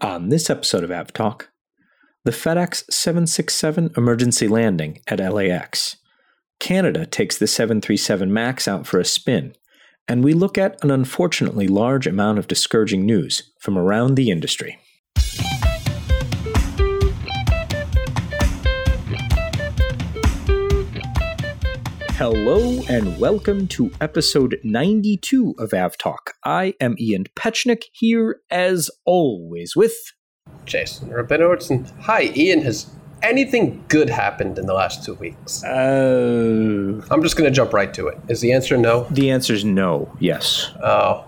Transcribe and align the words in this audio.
On 0.00 0.28
this 0.28 0.48
episode 0.48 0.84
of 0.84 0.90
AvTalk, 0.90 1.46
the 2.24 2.30
FedEx 2.30 2.84
767 2.88 3.94
emergency 3.96 4.46
landing 4.46 5.00
at 5.08 5.18
LAX. 5.18 5.96
Canada 6.60 7.04
takes 7.04 7.36
the 7.36 7.48
737 7.48 8.32
MAX 8.32 8.68
out 8.68 8.86
for 8.86 9.00
a 9.00 9.04
spin, 9.04 9.56
and 10.06 10.22
we 10.22 10.34
look 10.34 10.56
at 10.56 10.82
an 10.84 10.92
unfortunately 10.92 11.66
large 11.66 12.06
amount 12.06 12.38
of 12.38 12.46
discouraging 12.46 13.04
news 13.06 13.50
from 13.58 13.76
around 13.76 14.14
the 14.14 14.30
industry. 14.30 14.78
Hello 22.18 22.82
and 22.88 23.16
welcome 23.20 23.68
to 23.68 23.92
episode 24.00 24.58
92 24.64 25.54
of 25.56 25.70
AvTalk. 25.70 26.32
I 26.44 26.74
am 26.80 26.96
Ian 26.98 27.26
Petchenik 27.36 27.84
here 27.92 28.40
as 28.50 28.90
always 29.04 29.76
with 29.76 29.94
Jason 30.64 31.10
Rabinowitz. 31.10 31.70
And 31.70 31.88
hi, 32.00 32.32
Ian. 32.34 32.62
Has 32.62 32.90
anything 33.22 33.84
good 33.86 34.10
happened 34.10 34.58
in 34.58 34.66
the 34.66 34.74
last 34.74 35.04
two 35.04 35.14
weeks? 35.14 35.62
Uh, 35.62 37.00
I'm 37.08 37.22
just 37.22 37.36
going 37.36 37.48
to 37.48 37.54
jump 37.54 37.72
right 37.72 37.94
to 37.94 38.08
it. 38.08 38.18
Is 38.26 38.40
the 38.40 38.50
answer 38.50 38.76
no? 38.76 39.06
the 39.12 39.30
answer 39.30 39.54
is 39.54 39.64
no. 39.64 40.12
Yes. 40.18 40.72
Oh. 40.82 41.24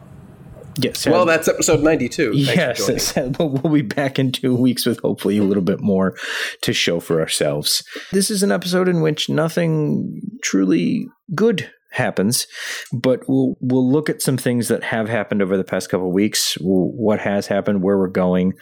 Yes. 0.77 1.07
Well, 1.07 1.27
that's 1.27 1.49
episode 1.49 1.83
92. 1.83 2.45
Thanks 2.45 2.89
yes. 2.89 3.17
We'll 3.39 3.73
be 3.73 3.83
back 3.83 4.19
in 4.19 4.33
two 4.33 4.55
weeks 4.55 4.87
with 4.87 5.01
hopefully 5.01 5.39
a 5.39 5.43
little 5.43 5.63
bit 5.63 5.81
more 5.81 6.17
to 6.63 6.73
show 6.73 7.01
for 7.01 7.21
ourselves. 7.21 7.85
This 8.13 8.31
is 8.31 8.43
an 8.43 8.53
episode 8.53 8.89
in 8.89 9.01
which 9.01 9.29
nothing 9.29 10.21
truly 10.43 11.07
good 11.35 11.71
happens, 11.93 12.47
but 12.93 13.21
we'll 13.29 13.57
we'll 13.61 13.91
look 13.91 14.09
at 14.09 14.23
some 14.23 14.37
things 14.37 14.69
that 14.69 14.85
have 14.85 15.09
happened 15.09 15.43
over 15.43 15.57
the 15.57 15.65
past 15.65 15.91
couple 15.91 16.07
of 16.07 16.15
weeks, 16.15 16.57
what 16.61 17.21
has 17.21 17.47
happened, 17.47 17.83
where 17.83 17.99
we're 17.99 18.09
going, 18.09 18.55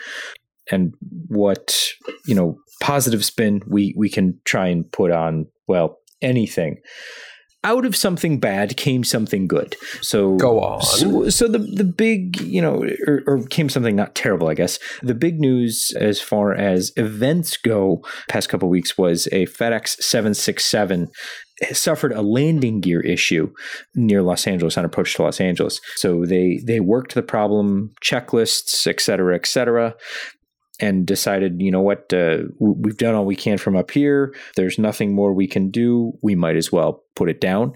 and 0.71 0.95
what 1.29 1.77
you 2.27 2.35
know 2.35 2.57
positive 2.81 3.25
spin 3.25 3.61
we 3.67 3.95
we 3.97 4.09
can 4.09 4.39
try 4.45 4.69
and 4.69 4.91
put 4.93 5.11
on 5.11 5.47
well 5.67 5.99
anything. 6.23 6.79
Out 7.69 7.85
of 7.85 7.95
something 7.95 8.41
bad 8.41 8.77
came 8.77 9.05
something 9.05 9.47
good. 9.47 9.77
So 10.01 10.37
Go 10.37 10.61
on. 10.61 10.83
So, 10.83 11.29
so 11.29 11.49
the 11.49 11.59
the 11.59 11.85
big 11.85 12.41
you 12.41 12.63
know 12.63 12.77
or, 13.07 13.23
or 13.27 13.43
came 13.49 13.69
something 13.69 13.95
not 13.95 14.15
terrible 14.15 14.49
I 14.49 14.55
guess. 14.55 14.79
The 15.03 15.15
big 15.15 15.39
news 15.39 15.93
as 15.99 16.21
far 16.21 16.55
as 16.55 16.93
events 16.97 17.59
go 17.59 18.03
past 18.29 18.49
couple 18.49 18.69
weeks 18.71 18.97
was 18.97 19.27
a 19.33 19.47
FedEx 19.47 20.03
seven 20.03 20.33
six 20.33 20.65
seven 20.65 21.09
suffered 21.73 22.13
a 22.13 22.23
landing 22.23 22.81
gear 22.81 23.01
issue 23.01 23.53
near 23.95 24.23
Los 24.23 24.47
Angeles 24.47 24.79
on 24.79 24.85
approach 24.85 25.15
to 25.15 25.23
Los 25.23 25.41
Angeles. 25.41 25.81
So 25.97 26.25
they 26.25 26.61
they 26.65 26.81
worked 26.81 27.15
the 27.15 27.23
problem, 27.23 27.91
checklists, 28.03 28.87
et 28.87 29.01
cetera, 29.01 29.35
et 29.35 29.47
cetera, 29.47 29.95
and 30.81 31.07
decided, 31.07 31.61
you 31.61 31.71
know 31.71 31.81
what, 31.81 32.13
uh, 32.13 32.39
we've 32.59 32.97
done 32.97 33.15
all 33.15 33.25
we 33.25 33.37
can 33.37 33.59
from 33.59 33.77
up 33.77 33.91
here. 33.91 34.35
There's 34.57 34.79
nothing 34.79 35.15
more 35.15 35.33
we 35.33 35.47
can 35.47 35.71
do. 35.71 36.13
We 36.23 36.35
might 36.35 36.57
as 36.57 36.71
well 36.71 37.05
put 37.19 37.29
it 37.29 37.41
down. 37.41 37.75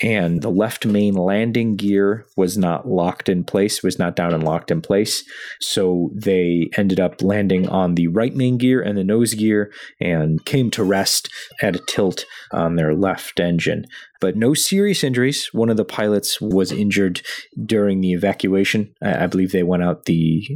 And 0.00 0.40
the 0.40 0.50
left 0.50 0.86
main 0.86 1.14
landing 1.14 1.74
gear 1.74 2.26
was 2.36 2.56
not 2.56 2.86
locked 2.86 3.28
in 3.28 3.42
place, 3.42 3.82
was 3.82 3.98
not 3.98 4.14
down 4.14 4.32
and 4.32 4.44
locked 4.44 4.70
in 4.70 4.80
place. 4.80 5.24
So 5.60 6.10
they 6.14 6.70
ended 6.78 7.00
up 7.00 7.20
landing 7.20 7.68
on 7.68 7.96
the 7.96 8.06
right 8.06 8.34
main 8.34 8.56
gear 8.56 8.80
and 8.80 8.96
the 8.96 9.02
nose 9.02 9.34
gear 9.34 9.72
and 10.00 10.44
came 10.44 10.70
to 10.72 10.84
rest 10.84 11.28
at 11.60 11.74
a 11.74 11.80
tilt 11.80 12.24
on 12.52 12.76
their 12.76 12.94
left 12.94 13.40
engine. 13.40 13.84
But 14.20 14.36
no 14.36 14.54
serious 14.54 15.02
injuries. 15.02 15.52
One 15.52 15.70
of 15.70 15.76
the 15.76 15.84
pilots 15.84 16.40
was 16.40 16.70
injured 16.70 17.20
during 17.66 18.00
the 18.00 18.12
evacuation. 18.12 18.94
I, 19.02 19.24
I 19.24 19.26
believe 19.26 19.50
they 19.50 19.64
went 19.64 19.82
out 19.82 20.04
the 20.04 20.46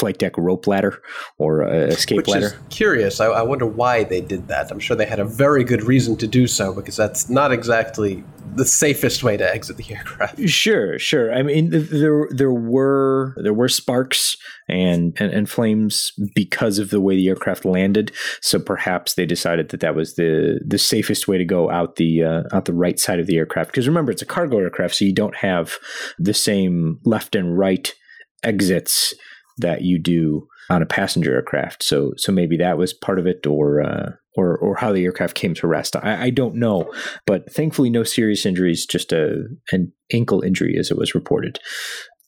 flight 0.00 0.18
deck 0.18 0.36
rope 0.38 0.66
ladder 0.66 1.02
or 1.38 1.62
uh, 1.62 1.86
escape 1.86 2.16
Which 2.16 2.28
ladder. 2.28 2.46
is 2.46 2.54
curious. 2.70 3.20
I, 3.20 3.26
I 3.26 3.42
wonder 3.42 3.66
why 3.66 4.04
they 4.04 4.22
did 4.22 4.48
that. 4.48 4.70
I'm 4.70 4.80
sure 4.80 4.96
they 4.96 5.06
had 5.06 5.20
a 5.20 5.24
very 5.24 5.62
good 5.62 5.82
reason 5.82 6.16
to 6.16 6.26
do 6.26 6.46
so 6.46 6.74
because 6.74 6.96
that's 6.96 7.28
not 7.28 7.52
exactly 7.52 8.24
the 8.54 8.64
safest 8.64 9.22
way 9.22 9.36
to 9.36 9.54
exit 9.54 9.76
the 9.76 9.94
aircraft. 9.94 10.40
Sure, 10.50 10.98
sure. 10.98 11.32
I 11.32 11.42
mean, 11.42 11.70
there 11.70 12.26
there 12.30 12.52
were 12.52 13.34
there 13.42 13.54
were 13.54 13.68
sparks 13.68 14.36
and, 14.68 15.16
and 15.20 15.32
and 15.32 15.48
flames 15.48 16.12
because 16.34 16.78
of 16.78 16.90
the 16.90 17.00
way 17.00 17.14
the 17.14 17.28
aircraft 17.28 17.64
landed. 17.64 18.12
So 18.40 18.58
perhaps 18.58 19.14
they 19.14 19.26
decided 19.26 19.68
that 19.68 19.80
that 19.80 19.94
was 19.94 20.14
the 20.14 20.60
the 20.66 20.78
safest 20.78 21.28
way 21.28 21.38
to 21.38 21.44
go 21.44 21.70
out 21.70 21.96
the 21.96 22.24
uh, 22.24 22.42
out 22.52 22.64
the 22.64 22.72
right 22.72 22.98
side 22.98 23.20
of 23.20 23.26
the 23.26 23.36
aircraft. 23.36 23.70
Because 23.70 23.86
remember, 23.86 24.10
it's 24.12 24.22
a 24.22 24.26
cargo 24.26 24.58
aircraft, 24.58 24.96
so 24.96 25.04
you 25.04 25.14
don't 25.14 25.36
have 25.36 25.76
the 26.18 26.34
same 26.34 26.98
left 27.04 27.34
and 27.34 27.56
right 27.58 27.94
exits 28.42 29.14
that 29.60 29.82
you 29.82 29.98
do 29.98 30.46
on 30.68 30.82
a 30.82 30.86
passenger 30.86 31.34
aircraft. 31.34 31.82
So 31.82 32.12
so 32.16 32.32
maybe 32.32 32.56
that 32.58 32.78
was 32.78 32.92
part 32.92 33.18
of 33.18 33.26
it, 33.26 33.46
or 33.46 33.82
uh, 33.82 34.10
or 34.36 34.56
or 34.58 34.76
how 34.76 34.92
the 34.92 35.04
aircraft 35.04 35.34
came 35.34 35.54
to 35.54 35.66
rest. 35.66 35.96
I, 35.96 36.24
I 36.24 36.30
don't 36.30 36.56
know, 36.56 36.92
but 37.26 37.52
thankfully 37.52 37.90
no 37.90 38.04
serious 38.04 38.46
injuries, 38.46 38.86
just 38.86 39.12
a 39.12 39.44
an 39.72 39.92
ankle 40.12 40.42
injury 40.42 40.76
as 40.78 40.90
it 40.90 40.98
was 40.98 41.14
reported 41.14 41.58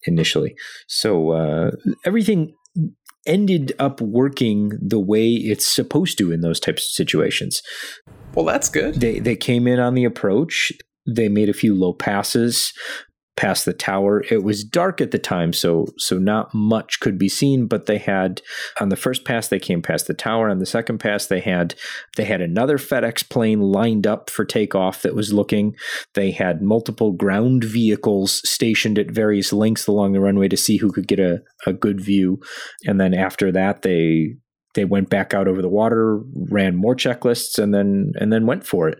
initially. 0.04 0.54
So 0.88 1.30
uh, 1.30 1.70
everything 2.04 2.54
ended 3.26 3.72
up 3.78 4.00
working 4.00 4.72
the 4.80 4.98
way 4.98 5.28
it's 5.30 5.66
supposed 5.66 6.18
to 6.18 6.32
in 6.32 6.40
those 6.40 6.58
types 6.58 6.82
of 6.82 6.90
situations. 6.90 7.62
Well, 8.34 8.44
that's 8.44 8.68
good. 8.68 8.96
They 8.96 9.20
they 9.20 9.36
came 9.36 9.66
in 9.66 9.78
on 9.78 9.94
the 9.94 10.04
approach. 10.04 10.72
They 11.06 11.28
made 11.28 11.48
a 11.48 11.54
few 11.54 11.74
low 11.74 11.92
passes 11.92 12.72
past 13.36 13.64
the 13.64 13.72
tower. 13.72 14.22
It 14.30 14.42
was 14.42 14.62
dark 14.64 15.00
at 15.00 15.10
the 15.10 15.18
time, 15.18 15.52
so 15.52 15.86
so 15.98 16.18
not 16.18 16.52
much 16.54 17.00
could 17.00 17.18
be 17.18 17.28
seen. 17.28 17.66
But 17.66 17.86
they 17.86 17.98
had 17.98 18.42
on 18.80 18.88
the 18.90 18.96
first 18.96 19.24
pass 19.24 19.48
they 19.48 19.58
came 19.58 19.82
past 19.82 20.06
the 20.06 20.14
tower. 20.14 20.50
On 20.50 20.58
the 20.58 20.66
second 20.66 20.98
pass 20.98 21.26
they 21.26 21.40
had 21.40 21.74
they 22.16 22.24
had 22.24 22.40
another 22.40 22.78
FedEx 22.78 23.28
plane 23.28 23.60
lined 23.60 24.06
up 24.06 24.28
for 24.28 24.44
takeoff 24.44 25.02
that 25.02 25.14
was 25.14 25.32
looking. 25.32 25.74
They 26.14 26.30
had 26.30 26.62
multiple 26.62 27.12
ground 27.12 27.64
vehicles 27.64 28.46
stationed 28.48 28.98
at 28.98 29.10
various 29.10 29.52
lengths 29.52 29.86
along 29.86 30.12
the 30.12 30.20
runway 30.20 30.48
to 30.48 30.56
see 30.56 30.76
who 30.76 30.92
could 30.92 31.08
get 31.08 31.20
a, 31.20 31.40
a 31.66 31.72
good 31.72 32.00
view. 32.00 32.40
And 32.86 33.00
then 33.00 33.14
after 33.14 33.50
that 33.52 33.82
they 33.82 34.34
they 34.74 34.84
went 34.84 35.10
back 35.10 35.34
out 35.34 35.48
over 35.48 35.60
the 35.60 35.68
water, 35.68 36.20
ran 36.50 36.76
more 36.76 36.96
checklists, 36.96 37.58
and 37.58 37.74
then 37.74 38.12
and 38.16 38.32
then 38.32 38.46
went 38.46 38.66
for 38.66 38.88
it 38.88 38.98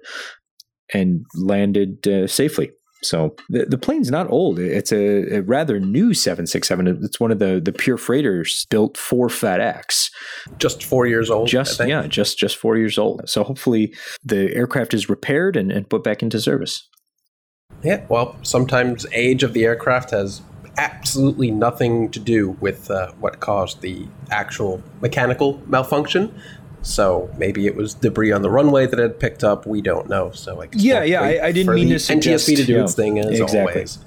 and 0.93 1.25
landed 1.35 2.07
uh, 2.07 2.27
safely. 2.27 2.71
So 3.03 3.35
the 3.49 3.67
the 3.67 3.79
plane's 3.79 4.11
not 4.11 4.31
old. 4.31 4.59
It's 4.59 4.93
a, 4.93 5.37
a 5.37 5.43
rather 5.43 5.81
new 5.81 6.15
767. 6.15 7.01
It's 7.03 7.21
one 7.21 7.33
of 7.33 7.39
the 7.39 7.61
the 7.61 7.73
pure 7.73 7.97
freighters 7.97 8.67
built 8.71 8.97
for 8.97 9.29
FedEx. 9.29 10.11
Just 10.59 10.85
four 10.85 11.07
years 11.07 11.31
old. 11.31 11.49
I 11.49 11.51
Just 11.51 11.81
yeah, 11.87 12.07
just 12.07 12.39
just 12.39 12.57
four 12.57 12.77
years 12.77 12.99
old. 12.99 13.29
So 13.29 13.45
hopefully 13.45 13.95
the 14.25 14.55
aircraft 14.55 14.95
is 14.95 15.09
repaired 15.09 15.57
and, 15.57 15.73
and 15.73 15.89
put 15.89 16.05
back 16.05 16.23
into 16.23 16.41
service. 16.41 16.89
Yeah, 17.83 18.05
well, 18.09 18.37
sometimes 18.43 19.07
age 19.13 19.43
of 19.43 19.55
the 19.55 19.65
aircraft 19.65 20.11
has 20.11 20.43
absolutely 20.79 21.51
nothing 21.51 22.11
to 22.11 22.19
do 22.19 22.51
with 22.61 22.91
uh, 22.91 23.13
what 23.21 23.41
caused 23.41 23.81
the 23.81 24.07
actual 24.31 24.83
mechanical 25.01 25.61
malfunction. 25.67 26.35
So 26.83 27.31
maybe 27.39 27.67
it 27.67 27.77
was 27.77 27.95
debris 27.95 28.33
on 28.33 28.43
the 28.43 28.51
runway 28.51 28.87
that 28.87 28.99
had 28.99 29.19
picked 29.21 29.45
up. 29.45 29.67
We 29.67 29.81
don't 29.81 30.09
know. 30.09 30.31
So 30.33 30.63
I 30.63 30.69
Yeah, 30.75 31.03
yeah, 31.05 31.21
I- 31.23 31.47
I 31.47 31.53
didn't 31.53 31.75
mean 31.75 31.89
to 31.91 31.99
suggest- 31.99 32.49
NTSB 32.49 32.57
to 32.57 32.65
do 32.65 32.73
yeah, 32.75 32.83
its 32.83 32.95
thing 32.95 33.19
as 33.19 33.39
exactly. 33.41 33.59
always. 33.75 33.99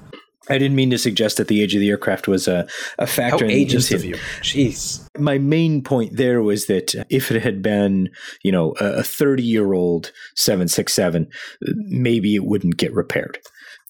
I 0.48 0.58
didn't 0.58 0.76
mean 0.76 0.90
to 0.90 0.98
suggest 0.98 1.38
that 1.38 1.48
the 1.48 1.60
age 1.60 1.74
of 1.74 1.80
the 1.80 1.88
aircraft 1.88 2.28
was 2.28 2.46
a, 2.46 2.68
a 2.98 3.02
How 3.02 3.06
factor. 3.06 3.44
in 3.46 3.50
the 3.50 3.66
ageist 3.66 3.92
of 3.92 4.04
you. 4.04 4.14
Jeez. 4.42 5.04
my 5.18 5.38
main 5.38 5.82
point 5.82 6.16
there 6.16 6.40
was 6.40 6.66
that 6.66 6.94
if 7.10 7.32
it 7.32 7.42
had 7.42 7.62
been, 7.62 8.10
you 8.44 8.52
know, 8.52 8.70
a 8.78 9.02
30 9.02 9.42
year 9.42 9.72
old 9.72 10.12
767, 10.36 11.26
maybe 11.88 12.36
it 12.36 12.44
wouldn't 12.44 12.76
get 12.76 12.92
repaired, 12.94 13.38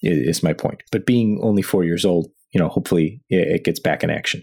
is 0.03 0.43
my 0.43 0.55
point. 0.55 0.83
But 0.91 1.05
being 1.05 1.41
only 1.43 1.61
four 1.61 1.85
years 1.85 2.07
old, 2.07 2.31
you 2.55 2.61
know, 2.61 2.69
hopefully 2.69 3.21
it 3.29 3.65
gets 3.65 3.81
back 3.81 4.03
in 4.03 4.09
action. 4.09 4.43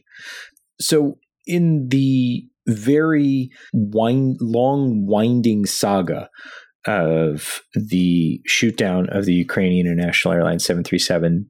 So, 0.80 1.18
in 1.48 1.88
the 1.90 2.46
very 2.68 3.50
wind, 3.74 4.38
long, 4.42 5.06
winding 5.06 5.66
saga 5.66 6.30
of 6.86 7.62
the 7.74 8.42
shoot 8.46 8.78
down 8.78 9.08
of 9.10 9.26
the 9.26 9.34
Ukrainian 9.34 9.88
International 9.88 10.34
Airlines 10.34 10.66
737 10.66 11.50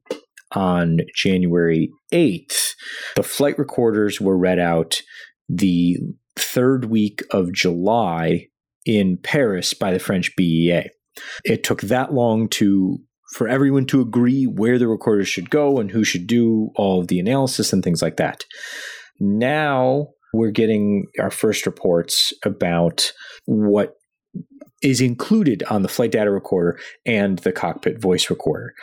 on 0.52 0.98
January 1.14 1.90
8th, 2.12 2.74
the 3.16 3.22
flight 3.22 3.58
recorders 3.58 4.20
were 4.20 4.38
read 4.38 4.58
out 4.58 5.00
the 5.48 5.96
third 6.36 6.86
week 6.86 7.22
of 7.30 7.52
July 7.52 8.46
in 8.86 9.16
Paris 9.16 9.74
by 9.74 9.92
the 9.92 9.98
French 9.98 10.34
BEA. 10.36 10.90
It 11.44 11.64
took 11.64 11.82
that 11.82 12.12
long 12.12 12.48
to 12.50 12.98
for 13.34 13.48
everyone 13.48 13.86
to 13.86 14.00
agree 14.00 14.44
where 14.44 14.78
the 14.78 14.86
recorders 14.86 15.26
should 15.26 15.50
go 15.50 15.78
and 15.78 15.90
who 15.90 16.04
should 16.04 16.26
do 16.26 16.70
all 16.76 17.00
of 17.00 17.08
the 17.08 17.18
analysis 17.18 17.72
and 17.72 17.82
things 17.82 18.00
like 18.00 18.16
that. 18.16 18.44
Now 19.18 20.08
we're 20.34 20.50
getting 20.50 21.06
our 21.20 21.30
first 21.30 21.66
reports 21.66 22.32
about 22.44 23.12
what 23.46 23.94
is 24.82 25.00
included 25.00 25.62
on 25.70 25.82
the 25.82 25.88
flight 25.88 26.12
data 26.12 26.30
recorder 26.30 26.78
and 27.06 27.38
the 27.40 27.52
cockpit 27.52 28.00
voice 28.00 28.28
recorder. 28.28 28.74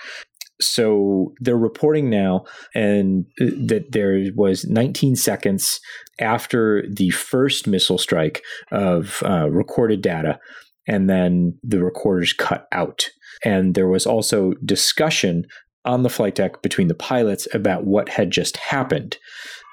So 0.59 1.33
they're 1.39 1.57
reporting 1.57 2.09
now, 2.09 2.45
and 2.75 3.25
uh, 3.41 3.45
that 3.65 3.91
there 3.91 4.25
was 4.35 4.65
19 4.65 5.15
seconds 5.15 5.79
after 6.19 6.83
the 6.87 7.09
first 7.09 7.67
missile 7.67 7.97
strike 7.97 8.43
of 8.71 9.23
uh, 9.25 9.49
recorded 9.49 10.01
data, 10.01 10.39
and 10.87 11.09
then 11.09 11.57
the 11.63 11.83
recorders 11.83 12.33
cut 12.33 12.67
out. 12.71 13.09
And 13.43 13.73
there 13.73 13.87
was 13.87 14.05
also 14.05 14.53
discussion 14.63 15.45
on 15.83 16.03
the 16.03 16.09
flight 16.09 16.35
deck 16.35 16.61
between 16.61 16.87
the 16.87 16.95
pilots 16.95 17.47
about 17.55 17.85
what 17.85 18.09
had 18.09 18.29
just 18.29 18.57
happened. 18.57 19.17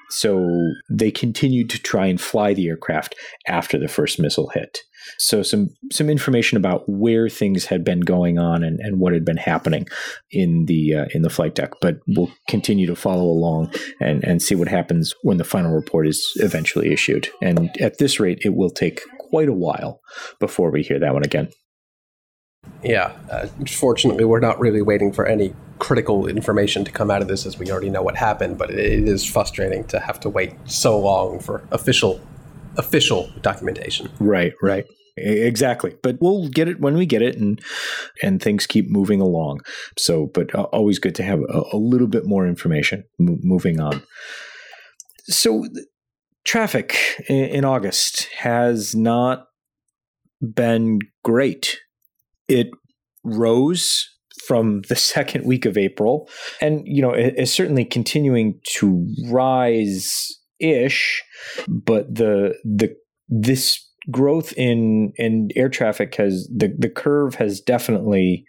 So 0.09 0.73
they 0.89 1.11
continued 1.11 1.69
to 1.71 1.81
try 1.81 2.07
and 2.07 2.19
fly 2.19 2.53
the 2.53 2.67
aircraft 2.67 3.15
after 3.47 3.77
the 3.77 3.87
first 3.87 4.19
missile 4.19 4.49
hit. 4.49 4.79
So 5.17 5.43
some 5.43 5.69
some 5.91 6.09
information 6.09 6.57
about 6.57 6.83
where 6.87 7.29
things 7.29 7.65
had 7.65 7.83
been 7.83 8.01
going 8.01 8.37
on 8.37 8.63
and, 8.63 8.79
and 8.79 8.99
what 8.99 9.13
had 9.13 9.25
been 9.25 9.37
happening 9.37 9.87
in 10.31 10.65
the 10.65 10.95
uh, 10.95 11.05
in 11.13 11.21
the 11.21 11.29
flight 11.29 11.55
deck. 11.55 11.73
But 11.81 11.99
we'll 12.07 12.31
continue 12.47 12.85
to 12.87 12.95
follow 12.95 13.23
along 13.23 13.73
and, 14.01 14.23
and 14.23 14.41
see 14.41 14.55
what 14.55 14.67
happens 14.67 15.13
when 15.23 15.37
the 15.37 15.43
final 15.43 15.71
report 15.71 16.07
is 16.07 16.27
eventually 16.35 16.91
issued. 16.91 17.29
And 17.41 17.69
at 17.79 17.97
this 17.97 18.19
rate, 18.19 18.39
it 18.43 18.55
will 18.55 18.69
take 18.69 19.01
quite 19.19 19.49
a 19.49 19.53
while 19.53 20.01
before 20.39 20.71
we 20.71 20.83
hear 20.83 20.99
that 20.99 21.13
one 21.13 21.23
again. 21.23 21.49
Yeah, 22.83 23.11
uh, 23.29 23.47
fortunately, 23.67 24.25
we're 24.25 24.39
not 24.39 24.59
really 24.59 24.81
waiting 24.81 25.11
for 25.11 25.25
any 25.25 25.53
critical 25.79 26.27
information 26.27 26.85
to 26.85 26.91
come 26.91 27.11
out 27.11 27.21
of 27.21 27.27
this, 27.27 27.45
as 27.45 27.57
we 27.57 27.69
already 27.71 27.89
know 27.89 28.01
what 28.01 28.15
happened. 28.15 28.57
But 28.57 28.71
it 28.71 29.07
is 29.07 29.25
frustrating 29.25 29.83
to 29.85 29.99
have 29.99 30.19
to 30.21 30.29
wait 30.29 30.53
so 30.65 30.97
long 30.99 31.39
for 31.39 31.63
official 31.71 32.21
official 32.77 33.29
documentation. 33.41 34.09
Right, 34.19 34.53
right. 34.61 34.85
Exactly, 35.17 35.97
but 36.01 36.17
we'll 36.21 36.47
get 36.47 36.69
it 36.69 36.79
when 36.79 36.95
we 36.95 37.05
get 37.05 37.21
it, 37.21 37.37
and 37.37 37.61
and 38.23 38.41
things 38.41 38.65
keep 38.65 38.89
moving 38.89 39.19
along. 39.19 39.59
So, 39.97 40.27
but 40.33 40.53
uh, 40.55 40.63
always 40.63 40.99
good 40.99 41.15
to 41.15 41.23
have 41.23 41.41
a, 41.41 41.63
a 41.73 41.77
little 41.77 42.07
bit 42.07 42.25
more 42.25 42.47
information. 42.47 43.03
M- 43.19 43.39
moving 43.41 43.81
on. 43.81 44.01
So, 45.23 45.65
traffic 46.45 46.97
in, 47.27 47.35
in 47.45 47.65
August 47.65 48.29
has 48.37 48.95
not 48.95 49.47
been 50.41 50.99
great. 51.25 51.77
It 52.49 52.67
rose 53.23 54.09
from 54.47 54.81
the 54.89 54.95
second 54.95 55.45
week 55.45 55.65
of 55.65 55.77
April, 55.77 56.29
and 56.61 56.81
you 56.85 57.01
know 57.01 57.11
it, 57.11 57.35
it's 57.37 57.53
certainly 57.53 57.85
continuing 57.85 58.59
to 58.77 59.05
rise 59.29 60.27
ish, 60.59 61.23
but 61.67 62.13
the 62.13 62.55
the 62.63 62.95
this 63.27 63.85
growth 64.11 64.53
in 64.57 65.13
in 65.17 65.49
air 65.55 65.69
traffic 65.69 66.15
has 66.15 66.49
the 66.55 66.73
the 66.77 66.89
curve 66.89 67.35
has 67.35 67.61
definitely 67.61 68.45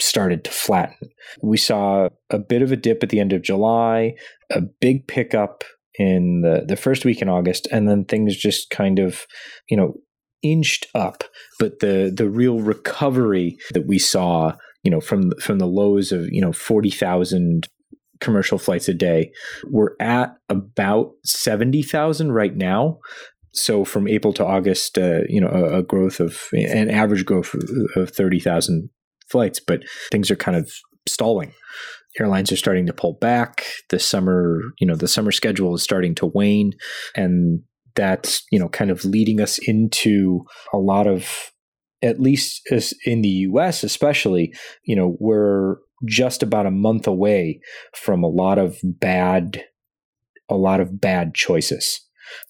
started 0.00 0.44
to 0.44 0.50
flatten. 0.50 1.10
We 1.42 1.56
saw 1.56 2.08
a 2.30 2.38
bit 2.38 2.62
of 2.62 2.72
a 2.72 2.76
dip 2.76 3.02
at 3.02 3.08
the 3.08 3.20
end 3.20 3.32
of 3.32 3.42
July, 3.42 4.14
a 4.50 4.60
big 4.60 5.06
pickup 5.06 5.64
in 5.98 6.42
the 6.42 6.64
the 6.66 6.76
first 6.76 7.04
week 7.04 7.22
in 7.22 7.28
August, 7.28 7.66
and 7.70 7.88
then 7.88 8.04
things 8.04 8.36
just 8.36 8.70
kind 8.70 8.98
of, 8.98 9.26
you 9.68 9.76
know, 9.76 9.94
inched 10.42 10.86
up. 10.94 11.24
But 11.58 11.80
the 11.80 12.12
the 12.14 12.28
real 12.28 12.60
recovery 12.60 13.58
that 13.72 13.86
we 13.86 13.98
saw, 13.98 14.52
you 14.82 14.90
know, 14.90 15.00
from 15.00 15.32
from 15.40 15.58
the 15.58 15.66
lows 15.66 16.12
of 16.12 16.26
you 16.30 16.40
know 16.40 16.52
forty 16.52 16.90
thousand 16.90 17.68
commercial 18.20 18.58
flights 18.58 18.88
a 18.88 18.94
day. 18.94 19.30
We're 19.66 19.94
at 20.00 20.36
about 20.48 21.12
70,000 21.24 22.32
right 22.32 22.56
now. 22.56 22.98
So 23.52 23.84
from 23.84 24.08
April 24.08 24.32
to 24.34 24.44
August, 24.44 24.98
uh, 24.98 25.20
you 25.28 25.40
know, 25.40 25.48
a, 25.48 25.78
a, 25.78 25.82
growth 25.82 26.20
of 26.20 26.44
an 26.52 26.90
average 26.90 27.24
growth 27.24 27.54
of 27.94 28.10
30,000 28.10 28.90
flights, 29.30 29.60
but 29.60 29.82
things 30.10 30.30
are 30.30 30.36
kind 30.36 30.56
of 30.56 30.70
stalling. 31.08 31.52
Airlines 32.20 32.52
are 32.52 32.56
starting 32.56 32.86
to 32.86 32.92
pull 32.92 33.14
back. 33.14 33.66
The 33.90 33.98
summer, 33.98 34.60
you 34.78 34.86
know, 34.86 34.94
the 34.94 35.08
summer 35.08 35.32
schedule 35.32 35.74
is 35.74 35.82
starting 35.82 36.14
to 36.16 36.26
wane, 36.26 36.72
and 37.14 37.60
that's 37.96 38.44
you 38.52 38.58
know 38.58 38.68
kind 38.68 38.90
of 38.90 39.04
leading 39.04 39.40
us 39.40 39.58
into 39.66 40.44
a 40.72 40.78
lot 40.78 41.06
of 41.06 41.52
at 42.02 42.20
least 42.20 42.62
in 43.04 43.22
the 43.22 43.28
US 43.28 43.82
especially, 43.82 44.54
you 44.84 44.94
know, 44.94 45.16
we're 45.18 45.76
just 46.06 46.42
about 46.42 46.66
a 46.66 46.70
month 46.70 47.06
away 47.06 47.60
from 47.94 48.22
a 48.22 48.28
lot 48.28 48.58
of 48.58 48.78
bad 48.84 49.64
a 50.48 50.56
lot 50.56 50.78
of 50.78 51.00
bad 51.00 51.34
choices 51.34 52.00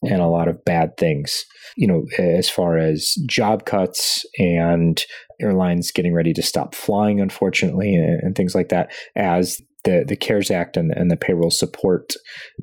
and 0.03 0.21
a 0.21 0.27
lot 0.27 0.49
of 0.49 0.65
bad 0.65 0.97
things. 0.99 1.45
You 1.77 1.87
know 1.87 2.05
as 2.19 2.49
far 2.49 2.77
as 2.77 3.15
job 3.29 3.65
cuts 3.65 4.25
and 4.39 5.03
airlines 5.41 5.91
getting 5.93 6.15
ready 6.15 6.33
to 6.33 6.43
stop 6.43 6.75
flying 6.75 7.21
unfortunately 7.21 7.95
and, 7.95 8.21
and 8.23 8.35
things 8.35 8.55
like 8.55 8.71
that 8.71 8.91
as 9.15 9.61
the, 9.87 10.05
the 10.07 10.17
CARES 10.17 10.51
Act 10.51 10.77
and, 10.77 10.93
and 10.93 11.11
the 11.11 11.17
payroll 11.17 11.51
support 11.51 12.13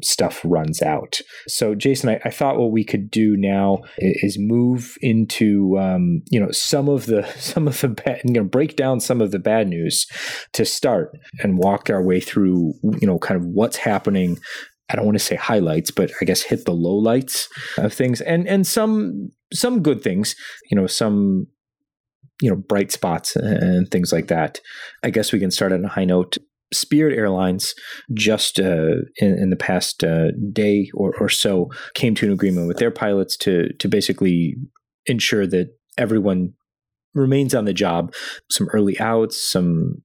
stuff 0.03 0.41
runs 0.43 0.81
out. 0.81 1.19
So, 1.47 1.73
Jason, 1.73 2.09
I, 2.09 2.21
I 2.25 2.29
thought 2.29 2.57
what 2.57 2.71
we 2.71 2.83
could 2.83 3.09
do 3.09 3.35
now 3.37 3.79
is 3.97 4.37
move 4.37 4.95
into 5.01 5.79
um, 5.79 6.21
you 6.29 6.39
know 6.39 6.51
some 6.51 6.87
of 6.87 7.07
the 7.07 7.23
some 7.39 7.67
of 7.67 7.81
the 7.81 7.89
bad, 7.89 8.21
you 8.25 8.33
know 8.33 8.43
break 8.43 8.75
down 8.75 8.99
some 8.99 9.21
of 9.21 9.31
the 9.31 9.39
bad 9.39 9.67
news 9.67 10.05
to 10.51 10.65
start 10.65 11.17
and 11.39 11.57
walk 11.57 11.89
our 11.89 12.03
way 12.03 12.19
through 12.19 12.73
you 13.01 13.07
know 13.07 13.17
kind 13.17 13.39
of 13.39 13.47
what's 13.47 13.77
happening 13.77 14.37
I 14.89 14.95
don't 14.95 15.05
want 15.05 15.17
to 15.17 15.23
say 15.23 15.35
highlights, 15.35 15.91
but 15.91 16.11
I 16.21 16.25
guess 16.25 16.43
hit 16.43 16.65
the 16.65 16.73
lowlights 16.73 17.47
of 17.77 17.93
things 17.93 18.21
and 18.21 18.47
and 18.47 18.67
some 18.67 19.31
some 19.53 19.81
good 19.81 20.03
things, 20.03 20.35
you 20.69 20.75
know, 20.75 20.87
some 20.87 21.47
you 22.41 22.49
know 22.49 22.57
bright 22.57 22.91
spots 22.91 23.35
and 23.35 23.89
things 23.89 24.11
like 24.11 24.27
that. 24.27 24.59
I 25.01 25.09
guess 25.09 25.31
we 25.31 25.39
can 25.39 25.51
start 25.51 25.71
on 25.71 25.85
a 25.85 25.89
high 25.89 26.05
note. 26.05 26.37
Spirit 26.73 27.17
Airlines 27.17 27.73
just 28.13 28.59
uh, 28.59 28.95
in, 29.17 29.37
in, 29.37 29.49
the 29.49 29.55
past 29.55 30.03
uh, 30.03 30.31
day 30.51 30.89
or, 30.93 31.13
or 31.19 31.29
so 31.29 31.69
came 31.93 32.15
to 32.15 32.25
an 32.25 32.31
agreement 32.31 32.67
with 32.67 32.77
their 32.77 32.91
pilots 32.91 33.37
to 33.37 33.71
to 33.79 33.87
basically 33.87 34.55
ensure 35.05 35.45
that 35.47 35.69
everyone 35.97 36.53
remains 37.13 37.53
on 37.53 37.65
the 37.65 37.73
job. 37.73 38.13
Some 38.49 38.67
early 38.73 38.99
outs, 38.99 39.41
some 39.41 40.01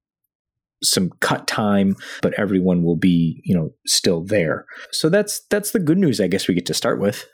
some 0.83 1.11
cut 1.21 1.47
time, 1.47 1.97
but 2.23 2.35
everyone 2.35 2.85
will 2.85 2.97
be 2.97 3.41
you 3.45 3.55
know 3.55 3.71
still 3.87 4.25
there. 4.25 4.67
So 4.93 5.09
that's 5.09 5.43
that's 5.51 5.73
the 5.73 5.81
good 5.81 5.99
news, 5.99 6.21
I 6.21 6.29
guess 6.29 6.49
we 6.49 6.55
get 6.55 6.67
to 6.67 6.75
start 6.75 7.01
with. 7.01 7.27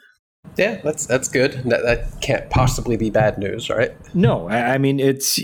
Yeah, 0.56 0.81
that's 0.82 1.06
that's 1.06 1.29
good. 1.29 1.52
That, 1.64 1.82
that 1.82 2.20
can't 2.20 2.49
possibly 2.50 2.96
be 2.96 3.11
bad 3.11 3.38
news, 3.38 3.69
right? 3.69 3.93
No, 4.14 4.49
I, 4.49 4.75
I 4.75 4.79
mean 4.79 5.00
it's 5.00 5.38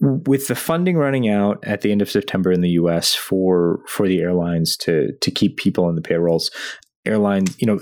with 0.00 0.48
the 0.48 0.54
funding 0.54 0.96
running 0.96 1.28
out 1.28 1.62
at 1.64 1.82
the 1.82 1.92
end 1.92 2.02
of 2.02 2.10
September 2.10 2.50
in 2.50 2.60
the 2.60 2.70
U.S. 2.70 3.14
for 3.14 3.80
for 3.86 4.08
the 4.08 4.20
airlines 4.20 4.76
to 4.78 5.12
to 5.20 5.30
keep 5.30 5.56
people 5.56 5.84
on 5.84 5.94
the 5.94 6.02
payrolls. 6.02 6.50
Airlines, 7.04 7.56
you 7.60 7.66
know, 7.66 7.78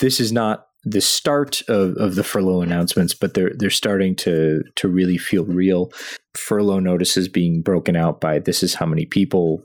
this 0.00 0.20
is 0.20 0.32
not 0.32 0.66
the 0.84 1.00
start 1.00 1.62
of, 1.68 1.96
of 1.96 2.14
the 2.14 2.24
furlough 2.24 2.62
announcements, 2.62 3.14
but 3.14 3.34
they're 3.34 3.52
they're 3.54 3.70
starting 3.70 4.16
to 4.16 4.62
to 4.76 4.88
really 4.88 5.18
feel 5.18 5.44
real. 5.44 5.90
Furlough 6.34 6.80
notices 6.80 7.28
being 7.28 7.60
broken 7.60 7.96
out 7.96 8.20
by 8.20 8.38
this 8.38 8.62
is 8.62 8.74
how 8.74 8.86
many 8.86 9.04
people. 9.04 9.62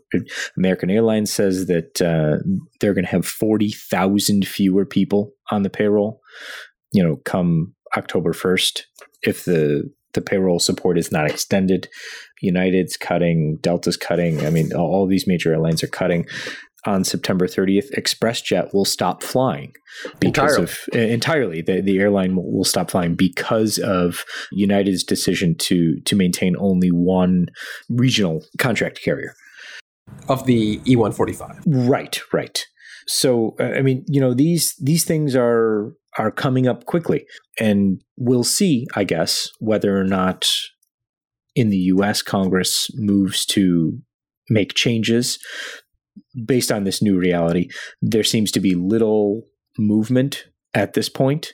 American 0.57 0.89
Airlines 0.89 1.31
says 1.31 1.67
that 1.67 2.01
uh, 2.01 2.43
they're 2.79 2.93
going 2.93 3.05
to 3.05 3.12
have 3.12 3.25
forty 3.25 3.72
thousand 3.72 4.48
fewer 4.48 4.86
people 4.86 5.31
on 5.51 5.63
the 5.63 5.69
payroll. 5.69 6.22
You 6.91 7.03
know, 7.03 7.15
come 7.24 7.75
October 7.95 8.34
first, 8.34 8.88
if 9.22 9.45
the 9.45 9.89
the 10.13 10.22
payroll 10.22 10.60
support 10.60 10.98
is 10.98 11.12
not 11.12 11.29
extended. 11.29 11.88
United's 12.41 12.98
cutting, 12.98 13.57
Delta's 13.62 13.98
cutting. 13.98 14.45
I 14.45 14.50
mean, 14.50 14.74
all 14.74 15.07
these 15.07 15.27
major 15.27 15.53
airlines 15.53 15.84
are 15.84 15.88
cutting 15.88 16.25
on 16.86 17.04
September 17.04 17.48
30th, 17.48 17.92
ExpressJet 17.98 18.74
will 18.74 18.86
stop 18.86 19.24
flying 19.24 19.74
because 20.20 20.58
entirely. 20.58 20.63
of 20.63 21.10
entirely 21.12 21.62
the, 21.62 21.82
the 21.82 22.00
airline 22.00 22.36
will, 22.36 22.51
will 22.51 22.63
stop 22.63 22.92
flying 22.92 23.15
because 23.15 23.77
of 23.80 24.24
United's 24.51 25.04
decision 25.04 25.56
to 25.56 26.00
to 26.01 26.15
maintain 26.15 26.56
only 26.60 26.89
one 26.89 27.48
regional 27.89 28.44
contract 28.58 29.01
carrier 29.04 29.34
of 30.30 30.46
the 30.46 30.77
E145. 30.80 31.63
Right, 31.65 32.20
right. 32.32 32.65
So 33.08 33.56
uh, 33.60 33.63
I 33.63 33.82
mean, 33.82 34.06
you 34.08 34.22
know, 34.22 34.34
these 34.34 34.75
these 34.82 35.06
things 35.06 35.36
are 35.36 35.94
are 36.18 36.32
coming 36.32 36.68
up 36.68 36.86
quickly 36.86 37.25
and 37.60 38.01
we'll 38.18 38.44
see, 38.44 38.88
I 38.96 39.04
guess, 39.04 39.50
whether 39.60 40.00
or 40.00 40.06
not 40.06 40.50
in 41.56 41.70
the 41.70 41.77
US 41.77 42.22
Congress 42.22 42.89
moves 42.96 43.46
to 43.48 44.00
make 44.50 44.75
changes 44.75 45.39
based 46.45 46.72
on 46.72 46.84
this 46.84 47.01
new 47.01 47.17
reality, 47.17 47.69
there 48.01 48.24
seems 48.24 48.51
to 48.51 48.60
be 48.60 48.75
little 48.75 49.43
movement 49.77 50.45
at 50.74 50.93
this 50.93 51.10
point 51.10 51.53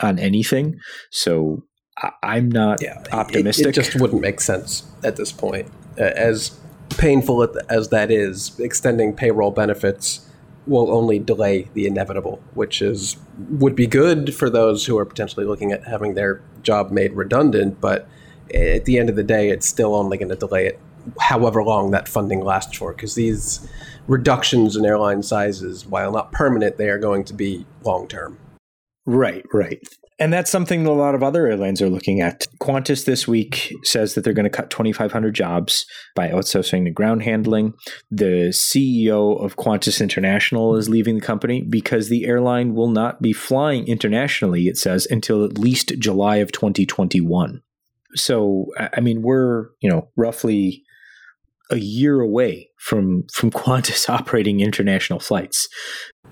on 0.00 0.18
anything. 0.18 0.76
So 1.10 1.64
I'm 2.22 2.48
not 2.48 2.82
yeah, 2.82 3.02
optimistic. 3.12 3.66
It, 3.66 3.70
it, 3.70 3.82
just 3.82 4.00
wouldn't 4.00 4.22
make 4.22 4.40
sense 4.40 4.84
at 5.02 5.16
this 5.16 5.32
point. 5.32 5.68
As 5.96 6.58
painful 6.90 7.48
as 7.68 7.88
that 7.88 8.10
is, 8.10 8.58
extending 8.60 9.14
payroll 9.14 9.50
benefits 9.50 10.24
will 10.66 10.92
only 10.92 11.18
delay 11.18 11.68
the 11.72 11.86
inevitable, 11.86 12.40
which 12.54 12.82
is 12.82 13.16
would 13.50 13.74
be 13.74 13.86
good 13.86 14.34
for 14.34 14.50
those 14.50 14.84
who 14.84 14.98
are 14.98 15.04
potentially 15.04 15.46
looking 15.46 15.72
at 15.72 15.86
having 15.86 16.14
their 16.14 16.42
job 16.62 16.90
made 16.90 17.12
redundant. 17.14 17.80
But 17.80 18.06
at 18.54 18.84
the 18.84 18.98
end 18.98 19.08
of 19.08 19.16
the 19.16 19.24
day, 19.24 19.48
it's 19.48 19.66
still 19.66 19.94
only 19.94 20.18
going 20.18 20.28
to 20.28 20.36
delay 20.36 20.66
it 20.66 20.78
however 21.20 21.64
long 21.64 21.90
that 21.92 22.06
funding 22.06 22.40
lasts 22.40 22.76
for, 22.76 22.92
because 22.92 23.14
these 23.14 23.66
reductions 24.08 24.74
in 24.74 24.84
airline 24.84 25.22
sizes, 25.22 25.86
while 25.86 26.10
not 26.10 26.32
permanent, 26.32 26.78
they 26.78 26.88
are 26.88 26.98
going 26.98 27.24
to 27.24 27.34
be 27.34 27.64
long 27.84 28.08
term. 28.08 28.38
Right, 29.06 29.44
right. 29.52 29.80
And 30.20 30.32
that's 30.32 30.50
something 30.50 30.82
that 30.82 30.90
a 30.90 30.92
lot 30.92 31.14
of 31.14 31.22
other 31.22 31.46
airlines 31.46 31.80
are 31.80 31.88
looking 31.88 32.20
at. 32.20 32.46
Qantas 32.60 33.04
this 33.04 33.28
week 33.28 33.72
says 33.84 34.14
that 34.14 34.24
they're 34.24 34.32
going 34.32 34.44
to 34.44 34.50
cut 34.50 34.68
2,500 34.68 35.32
jobs 35.32 35.86
by 36.16 36.28
outsourcing 36.28 36.84
the 36.84 36.90
ground 36.90 37.22
handling. 37.22 37.74
The 38.10 38.48
CEO 38.50 39.42
of 39.42 39.56
Qantas 39.56 40.00
International 40.00 40.76
is 40.76 40.88
leaving 40.88 41.14
the 41.14 41.24
company 41.24 41.62
because 41.62 42.08
the 42.08 42.26
airline 42.26 42.74
will 42.74 42.90
not 42.90 43.22
be 43.22 43.32
flying 43.32 43.86
internationally, 43.86 44.64
it 44.64 44.76
says, 44.76 45.06
until 45.08 45.44
at 45.44 45.56
least 45.56 45.92
July 46.00 46.36
of 46.36 46.50
2021. 46.50 47.62
So, 48.14 48.66
I 48.78 49.00
mean, 49.00 49.22
we're, 49.22 49.68
you 49.80 49.88
know, 49.88 50.08
roughly 50.16 50.82
a 51.70 51.78
year 51.78 52.20
away 52.20 52.70
from 52.78 53.24
from 53.32 53.50
Qantas 53.60 54.08
operating 54.08 54.60
international 54.60 55.20
flights. 55.20 55.68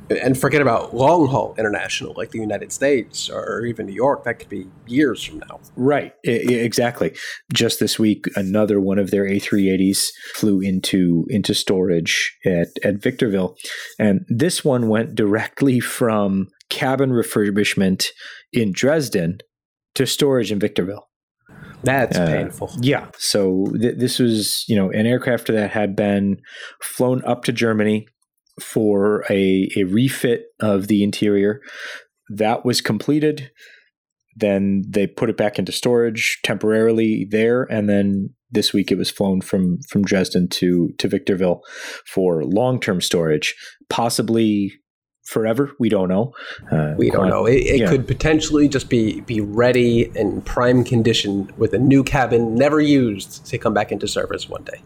And 0.09 0.39
forget 0.39 0.61
about 0.63 0.95
long 0.95 1.27
haul 1.27 1.55
international, 1.59 2.15
like 2.17 2.31
the 2.31 2.39
United 2.39 2.71
States 2.71 3.29
or 3.29 3.65
even 3.65 3.87
New 3.87 3.95
York. 3.95 4.25
That 4.25 4.35
could 4.39 4.49
be 4.49 4.67
years 4.87 5.23
from 5.23 5.41
now. 5.41 5.59
Right, 5.75 6.13
I- 6.27 6.31
exactly. 6.31 7.15
Just 7.53 7.81
this 7.81 7.99
week, 7.99 8.27
another 8.37 8.79
one 8.81 8.99
of 8.99 9.11
their 9.11 9.25
A380s 9.25 10.05
flew 10.35 10.61
into 10.61 11.25
into 11.29 11.55
storage 11.55 12.37
at 12.45 12.69
at 12.85 13.03
Victorville, 13.03 13.57
and 13.99 14.21
this 14.29 14.65
one 14.65 14.89
went 14.89 15.15
directly 15.15 15.81
from 15.81 16.49
cabin 16.71 17.11
refurbishment 17.11 18.07
in 18.53 18.73
Dresden 18.73 19.39
to 19.95 20.07
storage 20.07 20.53
in 20.53 20.61
Victorville. 20.61 21.09
That's 21.83 22.17
uh, 22.17 22.27
painful. 22.27 22.73
Yeah. 22.81 23.07
So 23.19 23.67
th- 23.81 23.99
this 23.99 24.19
was, 24.19 24.65
you 24.69 24.77
know, 24.77 24.91
an 24.91 25.07
aircraft 25.07 25.49
that 25.49 25.71
had 25.71 25.95
been 25.95 26.41
flown 26.83 27.23
up 27.25 27.45
to 27.45 27.53
Germany 27.53 28.07
for 28.61 29.25
a, 29.31 29.69
a 29.77 29.85
refit 29.85 30.47
of 30.61 30.89
the 30.89 31.03
interior. 31.03 31.61
That 32.29 32.65
was 32.65 32.81
completed. 32.81 33.51
Then 34.35 34.83
they 34.89 35.07
put 35.07 35.31
it 35.31 35.37
back 35.37 35.59
into 35.59 35.73
storage 35.73 36.41
temporarily 36.43 37.27
there, 37.31 37.63
and 37.63 37.89
then 37.89 38.31
this 38.51 38.73
week 38.73 38.93
it 38.93 38.99
was 38.99 39.11
flown 39.11 39.41
from 39.41 39.79
from 39.89 40.03
Dresden 40.03 40.49
to 40.49 40.91
to 40.99 41.09
Victorville 41.09 41.63
for 42.07 42.45
long 42.45 42.79
term 42.79 43.01
storage, 43.01 43.55
possibly 43.89 44.73
forever. 45.27 45.73
We 45.79 45.89
don't 45.89 46.09
know. 46.09 46.33
Uh, 46.71 46.95
we 46.97 47.11
don't 47.11 47.29
know. 47.29 47.47
It, 47.47 47.57
it 47.57 47.81
yeah. 47.81 47.89
could 47.89 48.07
potentially 48.07 48.69
just 48.69 48.89
be 48.89 49.21
be 49.21 49.41
ready 49.41 50.11
in 50.15 50.41
prime 50.43 50.85
condition 50.85 51.51
with 51.57 51.75
a 51.75 51.79
new 51.79 52.03
cabin 52.03 52.55
never 52.55 52.81
used 52.81 53.45
to 53.47 53.59
come 53.59 53.75
back 53.75 53.93
into 53.93 54.09
service 54.09 54.49
one 54.49 54.65
day. 54.65 54.83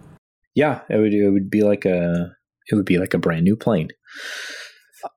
Yeah, 0.55 0.81
it 0.89 0.97
would 0.97 1.15
it 1.15 1.31
would 1.31 1.51
be 1.51 1.63
like 1.63 1.85
a 1.85 2.33
it 2.71 2.75
would 2.75 2.87
be 2.87 2.99
like 2.99 3.15
a 3.15 3.19
brand 3.19 3.45
new 3.45 3.57
plane. 3.57 3.89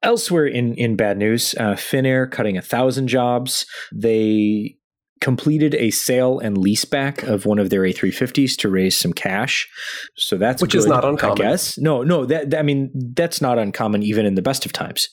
Elsewhere 0.02 0.48
in, 0.48 0.76
in 0.76 0.96
bad 0.96 1.18
news, 1.18 1.54
uh, 1.60 1.74
Finnair 1.74 2.30
cutting 2.32 2.58
a 2.58 2.62
thousand 2.62 3.08
jobs. 3.08 3.66
They 3.92 4.78
completed 5.24 5.74
a 5.76 5.90
sale 5.90 6.38
and 6.40 6.58
leaseback 6.58 7.24
of 7.24 7.46
one 7.46 7.58
of 7.58 7.70
their 7.70 7.82
A350s 7.84 8.58
to 8.58 8.70
raise 8.70 8.98
some 8.98 9.14
cash. 9.14 9.70
So 10.18 10.38
that's 10.38 10.62
which 10.62 10.74
good, 10.74 10.80
is 10.80 10.86
not 10.86 11.06
uncommon. 11.06 11.42
I 11.42 11.50
guess 11.52 11.78
no, 11.78 12.04
no. 12.04 12.26
That 12.26 12.54
I 12.54 12.62
mean, 12.62 12.92
that's 13.16 13.42
not 13.42 13.58
uncommon 13.58 14.04
even 14.04 14.26
in 14.26 14.36
the 14.36 14.42
best 14.42 14.66
of 14.66 14.74
times. 14.74 15.08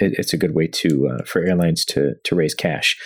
It, 0.00 0.12
it's 0.18 0.34
a 0.34 0.36
good 0.36 0.54
way 0.54 0.66
to 0.66 1.08
uh, 1.08 1.24
for 1.24 1.42
airlines 1.42 1.86
to 1.86 2.16
to 2.22 2.34
raise 2.34 2.54
cash. 2.54 2.96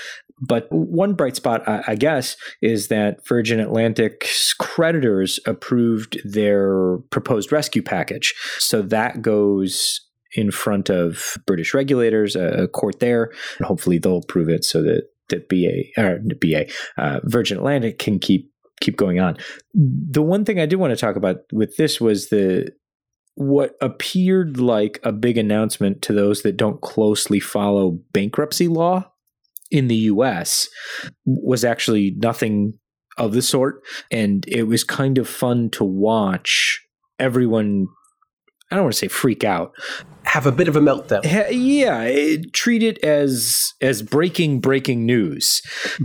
But 0.40 0.66
one 0.70 1.14
bright 1.14 1.36
spot, 1.36 1.66
I, 1.68 1.84
I 1.86 1.94
guess, 1.94 2.36
is 2.60 2.88
that 2.88 3.26
Virgin 3.28 3.60
Atlantic's 3.60 4.52
creditors 4.54 5.38
approved 5.46 6.18
their 6.24 6.98
proposed 7.10 7.52
rescue 7.52 7.82
package. 7.82 8.34
So 8.58 8.82
that 8.82 9.22
goes 9.22 10.00
in 10.34 10.50
front 10.50 10.90
of 10.90 11.36
British 11.46 11.72
regulators, 11.74 12.34
a, 12.34 12.66
court 12.66 12.98
there, 12.98 13.30
and 13.58 13.66
hopefully 13.66 13.98
they'll 13.98 14.18
approve 14.18 14.48
it 14.48 14.64
so 14.64 14.82
that 14.82 15.04
that 15.28 15.48
BA 15.48 16.00
or 16.00 16.20
BA 16.40 16.66
uh, 16.96 17.20
Virgin 17.24 17.58
Atlantic 17.58 17.98
can 17.98 18.18
keep 18.18 18.50
keep 18.80 18.96
going 18.96 19.20
on. 19.20 19.36
The 19.74 20.22
one 20.22 20.44
thing 20.44 20.60
I 20.60 20.66
did 20.66 20.76
want 20.76 20.92
to 20.92 20.96
talk 20.96 21.16
about 21.16 21.36
with 21.52 21.76
this 21.76 22.00
was 22.00 22.28
the 22.28 22.70
what 23.36 23.74
appeared 23.80 24.58
like 24.58 25.00
a 25.02 25.12
big 25.12 25.36
announcement 25.36 26.02
to 26.02 26.12
those 26.12 26.42
that 26.42 26.56
don't 26.56 26.80
closely 26.80 27.40
follow 27.40 27.98
bankruptcy 28.12 28.68
law 28.68 29.10
in 29.70 29.88
the 29.88 29.96
US 29.96 30.68
was 31.24 31.64
actually 31.64 32.14
nothing 32.16 32.74
of 33.18 33.32
the 33.32 33.42
sort 33.42 33.82
and 34.10 34.44
it 34.48 34.64
was 34.64 34.84
kind 34.84 35.18
of 35.18 35.28
fun 35.28 35.70
to 35.70 35.84
watch 35.84 36.80
everyone 37.18 37.86
I 38.71 38.76
don't 38.76 38.85
want 38.85 38.94
to 38.94 38.99
say 38.99 39.09
freak 39.09 39.44
out. 39.44 39.73
Have 40.25 40.47
a 40.47 40.52
bit 40.52 40.68
of 40.68 40.76
a 40.76 40.80
meltdown. 40.80 41.21
Yeah, 41.25 42.00
eh, 42.00 42.38
treat 42.52 42.83
it 42.83 42.99
as 43.04 43.73
as 43.80 44.02
breaking 44.02 44.61
breaking 44.61 45.06
news 45.06 45.62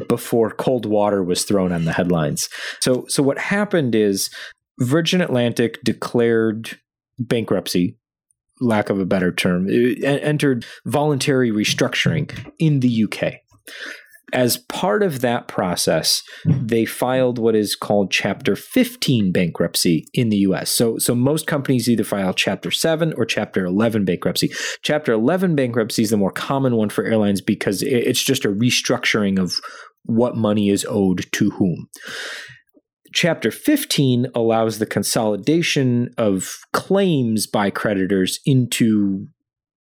before 0.08 0.52
cold 0.52 0.86
water 0.86 1.24
was 1.24 1.44
thrown 1.44 1.72
on 1.72 1.86
the 1.86 1.94
headlines. 1.94 2.50
So 2.82 3.06
so 3.08 3.24
what 3.24 3.40
happened 3.40 3.96
is 3.96 4.30
Virgin 4.80 5.22
Atlantic 5.22 5.82
declared 5.84 6.78
bankruptcy 7.18 7.98
lack 8.62 8.90
of 8.90 9.00
a 9.00 9.06
better 9.06 9.32
term 9.32 9.68
entered 10.04 10.66
voluntary 10.86 11.50
restructuring 11.50 12.52
in 12.60 12.82
the 12.82 13.06
UK 13.06 13.36
as 14.34 14.58
part 14.58 15.04
of 15.04 15.22
that 15.22 15.48
process, 15.48 16.24
they 16.46 16.86
filed 16.86 17.38
what 17.40 17.56
is 17.56 17.76
called 17.76 18.12
Chapter 18.12 18.56
15 18.56 19.32
bankruptcy 19.32 20.06
in 20.14 20.30
the 20.30 20.38
US. 20.38 20.70
So, 20.70 20.98
so 20.98 21.16
most 21.16 21.48
companies 21.48 21.90
either 21.90 22.04
file 22.04 22.34
Chapter 22.34 22.72
7 22.72 23.14
or 23.14 23.26
Chapter 23.26 23.66
11 23.66 24.06
bankruptcy. 24.06 24.52
Chapter 24.82 25.14
11 25.14 25.56
bankruptcy 25.56 26.04
is 26.04 26.10
the 26.10 26.18
more 26.18 26.32
common 26.32 26.76
one 26.76 26.90
for 26.90 27.06
airlines 27.06 27.42
because 27.42 27.82
it's 27.82 28.24
just 28.24 28.46
a 28.46 28.50
restructuring 28.50 29.40
of 29.40 29.54
what 30.04 30.36
money 30.36 30.70
is 30.70 30.86
owed 30.90 31.26
to 31.34 31.52
whom. 31.52 31.88
Chapter 33.14 33.50
15 33.50 34.28
allows 34.36 34.78
the 34.78 34.86
consolidation 34.86 36.14
of 36.18 36.60
claims 36.74 37.48
by 37.48 37.72
creditors 37.72 38.40
into 38.46 39.28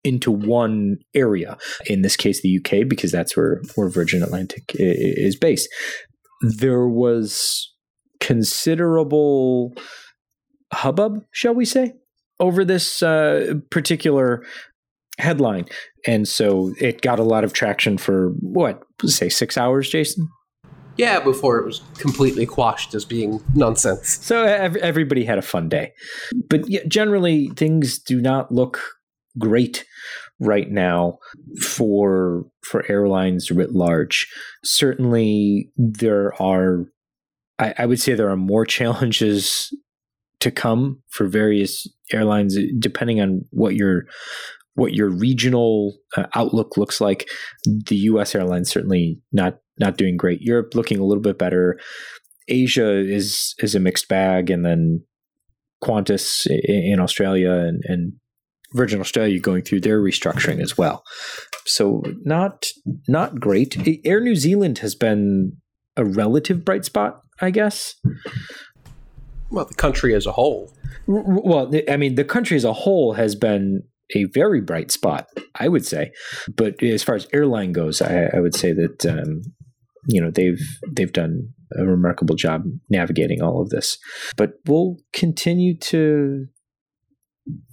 into 0.06 0.32
one 0.32 0.98
area. 1.14 1.58
In 1.88 2.04
this 2.04 2.16
case, 2.16 2.42
the 2.42 2.60
UK, 2.60 2.88
because 2.88 3.12
that's 3.12 3.36
where 3.36 3.62
where 3.74 3.90
Virgin 3.90 4.24
Atlantic 4.24 4.72
is 4.76 5.36
based. 5.36 5.68
There 6.42 6.88
was 6.88 7.74
considerable 8.22 9.74
hubbub, 10.72 11.24
shall 11.32 11.56
we 11.56 11.66
say, 11.66 11.94
over 12.40 12.64
this 12.64 13.02
uh, 13.02 13.56
particular 13.72 14.46
headline, 15.18 15.66
and 16.06 16.28
so 16.28 16.74
it 16.80 17.02
got 17.02 17.20
a 17.20 17.24
lot 17.24 17.44
of 17.44 17.52
traction 17.52 17.98
for 17.98 18.30
what 18.40 18.84
say 19.06 19.28
six 19.28 19.58
hours, 19.58 19.90
Jason. 19.90 20.30
Yeah, 20.98 21.20
before 21.20 21.58
it 21.58 21.66
was 21.66 21.82
completely 21.98 22.46
quashed 22.46 22.94
as 22.94 23.04
being 23.04 23.42
nonsense. 23.54 24.18
So 24.26 24.44
everybody 24.44 25.26
had 25.26 25.38
a 25.38 25.42
fun 25.42 25.68
day, 25.68 25.92
but 26.50 26.64
generally 26.88 27.50
things 27.58 28.00
do 28.00 28.22
not 28.22 28.50
look 28.50 28.95
great 29.38 29.86
right 30.40 30.70
now 30.70 31.18
for 31.62 32.46
for 32.64 32.90
airlines 32.90 33.52
writ 33.52 33.74
large. 33.74 34.28
Certainly, 34.64 35.72
there 35.78 36.40
are. 36.42 36.86
I, 37.58 37.74
I 37.78 37.86
would 37.86 38.02
say 38.02 38.14
there 38.14 38.30
are 38.30 38.38
more 38.38 38.66
challenges 38.78 39.74
to 40.42 40.52
come 40.52 41.02
for 41.10 41.28
various 41.28 41.88
airlines, 42.12 42.58
depending 42.80 43.22
on 43.22 43.46
what 43.52 43.76
your 43.76 44.06
what 44.76 44.94
your 44.94 45.10
regional 45.10 45.98
uh, 46.18 46.26
outlook 46.36 46.78
looks 46.78 47.00
like. 47.00 47.30
The 47.66 47.96
U.S. 47.96 48.36
airlines 48.36 48.70
certainly 48.70 49.20
not 49.32 49.60
not 49.80 49.98
doing 49.98 50.18
great. 50.18 50.42
Europe 50.42 50.76
looking 50.76 51.00
a 51.00 51.06
little 51.06 51.24
bit 51.24 51.38
better. 51.38 51.80
Asia 52.48 53.00
is 53.00 53.56
is 53.60 53.74
a 53.74 53.80
mixed 53.80 54.08
bag, 54.08 54.50
and 54.50 54.66
then 54.66 55.04
Qantas 55.84 56.48
in 56.48 57.00
Australia 57.00 57.52
and, 57.52 57.84
and 57.86 58.14
Virgin 58.76 59.00
Australia 59.00 59.40
going 59.40 59.64
through 59.64 59.82
their 59.82 60.02
restructuring 60.02 60.62
as 60.62 60.78
well. 60.78 61.04
So 61.66 62.04
not 62.24 62.68
not 63.08 63.40
great. 63.40 63.78
Air 64.06 64.20
New 64.20 64.36
Zealand 64.36 64.80
has 64.80 64.96
been 64.96 65.54
a 65.98 66.06
relative 66.06 66.66
bright 66.66 66.86
spot, 66.86 67.22
I 67.42 67.52
guess. 67.52 67.96
Well, 69.50 69.66
the 69.66 69.76
country 69.76 70.14
as 70.14 70.26
a 70.26 70.32
whole. 70.32 70.74
Well, 71.08 71.72
I 71.90 71.98
mean, 71.98 72.16
the 72.16 72.24
country 72.24 72.58
as 72.58 72.64
a 72.64 72.74
whole 72.74 73.14
has 73.14 73.36
been 73.36 73.84
a 74.16 74.26
very 74.26 74.62
bright 74.62 74.92
spot, 74.92 75.28
I 75.56 75.68
would 75.68 75.86
say. 75.86 76.12
But 76.56 76.82
as 76.84 77.04
far 77.04 77.16
as 77.16 77.28
airline 77.34 77.72
goes, 77.72 78.02
I, 78.02 78.30
I 78.34 78.40
would 78.40 78.56
say 78.56 78.74
that 78.74 79.06
um, 79.06 79.42
you 80.08 80.22
know 80.22 80.32
they've 80.32 80.62
they've 80.92 81.14
done 81.14 81.50
a 81.78 81.86
remarkable 81.86 82.36
job 82.36 82.64
navigating 82.90 83.42
all 83.42 83.62
of 83.62 83.70
this. 83.70 83.98
But 84.36 84.54
we'll 84.66 84.98
continue 85.14 85.78
to 85.78 86.48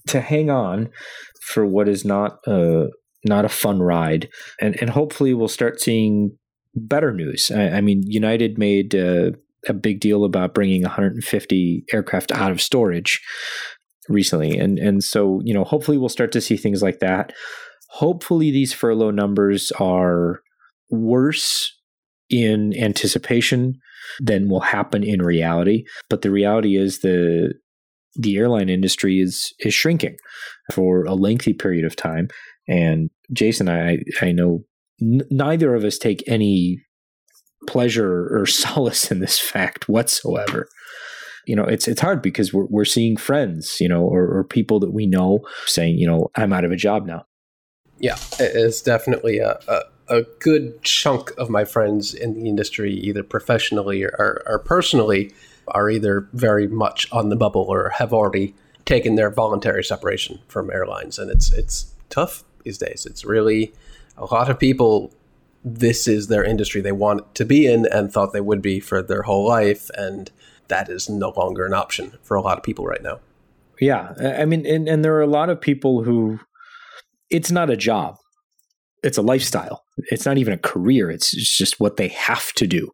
to 0.08 0.20
hang 0.20 0.50
on 0.50 0.90
for 1.40 1.66
what 1.66 1.88
is 1.88 2.04
not 2.04 2.38
a 2.46 2.88
not 3.24 3.44
a 3.44 3.50
fun 3.50 3.80
ride, 3.80 4.28
and 4.60 4.80
and 4.80 4.90
hopefully 4.90 5.34
we'll 5.34 5.48
start 5.48 5.80
seeing 5.80 6.36
better 6.74 7.12
news. 7.12 7.50
I, 7.50 7.68
I 7.68 7.80
mean, 7.80 8.02
United 8.04 8.58
made 8.58 8.94
uh, 8.94 9.32
a 9.68 9.72
big 9.72 10.00
deal 10.00 10.24
about 10.24 10.54
bringing 10.54 10.82
150 10.82 11.84
aircraft 11.92 12.32
out 12.32 12.50
of 12.50 12.60
storage 12.60 13.20
recently. 14.08 14.58
And 14.58 14.78
and 14.78 15.04
so, 15.04 15.40
you 15.44 15.54
know, 15.54 15.64
hopefully 15.64 15.98
we'll 15.98 16.08
start 16.08 16.32
to 16.32 16.40
see 16.40 16.56
things 16.56 16.82
like 16.82 17.00
that. 17.00 17.32
Hopefully 17.90 18.50
these 18.50 18.72
furlough 18.72 19.10
numbers 19.10 19.70
are 19.72 20.40
worse 20.90 21.78
in 22.30 22.74
anticipation 22.76 23.74
than 24.18 24.48
will 24.48 24.60
happen 24.60 25.04
in 25.04 25.22
reality. 25.22 25.84
But 26.08 26.22
the 26.22 26.30
reality 26.30 26.76
is 26.76 27.00
the 27.00 27.54
the 28.14 28.36
airline 28.36 28.68
industry 28.68 29.20
is 29.20 29.54
is 29.60 29.74
shrinking 29.74 30.16
for 30.72 31.04
a 31.04 31.14
lengthy 31.14 31.52
period 31.52 31.84
of 31.84 31.96
time. 31.96 32.28
And 32.68 33.10
Jason, 33.32 33.68
I 33.68 33.98
I 34.20 34.32
know 34.32 34.64
n- 35.00 35.22
neither 35.30 35.74
of 35.74 35.84
us 35.84 35.98
take 35.98 36.22
any 36.26 36.82
pleasure 37.66 38.28
or 38.36 38.46
solace 38.46 39.10
in 39.10 39.20
this 39.20 39.38
fact 39.38 39.88
whatsoever. 39.88 40.68
You 41.46 41.56
know, 41.56 41.64
it's 41.64 41.88
it's 41.88 42.00
hard 42.00 42.22
because 42.22 42.52
we're 42.52 42.66
we're 42.66 42.84
seeing 42.84 43.16
friends, 43.16 43.78
you 43.80 43.88
know, 43.88 44.02
or, 44.02 44.38
or 44.38 44.44
people 44.44 44.78
that 44.80 44.92
we 44.92 45.06
know 45.06 45.40
saying, 45.66 45.96
you 45.98 46.06
know, 46.06 46.28
I'm 46.36 46.52
out 46.52 46.64
of 46.64 46.70
a 46.70 46.76
job 46.76 47.04
now. 47.06 47.24
Yeah, 47.98 48.16
it's 48.40 48.82
definitely 48.82 49.38
a, 49.38 49.58
a, 49.68 49.80
a 50.08 50.22
good 50.40 50.82
chunk 50.82 51.32
of 51.38 51.50
my 51.50 51.64
friends 51.64 52.14
in 52.14 52.34
the 52.34 52.48
industry, 52.48 52.92
either 52.94 53.22
professionally 53.22 54.02
or, 54.02 54.14
or, 54.18 54.42
or 54.46 54.58
personally, 54.58 55.32
are 55.68 55.90
either 55.90 56.28
very 56.32 56.66
much 56.66 57.08
on 57.12 57.28
the 57.28 57.36
bubble 57.36 57.62
or 57.62 57.90
have 57.90 58.12
already 58.12 58.54
taken 58.84 59.14
their 59.14 59.30
voluntary 59.30 59.84
separation 59.84 60.40
from 60.48 60.70
airlines, 60.70 61.18
and 61.18 61.30
it's 61.30 61.52
it's 61.52 61.94
tough 62.10 62.44
these 62.64 62.78
days. 62.78 63.06
It's 63.06 63.24
really 63.24 63.72
a 64.16 64.24
lot 64.26 64.50
of 64.50 64.58
people. 64.58 65.12
This 65.64 66.08
is 66.08 66.26
their 66.26 66.42
industry 66.42 66.80
they 66.80 66.92
want 66.92 67.34
to 67.36 67.44
be 67.44 67.66
in 67.66 67.86
and 67.92 68.12
thought 68.12 68.32
they 68.32 68.40
would 68.40 68.62
be 68.62 68.80
for 68.80 69.00
their 69.00 69.22
whole 69.22 69.46
life, 69.46 69.90
and 69.94 70.30
that 70.68 70.88
is 70.88 71.08
no 71.08 71.32
longer 71.36 71.64
an 71.64 71.74
option 71.74 72.18
for 72.22 72.36
a 72.36 72.42
lot 72.42 72.58
of 72.58 72.64
people 72.64 72.84
right 72.84 73.02
now. 73.02 73.20
Yeah, 73.80 74.14
I 74.38 74.44
mean, 74.44 74.66
and, 74.66 74.88
and 74.88 75.04
there 75.04 75.14
are 75.14 75.22
a 75.22 75.26
lot 75.26 75.50
of 75.50 75.60
people 75.60 76.02
who 76.02 76.40
it's 77.30 77.50
not 77.50 77.70
a 77.70 77.76
job 77.76 78.18
it's 79.02 79.18
a 79.18 79.22
lifestyle. 79.22 79.84
It's 80.10 80.24
not 80.24 80.38
even 80.38 80.54
a 80.54 80.58
career. 80.58 81.10
It's, 81.10 81.32
just 81.32 81.80
what 81.80 81.96
they 81.96 82.08
have 82.08 82.52
to 82.54 82.66
do. 82.66 82.90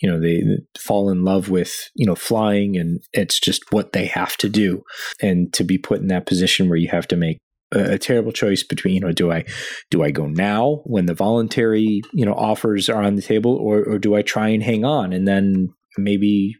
You 0.00 0.10
know, 0.10 0.20
they 0.20 0.42
fall 0.78 1.10
in 1.10 1.24
love 1.24 1.48
with, 1.48 1.74
you 1.94 2.06
know, 2.06 2.14
flying 2.14 2.76
and 2.76 3.00
it's 3.12 3.40
just 3.40 3.72
what 3.72 3.92
they 3.92 4.06
have 4.06 4.36
to 4.38 4.48
do. 4.48 4.82
And 5.20 5.52
to 5.54 5.64
be 5.64 5.78
put 5.78 6.00
in 6.00 6.08
that 6.08 6.26
position 6.26 6.68
where 6.68 6.78
you 6.78 6.88
have 6.90 7.08
to 7.08 7.16
make 7.16 7.38
a, 7.74 7.94
a 7.94 7.98
terrible 7.98 8.32
choice 8.32 8.62
between, 8.62 8.94
you 8.94 9.00
know, 9.00 9.12
do 9.12 9.32
I 9.32 9.44
do 9.90 10.02
I 10.02 10.10
go 10.10 10.26
now 10.26 10.82
when 10.84 11.06
the 11.06 11.14
voluntary, 11.14 12.02
you 12.12 12.26
know, 12.26 12.34
offers 12.34 12.88
are 12.88 13.02
on 13.02 13.16
the 13.16 13.22
table 13.22 13.56
or 13.56 13.82
or 13.84 13.98
do 13.98 14.14
I 14.14 14.22
try 14.22 14.48
and 14.48 14.62
hang 14.62 14.84
on 14.84 15.12
and 15.12 15.26
then 15.26 15.68
maybe 15.98 16.54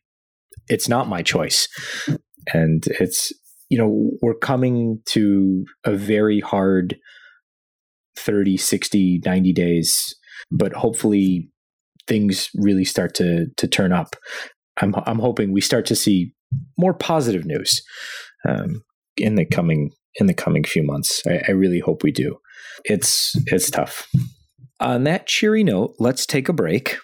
it's 0.69 0.89
not 0.89 1.09
my 1.09 1.23
choice. 1.23 1.69
And 2.53 2.85
it's 3.01 3.33
you 3.69 3.79
know, 3.79 4.11
we're 4.23 4.39
coming 4.39 5.01
to 5.07 5.65
a 5.85 5.97
very 5.97 6.41
hard 6.41 6.97
30, 8.17 8.57
60, 8.57 9.21
90 9.25 9.53
days, 9.53 10.15
but 10.51 10.73
hopefully 10.73 11.51
things 12.07 12.49
really 12.55 12.85
start 12.85 13.15
to 13.15 13.47
to 13.57 13.67
turn 13.67 13.93
up. 13.93 14.17
I'm 14.81 14.95
I'm 15.07 15.19
hoping 15.19 15.53
we 15.53 15.61
start 15.61 15.87
to 15.87 15.97
see 15.97 16.33
more 16.79 16.95
positive 16.95 17.45
news 17.45 17.83
um, 18.49 18.83
in 19.17 19.35
the 19.35 19.45
coming 19.45 19.91
in 20.17 20.27
the 20.27 20.35
coming 20.35 20.65
few 20.65 20.83
months. 20.83 21.23
I, 21.27 21.43
I 21.49 21.51
really 21.53 21.81
hope 21.81 22.03
we 22.03 22.13
do. 22.13 22.37
It's 22.85 23.35
it's 23.47 23.71
tough. 23.71 24.07
On 24.81 25.05
that 25.05 25.27
cheery 25.27 25.65
note, 25.65 25.95
let's 25.99 26.27
take 26.27 26.49
a 26.49 26.53
break 26.53 26.99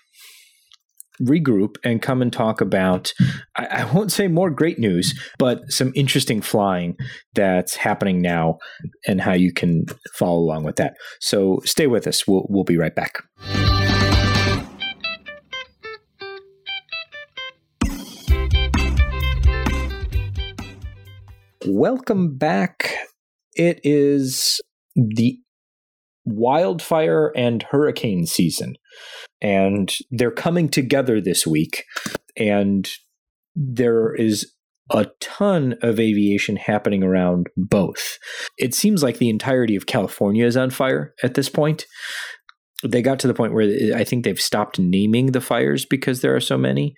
regroup 1.22 1.76
and 1.84 2.02
come 2.02 2.22
and 2.22 2.32
talk 2.32 2.60
about, 2.60 3.12
I, 3.56 3.66
I, 3.66 3.84
won't 3.92 4.12
say 4.12 4.28
more 4.28 4.50
great 4.50 4.78
news, 4.78 5.18
but 5.38 5.70
some 5.70 5.92
interesting 5.94 6.40
flying 6.40 6.96
that's 7.34 7.76
happening 7.76 8.20
now 8.20 8.58
and 9.06 9.20
how 9.20 9.32
you 9.32 9.52
can 9.52 9.86
follow 10.14 10.38
along 10.38 10.64
with 10.64 10.76
that. 10.76 10.94
So 11.20 11.60
stay 11.64 11.86
with 11.86 12.06
us. 12.06 12.26
We'll, 12.26 12.46
we'll 12.48 12.64
be 12.64 12.76
right 12.76 12.94
back. 12.94 13.22
Welcome 21.64 22.36
back. 22.36 22.96
It 23.54 23.80
is 23.84 24.60
the 24.96 25.38
wildfire 26.24 27.32
and 27.36 27.62
hurricane 27.62 28.26
season 28.26 28.76
and 29.42 29.92
they're 30.10 30.30
coming 30.30 30.68
together 30.68 31.20
this 31.20 31.46
week 31.46 31.84
and 32.36 32.88
there 33.54 34.14
is 34.14 34.52
a 34.90 35.06
ton 35.20 35.74
of 35.82 35.98
aviation 35.98 36.56
happening 36.56 37.02
around 37.02 37.48
both. 37.56 38.18
It 38.58 38.74
seems 38.74 39.02
like 39.02 39.18
the 39.18 39.30
entirety 39.30 39.76
of 39.76 39.86
California 39.86 40.46
is 40.46 40.56
on 40.56 40.70
fire 40.70 41.14
at 41.22 41.34
this 41.34 41.48
point 41.48 41.86
they 42.82 43.02
got 43.02 43.18
to 43.20 43.26
the 43.26 43.34
point 43.34 43.52
where 43.52 43.94
I 43.94 44.04
think 44.04 44.24
they've 44.24 44.40
stopped 44.40 44.78
naming 44.78 45.32
the 45.32 45.40
fires 45.40 45.84
because 45.84 46.20
there 46.20 46.34
are 46.34 46.40
so 46.40 46.58
many, 46.58 46.94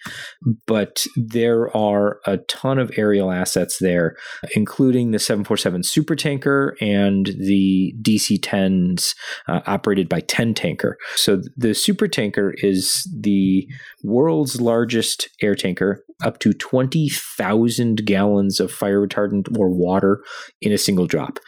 but 0.66 1.04
there 1.16 1.74
are 1.76 2.20
a 2.26 2.38
ton 2.38 2.78
of 2.78 2.90
aerial 2.96 3.30
assets 3.30 3.78
there, 3.78 4.16
including 4.54 5.10
the 5.10 5.18
747 5.18 5.82
supertanker 5.82 6.72
and 6.80 7.26
the 7.38 7.94
DC 8.02 8.40
10s 8.40 9.14
uh, 9.48 9.60
operated 9.66 10.08
by 10.08 10.20
10 10.20 10.54
tanker. 10.54 10.96
So 11.16 11.40
the 11.56 11.68
supertanker 11.68 12.52
is 12.58 13.08
the 13.20 13.66
world's 14.02 14.60
largest 14.60 15.28
air 15.42 15.54
tanker, 15.54 16.04
up 16.22 16.38
to 16.40 16.52
20,000 16.52 18.04
gallons 18.06 18.60
of 18.60 18.70
fire 18.70 19.06
retardant 19.06 19.56
or 19.58 19.70
water 19.70 20.22
in 20.60 20.72
a 20.72 20.78
single 20.78 21.06
drop, 21.06 21.38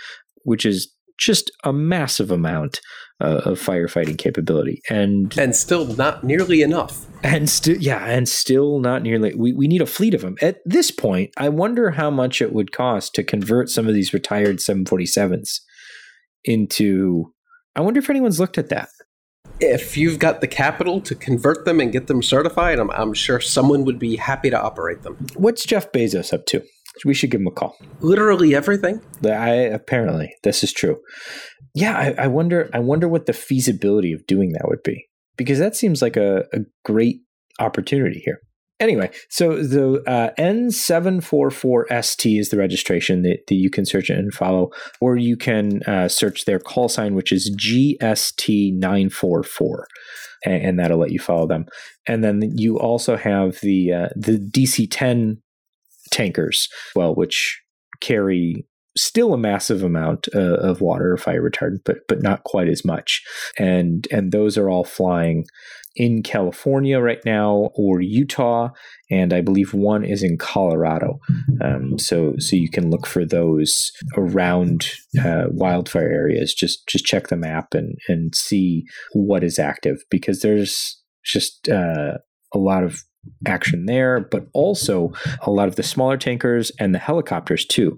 which 0.43 0.67
is 0.67 0.93
just 1.19 1.51
a 1.65 1.73
massive 1.73 2.31
amount 2.31 2.81
uh, 3.21 3.41
of 3.45 3.61
firefighting 3.61 4.19
capability, 4.19 4.83
and 4.91 5.37
and 5.39 5.57
still 5.57 5.87
not 5.87 6.25
nearly 6.25 6.63
enough. 6.63 7.07
And 7.23 7.49
still, 7.49 7.77
yeah, 7.79 8.05
and 8.05 8.29
still 8.29 8.79
not 8.79 9.03
nearly. 9.03 9.35
We 9.35 9.53
we 9.53 9.69
need 9.69 9.83
a 9.83 9.87
fleet 9.87 10.15
of 10.15 10.21
them 10.21 10.37
at 10.43 10.59
this 10.65 10.91
point. 10.91 11.31
I 11.37 11.49
wonder 11.49 11.93
how 11.93 12.11
much 12.11 12.43
it 12.43 12.53
would 12.53 12.73
cost 12.73 13.15
to 13.15 13.25
convert 13.25 13.71
some 13.71 13.89
of 13.89 13.95
these 13.95 14.13
retired 14.13 14.59
747s 14.59 15.61
into. 16.45 17.33
I 17.75 17.81
wonder 17.81 18.01
if 18.01 18.11
anyone's 18.11 18.41
looked 18.41 18.59
at 18.59 18.69
that. 18.71 18.89
If 19.61 19.97
you've 19.97 20.19
got 20.19 20.41
the 20.41 20.47
capital 20.47 21.01
to 21.03 21.15
convert 21.15 21.65
them 21.65 21.81
and 21.81 21.93
get 21.93 22.09
them 22.09 22.23
certified, 22.23 22.79
I'm, 22.79 22.91
I'm 22.91 23.15
sure 23.15 23.41
someone 23.41 23.85
would 23.85 23.99
be 23.99 24.17
happy 24.17 24.51
to 24.51 24.61
operate 24.61 25.03
them. 25.03 25.15
What's 25.35 25.65
Jeff 25.65 25.93
Bezos 25.93 26.33
up 26.33 26.45
to? 26.47 26.63
We 27.05 27.15
should 27.15 27.31
give 27.31 27.41
him 27.41 27.47
a 27.47 27.53
call. 27.53 27.77
Literally 28.01 28.55
everything. 28.55 29.01
I 29.25 29.51
apparently 29.51 30.35
this 30.43 30.65
is 30.65 30.73
true. 30.73 30.99
Yeah, 31.75 31.97
I, 31.97 32.25
I 32.25 32.27
wonder. 32.27 32.71
I 32.73 32.79
wonder 32.79 33.09
what 33.09 33.27
the 33.27 33.33
feasibility 33.33 34.13
of 34.13 34.27
doing 34.27 34.53
that 34.53 34.67
would 34.67 34.83
be 34.83 35.07
because 35.37 35.59
that 35.59 35.77
seems 35.77 36.01
like 36.01 36.17
a, 36.17 36.45
a 36.53 36.61
great 36.85 37.21
opportunity 37.61 38.23
here. 38.25 38.41
Anyway, 38.79 39.11
so 39.31 39.63
the 39.63 40.03
uh, 40.07 40.33
N744ST 40.39 42.39
is 42.39 42.51
the 42.51 42.59
registration 42.59 43.23
that, 43.23 43.39
that, 43.49 43.55
you 43.55 43.71
can 43.71 43.87
search 43.87 44.11
and 44.11 44.35
follow, 44.35 44.69
or 45.01 45.17
you 45.17 45.35
can 45.35 45.83
uh, 45.85 46.09
search 46.09 46.45
their 46.45 46.59
call 46.59 46.91
sign, 46.91 47.15
which 47.15 47.33
is 47.33 47.51
GST944, 47.57 49.85
and, 50.45 50.63
and, 50.63 50.79
that'll 50.79 50.99
let 50.99 51.11
you 51.11 51.19
follow 51.19 51.47
them. 51.47 51.65
And 52.07 52.23
then 52.23 52.43
you 52.55 52.79
also 52.79 53.17
have 53.17 53.63
the 53.63 53.95
uh, 53.95 54.09
the 54.15 54.39
DC10 54.39 55.39
tankers, 56.11 56.69
well, 56.95 57.15
which 57.15 57.61
carry 58.01 58.67
still 58.97 59.35
a 59.35 59.39
massive 59.39 59.83
amount 59.83 60.27
uh, 60.35 60.57
of 60.57 60.81
water 60.81 61.17
fire 61.17 61.43
retardant, 61.43 61.81
but 61.85 61.99
but 62.09 62.23
not 62.23 62.45
quite 62.45 62.69
as 62.69 62.85
much. 62.85 63.23
And 63.59 64.07
and 64.11 64.33
those 64.33 64.57
are 64.59 64.71
all 64.71 64.85
flying 64.85 65.45
in 65.95 66.23
California 66.23 67.01
right 67.01 67.25
now 67.25 67.71
or 67.75 68.01
Utah, 68.01 68.69
and 69.11 69.33
I 69.33 69.41
believe 69.41 69.73
one 69.73 70.05
is 70.05 70.23
in 70.23 70.37
Colorado. 70.37 71.19
Um, 71.63 71.99
so 71.99 72.35
so 72.39 72.57
you 72.57 72.71
can 72.71 72.91
look 72.91 73.07
for 73.07 73.25
those 73.25 73.93
around 74.17 74.91
uh, 75.23 75.45
wildfire 75.49 76.11
areas. 76.11 76.55
Just 76.55 76.87
just 76.89 77.05
check 77.05 77.29
the 77.29 77.37
map 77.37 77.75
and 77.75 77.97
and 78.09 78.35
see 78.35 78.85
what 79.13 79.45
is 79.45 79.59
active 79.59 79.99
because 80.11 80.41
there's 80.41 81.01
just 81.25 81.69
uh, 81.69 82.19
a 82.55 82.59
lot 82.59 82.85
of 82.85 83.03
action 83.47 83.87
there, 83.87 84.21
but 84.21 84.47
also 84.53 85.13
a 85.43 85.51
lot 85.51 85.69
of 85.69 85.77
the 85.77 85.83
smaller 85.83 86.17
tankers 86.17 86.71
and 86.79 86.95
the 86.95 86.99
helicopters 86.99 87.65
too, 87.65 87.97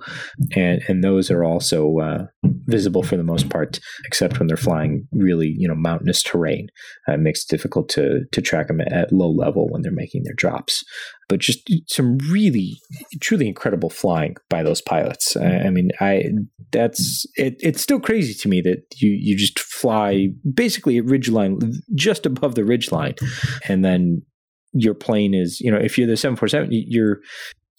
and 0.54 0.82
and 0.88 1.04
those 1.04 1.30
are 1.30 1.44
also 1.44 1.98
uh, 1.98 2.26
visible 2.66 3.02
for 3.02 3.16
the 3.16 3.24
most 3.24 3.48
part, 3.48 3.80
except 4.06 4.38
when 4.38 4.48
they're 4.48 4.56
flying 4.56 5.06
really 5.12 5.54
you 5.56 5.68
know 5.68 5.74
mountainous 5.74 6.22
terrain. 6.22 6.68
Uh, 7.08 7.12
it 7.12 7.20
makes 7.20 7.44
it 7.44 7.48
difficult 7.48 7.88
to 7.90 8.24
to 8.32 8.42
track 8.42 8.68
them 8.68 8.80
at 8.80 9.12
low 9.12 9.30
level 9.30 9.68
when 9.68 9.82
they're 9.82 9.92
making 9.92 10.22
their 10.24 10.34
drops. 10.34 10.84
But 11.28 11.40
just 11.40 11.70
some 11.86 12.16
really 12.30 12.80
truly 13.20 13.48
incredible 13.48 13.90
flying 13.90 14.36
by 14.48 14.62
those 14.62 14.80
pilots. 14.80 15.36
I, 15.36 15.66
I 15.66 15.70
mean, 15.70 15.90
I 16.00 16.24
that's 16.72 17.26
it, 17.36 17.56
it's 17.60 17.82
still 17.82 18.00
crazy 18.00 18.34
to 18.34 18.48
me 18.48 18.60
that 18.62 18.84
you 18.96 19.10
you 19.10 19.36
just 19.36 19.58
fly 19.58 20.28
basically 20.54 20.98
a 20.98 21.02
ridge 21.02 21.28
line 21.28 21.58
just 21.94 22.26
above 22.26 22.54
the 22.54 22.64
ridge 22.64 22.90
line, 22.92 23.14
and 23.68 23.84
then 23.84 24.22
your 24.80 24.94
plane 24.94 25.34
is, 25.34 25.60
you 25.60 25.70
know, 25.70 25.78
if 25.78 25.98
you're 25.98 26.06
the 26.06 26.16
747, 26.16 26.68
you're 26.70 27.20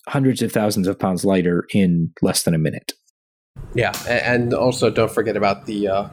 hundreds 0.08 0.42
of 0.42 0.52
thousands 0.52 0.88
of 0.88 0.98
pounds 0.98 1.24
lighter 1.24 1.66
in 1.74 2.12
less 2.22 2.44
than 2.44 2.54
a 2.54 2.58
minute. 2.58 2.94
Yeah, 3.74 3.92
and 4.08 4.54
also 4.54 4.90
don't 4.90 5.12
forget 5.12 5.36
about 5.36 5.66
the 5.66 5.88
uh, 5.88 6.10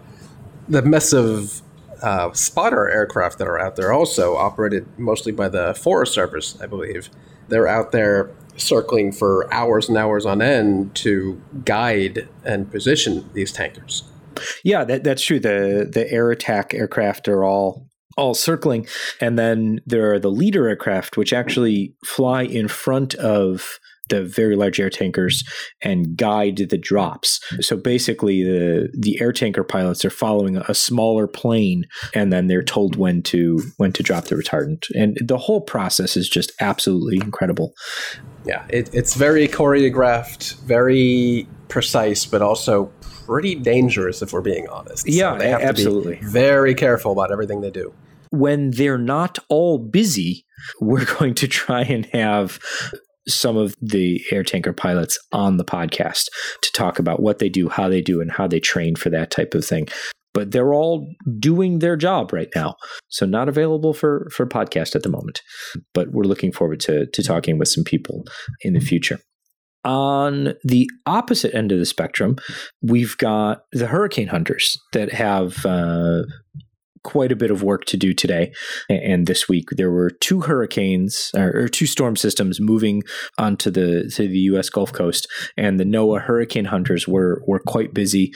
the 0.68 0.82
mess 0.82 1.12
of 1.12 1.62
uh, 2.02 2.32
spotter 2.32 2.88
aircraft 2.88 3.38
that 3.38 3.46
are 3.46 3.60
out 3.60 3.76
there, 3.76 3.92
also 3.92 4.36
operated 4.36 4.86
mostly 4.98 5.32
by 5.32 5.48
the 5.48 5.74
Forest 5.74 6.12
Service, 6.12 6.60
I 6.60 6.66
believe. 6.66 7.08
They're 7.48 7.68
out 7.68 7.92
there 7.92 8.30
circling 8.56 9.12
for 9.12 9.52
hours 9.52 9.88
and 9.88 9.96
hours 9.96 10.26
on 10.26 10.42
end 10.42 10.94
to 10.96 11.40
guide 11.64 12.28
and 12.44 12.70
position 12.70 13.28
these 13.32 13.52
tankers. 13.52 14.04
Yeah, 14.64 14.84
that, 14.84 15.04
that's 15.04 15.22
true. 15.22 15.40
The 15.40 15.88
the 15.90 16.10
air 16.10 16.30
attack 16.30 16.74
aircraft 16.74 17.28
are 17.28 17.44
all 17.44 17.86
all 18.16 18.34
circling, 18.34 18.86
and 19.20 19.38
then 19.38 19.80
there 19.86 20.12
are 20.12 20.18
the 20.18 20.30
leader 20.30 20.68
aircraft, 20.68 21.16
which 21.16 21.32
actually 21.32 21.94
fly 22.04 22.42
in 22.42 22.68
front 22.68 23.14
of 23.14 23.78
the 24.08 24.22
very 24.22 24.56
large 24.56 24.78
air 24.78 24.90
tankers 24.90 25.42
and 25.82 26.16
guide 26.16 26.56
the 26.70 26.78
drops. 26.78 27.40
So 27.60 27.76
basically, 27.76 28.42
the 28.42 28.88
the 28.98 29.20
air 29.20 29.32
tanker 29.32 29.64
pilots 29.64 30.04
are 30.04 30.10
following 30.10 30.56
a 30.56 30.74
smaller 30.74 31.26
plane, 31.26 31.84
and 32.14 32.32
then 32.32 32.46
they're 32.46 32.62
told 32.62 32.96
when 32.96 33.22
to 33.24 33.60
when 33.76 33.92
to 33.92 34.02
drop 34.02 34.24
the 34.24 34.36
retardant. 34.36 34.84
And 34.94 35.16
the 35.20 35.38
whole 35.38 35.60
process 35.60 36.16
is 36.16 36.28
just 36.28 36.52
absolutely 36.60 37.16
incredible. 37.16 37.72
Yeah, 38.44 38.64
it, 38.68 38.94
it's 38.94 39.14
very 39.14 39.48
choreographed, 39.48 40.60
very 40.60 41.48
precise, 41.68 42.24
but 42.26 42.42
also 42.42 42.92
pretty 43.26 43.56
dangerous 43.56 44.22
if 44.22 44.32
we're 44.32 44.40
being 44.40 44.68
honest. 44.68 45.08
Yeah, 45.08 45.32
so 45.32 45.38
they 45.38 45.48
have 45.48 45.62
absolutely. 45.62 46.16
To 46.16 46.20
be 46.20 46.26
very 46.26 46.74
careful 46.74 47.10
about 47.10 47.32
everything 47.32 47.60
they 47.60 47.70
do. 47.70 47.92
When 48.36 48.70
they're 48.70 48.98
not 48.98 49.38
all 49.48 49.78
busy, 49.78 50.44
we're 50.80 51.04
going 51.18 51.34
to 51.34 51.48
try 51.48 51.82
and 51.82 52.06
have 52.12 52.58
some 53.28 53.56
of 53.56 53.74
the 53.80 54.22
air 54.30 54.42
tanker 54.42 54.72
pilots 54.72 55.18
on 55.32 55.56
the 55.56 55.64
podcast 55.64 56.26
to 56.62 56.72
talk 56.72 56.98
about 56.98 57.20
what 57.20 57.38
they 57.38 57.48
do, 57.48 57.68
how 57.68 57.88
they 57.88 58.00
do, 58.00 58.20
and 58.20 58.30
how 58.30 58.46
they 58.46 58.60
train 58.60 58.94
for 58.94 59.10
that 59.10 59.30
type 59.30 59.54
of 59.54 59.64
thing. 59.64 59.88
But 60.32 60.52
they're 60.52 60.74
all 60.74 61.08
doing 61.38 61.78
their 61.78 61.96
job 61.96 62.32
right 62.32 62.48
now, 62.54 62.76
so 63.08 63.24
not 63.24 63.48
available 63.48 63.94
for 63.94 64.28
for 64.30 64.46
podcast 64.46 64.94
at 64.94 65.02
the 65.02 65.08
moment. 65.08 65.40
But 65.94 66.12
we're 66.12 66.24
looking 66.24 66.52
forward 66.52 66.80
to 66.80 67.06
to 67.06 67.22
talking 67.22 67.58
with 67.58 67.68
some 67.68 67.84
people 67.84 68.24
in 68.60 68.74
the 68.74 68.80
future. 68.80 69.18
On 69.84 70.54
the 70.64 70.90
opposite 71.06 71.54
end 71.54 71.70
of 71.70 71.78
the 71.78 71.86
spectrum, 71.86 72.36
we've 72.82 73.16
got 73.18 73.62
the 73.72 73.86
hurricane 73.86 74.26
hunters 74.26 74.76
that 74.92 75.12
have 75.12 75.64
uh, 75.64 76.22
quite 77.06 77.30
a 77.30 77.36
bit 77.36 77.52
of 77.52 77.62
work 77.62 77.84
to 77.84 77.96
do 77.96 78.12
today 78.12 78.52
and 78.88 79.28
this 79.28 79.48
week. 79.48 79.68
There 79.76 79.92
were 79.92 80.10
two 80.10 80.40
hurricanes 80.40 81.30
or, 81.36 81.68
two 81.68 81.86
storm 81.86 82.16
systems 82.16 82.60
moving 82.60 83.02
onto 83.38 83.70
the 83.70 84.10
to 84.16 84.26
the 84.26 84.38
U.S. 84.50 84.68
Gulf 84.68 84.92
Coast, 84.92 85.28
and 85.56 85.78
the 85.78 85.84
NOAA 85.84 86.22
hurricane 86.22 86.64
hunters 86.64 87.06
were 87.06 87.42
were 87.46 87.60
quite 87.60 87.94
busy. 87.94 88.32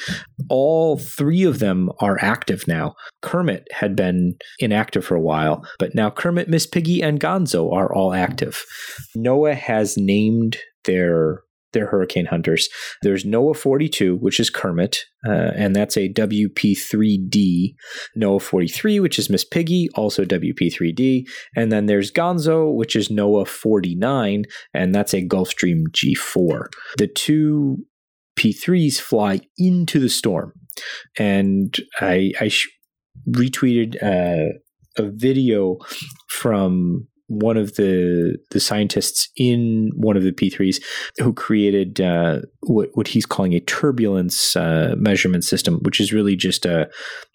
All 0.48 0.98
three 0.98 1.42
of 1.42 1.59
them 1.59 1.90
are 2.00 2.16
active 2.20 2.68
now. 2.68 2.94
Kermit 3.22 3.66
had 3.72 3.96
been 3.96 4.35
inactive 4.61 5.04
for 5.04 5.16
a 5.16 5.20
while, 5.20 5.66
but 5.80 5.94
now 5.94 6.09
Kermit, 6.09 6.48
Miss 6.48 6.66
Piggy, 6.66 7.02
and 7.02 7.18
Gonzo 7.20 7.72
are 7.72 7.92
all 7.92 8.14
active. 8.14 8.64
NOAA 9.16 9.56
has 9.56 9.96
named 9.96 10.59
their 10.85 11.42
they're 11.72 11.87
hurricane 11.87 12.26
hunters. 12.26 12.68
There's 13.02 13.24
NOAA 13.24 13.56
42, 13.56 14.16
which 14.16 14.40
is 14.40 14.50
Kermit, 14.50 14.98
uh, 15.26 15.52
and 15.56 15.74
that's 15.74 15.96
a 15.96 16.12
WP3D. 16.12 17.74
NOAA 18.16 18.42
43, 18.42 19.00
which 19.00 19.18
is 19.18 19.30
Miss 19.30 19.44
Piggy, 19.44 19.88
also 19.94 20.24
WP3D. 20.24 21.28
And 21.56 21.70
then 21.70 21.87
there's 21.87 22.12
Gonzo, 22.12 22.74
which 22.74 22.96
is 22.96 23.09
NOAA 23.09 23.46
49, 23.46 24.44
and 24.74 24.94
that's 24.94 25.14
a 25.14 25.26
Gulfstream 25.26 25.85
G4. 25.92 26.66
The 26.98 27.09
two 27.09 27.78
P3s 28.38 28.98
fly 29.00 29.40
into 29.59 29.98
the 29.98 30.09
storm. 30.09 30.52
And 31.18 31.76
I, 32.00 32.33
I 32.40 32.48
sh- 32.48 32.68
retweeted 33.28 34.02
uh, 34.02 34.52
a 34.96 35.11
video 35.11 35.76
from 36.28 37.06
one 37.30 37.56
of 37.56 37.76
the 37.76 38.36
the 38.50 38.58
scientists 38.58 39.30
in 39.36 39.92
one 39.94 40.16
of 40.16 40.24
the 40.24 40.32
P3s 40.32 40.82
who 41.18 41.32
created 41.32 42.00
uh, 42.00 42.40
what 42.62 42.88
what 42.94 43.06
he's 43.06 43.24
calling 43.24 43.54
a 43.54 43.60
turbulence 43.60 44.56
uh, 44.56 44.94
measurement 44.98 45.44
system, 45.44 45.78
which 45.82 46.00
is 46.00 46.12
really 46.12 46.34
just 46.34 46.66
a 46.66 46.90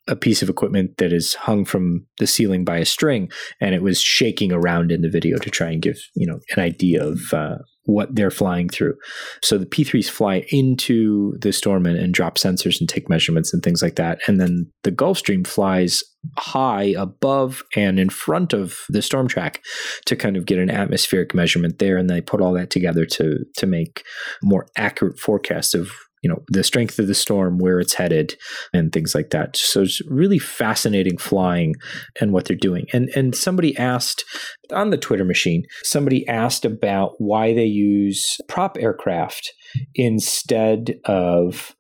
a 0.08 0.16
piece 0.16 0.44
of 0.44 0.50
equipment 0.50 0.98
that 0.98 1.14
is 1.14 1.34
hung 1.34 1.66
from 1.66 2.06
the 2.20 2.28
ceiling 2.28 2.66
by 2.66 2.78
a 2.78 2.86
string, 2.86 3.32
and 3.62 3.74
it 3.74 3.82
was 3.82 4.02
shaking 4.02 4.52
around 4.52 4.92
in 4.92 5.02
the 5.02 5.10
video 5.10 5.38
to 5.38 5.50
try 5.50 5.72
and 5.72 5.82
give 5.82 5.98
you 6.14 6.28
know 6.28 6.40
an 6.56 6.62
idea 6.62 7.04
of 7.04 7.34
uh, 7.34 7.58
what 7.86 8.16
they're 8.16 8.32
flying 8.32 8.70
through. 8.70 8.96
So 9.42 9.58
the 9.58 9.66
P3s 9.66 10.10
fly 10.10 10.46
into 10.50 11.38
the 11.40 11.54
storm 11.54 11.86
and, 11.86 11.98
and, 11.98 12.14
drop 12.14 12.38
sensors 12.38 12.80
and 12.80 12.88
take 12.88 13.10
measurements 13.10 13.54
and 13.54 13.62
things 13.62 13.82
like 13.82 13.96
that. 13.96 14.20
And 14.28 14.40
then 14.40 14.72
the 14.84 14.92
Gulfstream 14.92 15.46
flies 15.46 16.04
high 16.38 16.94
above 16.98 17.62
and 17.76 18.00
in 18.00 18.10
front 18.10 18.54
of 18.54 18.78
the 18.90 19.02
storm 19.02 19.28
track 19.28 19.62
to 20.06 20.16
kind 20.16 20.38
of 20.38 20.46
get 20.46 20.60
an 20.60 20.72
atmospheric 20.72 21.36
measurement 21.36 21.80
there. 21.80 21.98
And 21.98 22.10
they 22.10 22.22
put 22.22 22.42
all 22.42 22.54
that 22.54 22.70
together 22.70 23.06
to 23.06 23.40
to 23.58 23.66
make 23.66 24.04
more 24.42 24.68
accurate 24.78 25.20
forecasts 25.20 25.74
of 25.74 25.92
you 26.26 26.30
know 26.30 26.42
the 26.48 26.64
strength 26.64 26.98
of 26.98 27.06
the 27.06 27.14
storm 27.14 27.60
where 27.60 27.80
it's 27.80 27.94
headed 27.94 28.36
and 28.74 28.92
things 28.92 29.14
like 29.14 29.30
that 29.30 29.56
so 29.56 29.84
it's 29.84 30.02
really 30.10 30.40
fascinating 30.40 31.20
flying 31.20 31.76
and 32.20 32.34
what 32.34 32.46
they're 32.46 32.58
doing 32.58 32.88
and 32.92 33.10
and 33.10 33.36
somebody 33.36 33.78
asked 33.78 34.26
on 34.74 34.90
the 34.90 34.98
twitter 34.98 35.24
machine 35.24 35.64
somebody 35.84 36.28
asked 36.28 36.66
about 36.66 37.12
why 37.20 37.54
they 37.54 37.66
use 37.66 38.40
prop 38.48 38.76
aircraft 38.80 39.54
instead 39.94 40.96
of 41.06 41.76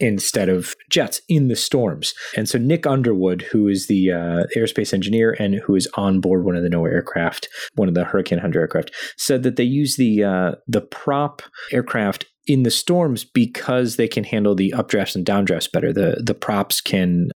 instead 0.00 0.48
of 0.48 0.74
jets 0.88 1.20
in 1.28 1.48
the 1.48 1.54
storms. 1.54 2.14
And 2.34 2.48
so 2.48 2.58
Nick 2.58 2.86
Underwood, 2.86 3.42
who 3.42 3.68
is 3.68 3.86
the 3.86 4.10
uh, 4.10 4.44
aerospace 4.56 4.94
engineer 4.94 5.36
and 5.38 5.56
who 5.56 5.76
is 5.76 5.86
on 5.94 6.20
board 6.20 6.42
one 6.42 6.56
of 6.56 6.62
the 6.62 6.70
NOAA 6.70 6.90
aircraft, 6.90 7.48
one 7.74 7.86
of 7.86 7.94
the 7.94 8.04
Hurricane 8.04 8.38
Hunter 8.38 8.60
aircraft, 8.60 8.92
said 9.18 9.42
that 9.42 9.56
they 9.56 9.64
use 9.64 9.96
the 9.96 10.24
uh, 10.24 10.52
the 10.66 10.80
prop 10.80 11.42
aircraft 11.70 12.24
in 12.50 12.64
the 12.64 12.70
storms 12.70 13.22
because 13.22 13.94
they 13.94 14.08
can 14.08 14.24
handle 14.24 14.56
the 14.56 14.74
updrafts 14.76 15.14
and 15.14 15.24
downdrafts 15.24 15.70
better. 15.70 15.92
The 15.92 16.20
the 16.24 16.34
props 16.34 16.80
can. 16.80 17.30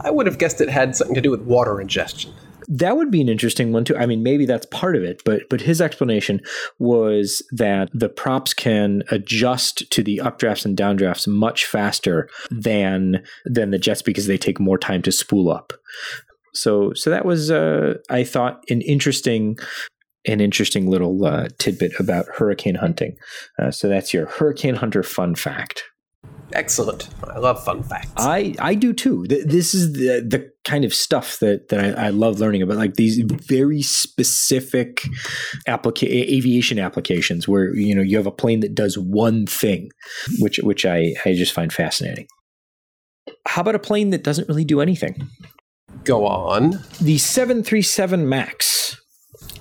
I 0.00 0.10
would 0.10 0.26
have 0.26 0.38
guessed 0.38 0.60
it 0.60 0.68
had 0.68 0.94
something 0.94 1.14
to 1.14 1.22
do 1.22 1.30
with 1.30 1.40
water 1.40 1.80
ingestion. 1.80 2.34
That 2.68 2.98
would 2.98 3.10
be 3.10 3.22
an 3.22 3.30
interesting 3.30 3.72
one 3.72 3.84
too. 3.84 3.96
I 3.96 4.04
mean, 4.04 4.22
maybe 4.22 4.44
that's 4.44 4.66
part 4.66 4.94
of 4.94 5.02
it, 5.02 5.22
but 5.24 5.44
but 5.48 5.62
his 5.62 5.80
explanation 5.80 6.42
was 6.78 7.42
that 7.52 7.88
the 7.94 8.10
props 8.10 8.52
can 8.52 9.04
adjust 9.10 9.90
to 9.90 10.02
the 10.02 10.20
updrafts 10.22 10.66
and 10.66 10.76
downdrafts 10.76 11.26
much 11.26 11.64
faster 11.64 12.28
than 12.50 13.24
than 13.46 13.70
the 13.70 13.78
jets 13.78 14.02
because 14.02 14.26
they 14.26 14.38
take 14.38 14.60
more 14.60 14.78
time 14.78 15.00
to 15.02 15.12
spool 15.12 15.50
up. 15.50 15.72
So 16.52 16.92
so 16.92 17.08
that 17.08 17.24
was 17.24 17.50
uh, 17.50 17.94
I 18.10 18.22
thought 18.22 18.62
an 18.68 18.82
interesting 18.82 19.56
an 20.26 20.40
interesting 20.40 20.88
little 20.88 21.24
uh, 21.24 21.48
tidbit 21.58 21.92
about 21.98 22.26
hurricane 22.36 22.76
hunting. 22.76 23.16
Uh, 23.58 23.70
so 23.70 23.88
that's 23.88 24.14
your 24.14 24.26
hurricane 24.26 24.76
hunter 24.76 25.02
fun 25.02 25.34
fact. 25.34 25.84
Excellent. 26.54 27.08
I 27.24 27.38
love 27.38 27.64
fun 27.64 27.82
facts. 27.82 28.12
I, 28.16 28.54
I 28.58 28.74
do 28.74 28.92
too. 28.92 29.26
This 29.26 29.74
is 29.74 29.94
the, 29.94 30.20
the 30.20 30.50
kind 30.64 30.84
of 30.84 30.92
stuff 30.92 31.38
that, 31.38 31.68
that 31.68 31.98
I, 31.98 32.06
I 32.06 32.08
love 32.10 32.40
learning 32.40 32.62
about, 32.62 32.76
like 32.76 32.94
these 32.94 33.22
very 33.24 33.82
specific 33.82 35.02
applica- 35.66 36.08
aviation 36.08 36.78
applications 36.78 37.48
where 37.48 37.74
you 37.74 37.94
know 37.94 38.02
you 38.02 38.16
have 38.16 38.26
a 38.26 38.32
plane 38.32 38.60
that 38.60 38.74
does 38.74 38.98
one 38.98 39.46
thing, 39.46 39.90
which 40.40 40.58
which 40.62 40.84
I, 40.84 41.14
I 41.24 41.32
just 41.32 41.52
find 41.52 41.72
fascinating. 41.72 42.26
How 43.48 43.62
about 43.62 43.74
a 43.74 43.80
plane 43.80 44.10
that 44.10 44.24
doesn't 44.24 44.48
really 44.48 44.64
do 44.64 44.80
anything? 44.80 45.28
Go 46.04 46.26
on. 46.26 46.82
The 47.00 47.18
737 47.18 48.28
MAX 48.28 49.00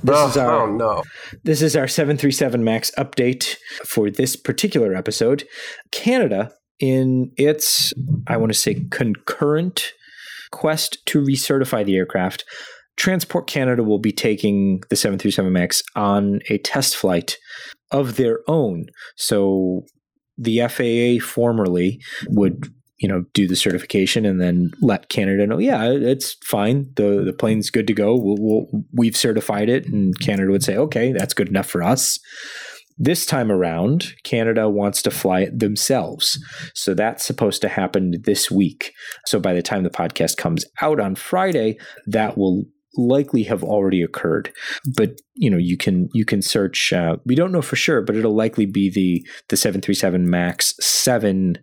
this 0.04 0.18
oh, 0.18 0.30
is 0.30 0.38
our, 0.38 0.62
oh 0.62 0.72
no. 0.72 1.04
This 1.44 1.62
is 1.62 1.76
our 1.76 1.88
737 1.88 2.64
MAX 2.64 2.92
update 2.98 3.56
for 3.86 4.10
this 4.10 4.36
particular 4.36 4.96
episode. 4.96 5.46
Canada, 5.92 6.52
in 6.80 7.32
its, 7.38 7.94
I 8.28 8.38
want 8.38 8.52
to 8.52 8.58
say, 8.58 8.86
concurrent 8.90 9.94
quest 10.52 10.98
to 11.08 11.22
recertify 11.22 11.86
the 11.86 11.96
aircraft, 11.96 12.44
Transport 12.98 13.48
Canada 13.48 13.84
will 13.84 14.00
be 14.00 14.12
taking 14.12 14.82
the 14.90 14.96
737 14.96 15.52
MAX 15.52 15.82
on 15.96 16.40
a 16.50 16.58
test 16.60 16.96
flight 16.96 17.38
of 17.92 18.18
their 18.18 18.40
own. 18.48 18.86
So 19.16 19.84
the 20.38 20.68
FAA 20.68 21.26
formerly 21.26 22.00
would 22.28 22.72
you 23.02 23.08
know 23.08 23.26
do 23.34 23.48
the 23.48 23.56
certification 23.56 24.26
and 24.26 24.40
then 24.40 24.72
let 24.80 25.10
Canada 25.10 25.46
know 25.48 25.58
yeah 25.58 25.90
it's 25.92 26.36
fine. 26.44 26.92
The 26.96 27.24
the 27.26 27.34
plane's 27.34 27.70
good 27.70 27.88
to 27.88 27.94
go. 27.94 28.16
We'll, 28.16 28.38
we'll, 28.40 28.84
we've 28.94 29.18
certified 29.18 29.70
it. 29.70 29.88
And 29.88 30.18
Canada 30.20 30.52
would 30.52 30.64
say 30.64 30.78
okay 30.78 31.12
that's 31.12 31.34
good 31.34 31.50
enough 31.50 31.68
for 31.68 31.84
us. 31.84 32.20
This 32.98 33.26
time 33.26 33.52
around 33.52 34.14
Canada 34.24 34.70
wants 34.70 35.02
to 35.02 35.12
fly 35.12 35.42
it 35.42 35.60
themselves. 35.60 36.40
So 36.76 36.94
that's 36.94 37.26
supposed 37.26 37.62
to 37.62 37.68
happen 37.68 38.14
this 38.24 38.52
week. 38.52 38.94
So 39.26 39.40
by 39.40 39.54
the 39.54 39.64
time 39.64 39.84
the 39.84 39.90
podcast 39.90 40.38
comes 40.38 40.66
out 40.82 41.00
on 41.00 41.16
Friday 41.16 41.78
that 42.06 42.38
will 42.38 42.66
likely 42.96 43.44
have 43.44 43.64
already 43.64 44.02
occurred. 44.02 44.52
But 44.96 45.20
you 45.36 45.50
know, 45.50 45.58
you 45.58 45.78
can 45.78 46.10
you 46.14 46.26
can 46.26 46.42
search. 46.42 46.94
Uh, 46.94 47.18
we 47.26 47.36
don't 47.36 47.52
know 47.52 47.62
for 47.62 47.76
sure, 47.76 48.02
but 48.02 48.16
it'll 48.16 48.36
likely 48.36 48.66
be 48.66 48.90
the 48.90 49.26
the 49.50 49.58
seven 49.58 49.82
three 49.82 49.96
seven 49.96 50.30
Max 50.30 50.74
seven 50.80 51.58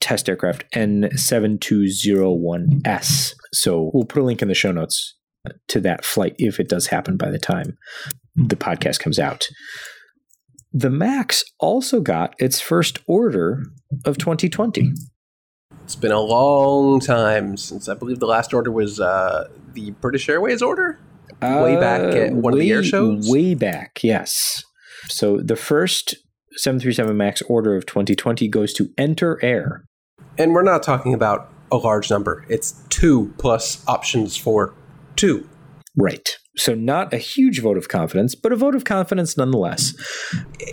test 0.00 0.28
aircraft 0.28 0.64
N 0.72 1.10
seven 1.16 1.58
two 1.58 1.88
zero 1.88 2.32
one 2.32 2.80
S. 2.84 3.34
So 3.52 3.90
we'll 3.92 4.04
put 4.04 4.22
a 4.22 4.24
link 4.24 4.42
in 4.42 4.48
the 4.48 4.54
show 4.54 4.72
notes 4.72 5.14
to 5.68 5.80
that 5.80 6.04
flight 6.04 6.34
if 6.38 6.58
it 6.58 6.68
does 6.68 6.88
happen 6.88 7.16
by 7.16 7.30
the 7.30 7.38
time 7.38 7.76
the 8.34 8.56
podcast 8.56 9.00
comes 9.00 9.18
out. 9.18 9.46
The 10.72 10.90
Max 10.90 11.42
also 11.58 12.00
got 12.00 12.34
its 12.38 12.60
first 12.60 12.98
order 13.06 13.62
of 14.04 14.18
2020. 14.18 14.92
It's 15.86 15.94
been 15.94 16.10
a 16.10 16.20
long 16.20 16.98
time 16.98 17.56
since 17.56 17.88
I 17.88 17.94
believe 17.94 18.18
the 18.18 18.26
last 18.26 18.52
order 18.52 18.72
was 18.72 18.98
uh, 18.98 19.48
the 19.74 19.92
British 19.92 20.28
Airways 20.28 20.60
order. 20.60 20.98
way 21.40 21.76
back 21.76 22.00
at 22.12 22.32
one 22.32 22.54
way, 22.54 22.58
of 22.58 22.58
the 22.58 22.72
air 22.72 22.82
shows. 22.82 23.30
Way 23.30 23.54
back, 23.54 24.02
yes. 24.02 24.64
So 25.08 25.36
the 25.36 25.54
first 25.54 26.16
737 26.56 27.16
Max 27.16 27.40
order 27.42 27.76
of 27.76 27.86
2020 27.86 28.48
goes 28.48 28.72
to 28.72 28.90
Enter 28.98 29.38
Air. 29.44 29.84
And 30.36 30.54
we're 30.54 30.64
not 30.64 30.82
talking 30.82 31.14
about 31.14 31.52
a 31.70 31.76
large 31.76 32.10
number. 32.10 32.44
It's 32.48 32.82
two 32.88 33.32
plus 33.38 33.86
options 33.86 34.36
for 34.36 34.74
two. 35.14 35.48
Right. 35.96 36.36
So 36.58 36.74
not 36.74 37.12
a 37.12 37.18
huge 37.18 37.60
vote 37.60 37.76
of 37.76 37.88
confidence, 37.88 38.34
but 38.34 38.50
a 38.50 38.56
vote 38.56 38.74
of 38.74 38.84
confidence 38.84 39.36
nonetheless. 39.36 39.94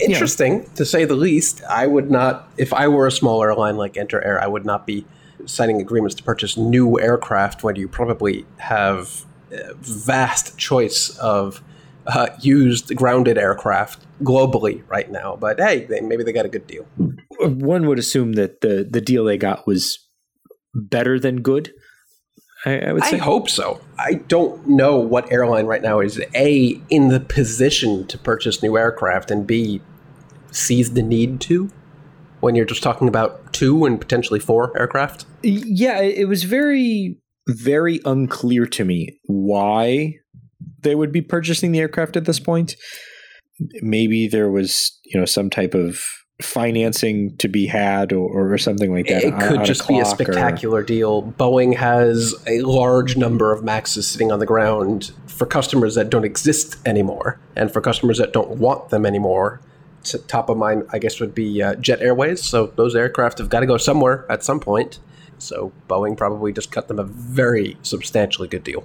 Interesting 0.00 0.62
yeah. 0.62 0.68
to 0.76 0.84
say 0.84 1.04
the 1.04 1.14
least. 1.14 1.62
I 1.68 1.86
would 1.86 2.10
not, 2.10 2.48
if 2.56 2.72
I 2.72 2.88
were 2.88 3.06
a 3.06 3.12
small 3.12 3.42
airline 3.42 3.76
like 3.76 3.96
Enter 3.96 4.24
Air, 4.24 4.42
I 4.42 4.46
would 4.46 4.64
not 4.64 4.86
be 4.86 5.04
signing 5.46 5.80
agreements 5.80 6.14
to 6.14 6.22
purchase 6.22 6.56
new 6.56 6.98
aircraft 6.98 7.62
when 7.62 7.76
you 7.76 7.86
probably 7.86 8.46
have 8.56 9.26
a 9.52 9.74
vast 9.74 10.56
choice 10.56 11.16
of 11.18 11.62
uh, 12.06 12.28
used 12.40 12.94
grounded 12.96 13.38
aircraft 13.38 14.04
globally 14.22 14.82
right 14.88 15.10
now. 15.10 15.36
But 15.36 15.60
hey, 15.60 15.84
they, 15.84 16.00
maybe 16.00 16.24
they 16.24 16.32
got 16.32 16.46
a 16.46 16.48
good 16.48 16.66
deal. 16.66 16.86
One 17.40 17.86
would 17.86 17.98
assume 17.98 18.34
that 18.34 18.60
the 18.60 18.86
the 18.88 19.00
deal 19.00 19.24
they 19.24 19.36
got 19.36 19.66
was 19.66 19.98
better 20.74 21.18
than 21.18 21.42
good. 21.42 21.72
I, 22.64 22.78
I, 22.78 22.92
would 22.92 23.04
say. 23.04 23.16
I 23.16 23.20
hope 23.20 23.50
so. 23.50 23.80
I 23.98 24.14
don't 24.14 24.66
know 24.66 24.96
what 24.96 25.30
airline 25.30 25.66
right 25.66 25.82
now 25.82 26.00
is 26.00 26.20
A, 26.34 26.80
in 26.88 27.08
the 27.08 27.20
position 27.20 28.06
to 28.06 28.18
purchase 28.18 28.62
new 28.62 28.76
aircraft, 28.76 29.30
and 29.30 29.46
B, 29.46 29.82
sees 30.50 30.94
the 30.94 31.02
need 31.02 31.40
to 31.42 31.70
when 32.40 32.54
you're 32.54 32.64
just 32.64 32.82
talking 32.82 33.08
about 33.08 33.52
two 33.52 33.84
and 33.84 34.00
potentially 34.00 34.38
four 34.38 34.78
aircraft? 34.78 35.26
Yeah, 35.42 36.00
it 36.00 36.28
was 36.28 36.44
very, 36.44 37.18
very 37.48 38.00
unclear 38.04 38.66
to 38.66 38.84
me 38.84 39.18
why 39.24 40.14
they 40.82 40.94
would 40.94 41.12
be 41.12 41.22
purchasing 41.22 41.72
the 41.72 41.80
aircraft 41.80 42.16
at 42.16 42.26
this 42.26 42.38
point. 42.38 42.76
Maybe 43.80 44.28
there 44.28 44.50
was, 44.50 44.98
you 45.04 45.18
know, 45.18 45.26
some 45.26 45.48
type 45.48 45.74
of 45.74 46.02
financing 46.44 47.36
to 47.38 47.48
be 47.48 47.66
had 47.66 48.12
or, 48.12 48.52
or 48.52 48.58
something 48.58 48.92
like 48.92 49.06
that. 49.06 49.24
It 49.24 49.34
could 49.40 49.64
just 49.64 49.84
a 49.84 49.88
be 49.88 49.98
a 49.98 50.04
spectacular 50.04 50.80
or... 50.80 50.82
deal. 50.82 51.22
Boeing 51.22 51.74
has 51.76 52.34
a 52.46 52.60
large 52.60 53.16
number 53.16 53.52
of 53.52 53.64
Maxes 53.64 54.06
sitting 54.06 54.30
on 54.30 54.38
the 54.38 54.46
ground 54.46 55.12
for 55.26 55.46
customers 55.46 55.94
that 55.94 56.10
don't 56.10 56.24
exist 56.24 56.76
anymore 56.86 57.40
and 57.56 57.72
for 57.72 57.80
customers 57.80 58.18
that 58.18 58.32
don't 58.32 58.50
want 58.50 58.90
them 58.90 59.04
anymore. 59.06 59.60
Top 60.28 60.50
of 60.50 60.58
mind, 60.58 60.86
I 60.92 60.98
guess, 60.98 61.18
would 61.18 61.34
be 61.34 61.62
uh, 61.62 61.76
Jet 61.76 62.00
Airways. 62.02 62.44
So 62.44 62.66
those 62.76 62.94
aircraft 62.94 63.38
have 63.38 63.48
got 63.48 63.60
to 63.60 63.66
go 63.66 63.78
somewhere 63.78 64.26
at 64.30 64.44
some 64.44 64.60
point. 64.60 64.98
So 65.38 65.72
Boeing 65.88 66.16
probably 66.16 66.52
just 66.52 66.70
cut 66.70 66.88
them 66.88 66.98
a 66.98 67.04
very 67.04 67.76
substantially 67.82 68.46
good 68.46 68.64
deal. 68.64 68.84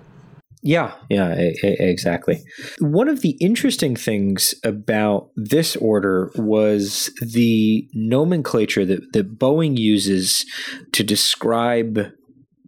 Yeah, 0.61 0.93
yeah, 1.09 1.33
exactly. 1.63 2.43
One 2.79 3.07
of 3.07 3.21
the 3.21 3.37
interesting 3.39 3.95
things 3.95 4.53
about 4.63 5.29
this 5.37 5.77
order 5.77 6.31
was 6.35 7.09
the 7.21 7.87
nomenclature 7.93 8.85
that, 8.85 9.13
that 9.13 9.39
Boeing 9.39 9.77
uses 9.77 10.45
to 10.91 11.03
describe 11.03 12.11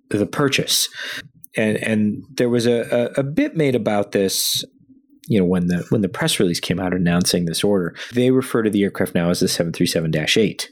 the 0.10 0.26
purchase. 0.26 0.88
And 1.58 1.78
and 1.78 2.24
there 2.34 2.50
was 2.50 2.66
a, 2.66 3.12
a, 3.18 3.20
a 3.20 3.24
bit 3.24 3.58
made 3.58 3.76
about 3.76 4.14
this 4.14 4.64
you 5.28 5.40
know 5.40 5.46
when 5.46 5.68
the 5.68 5.86
when 5.90 6.02
the 6.02 6.10
press 6.10 6.40
release 6.40 6.60
came 6.60 6.80
out 6.80 6.94
announcing 6.94 7.46
this 7.46 7.64
order 7.64 7.96
they 8.14 8.32
refer 8.32 8.64
to 8.64 8.70
the 8.70 8.84
aircraft 8.84 9.14
now 9.14 9.30
as 9.30 9.40
the 9.40 9.46
737-8 9.46 10.66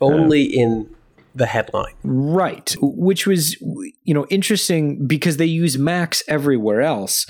only 0.00 0.48
uh, 0.48 0.60
in 0.60 0.94
the 1.34 1.46
headline. 1.46 1.94
Right. 2.02 2.74
Which 2.80 3.26
was, 3.26 3.60
you 3.60 4.14
know, 4.14 4.26
interesting 4.26 5.06
because 5.06 5.36
they 5.36 5.46
use 5.46 5.78
Max 5.78 6.22
everywhere 6.28 6.82
else. 6.82 7.26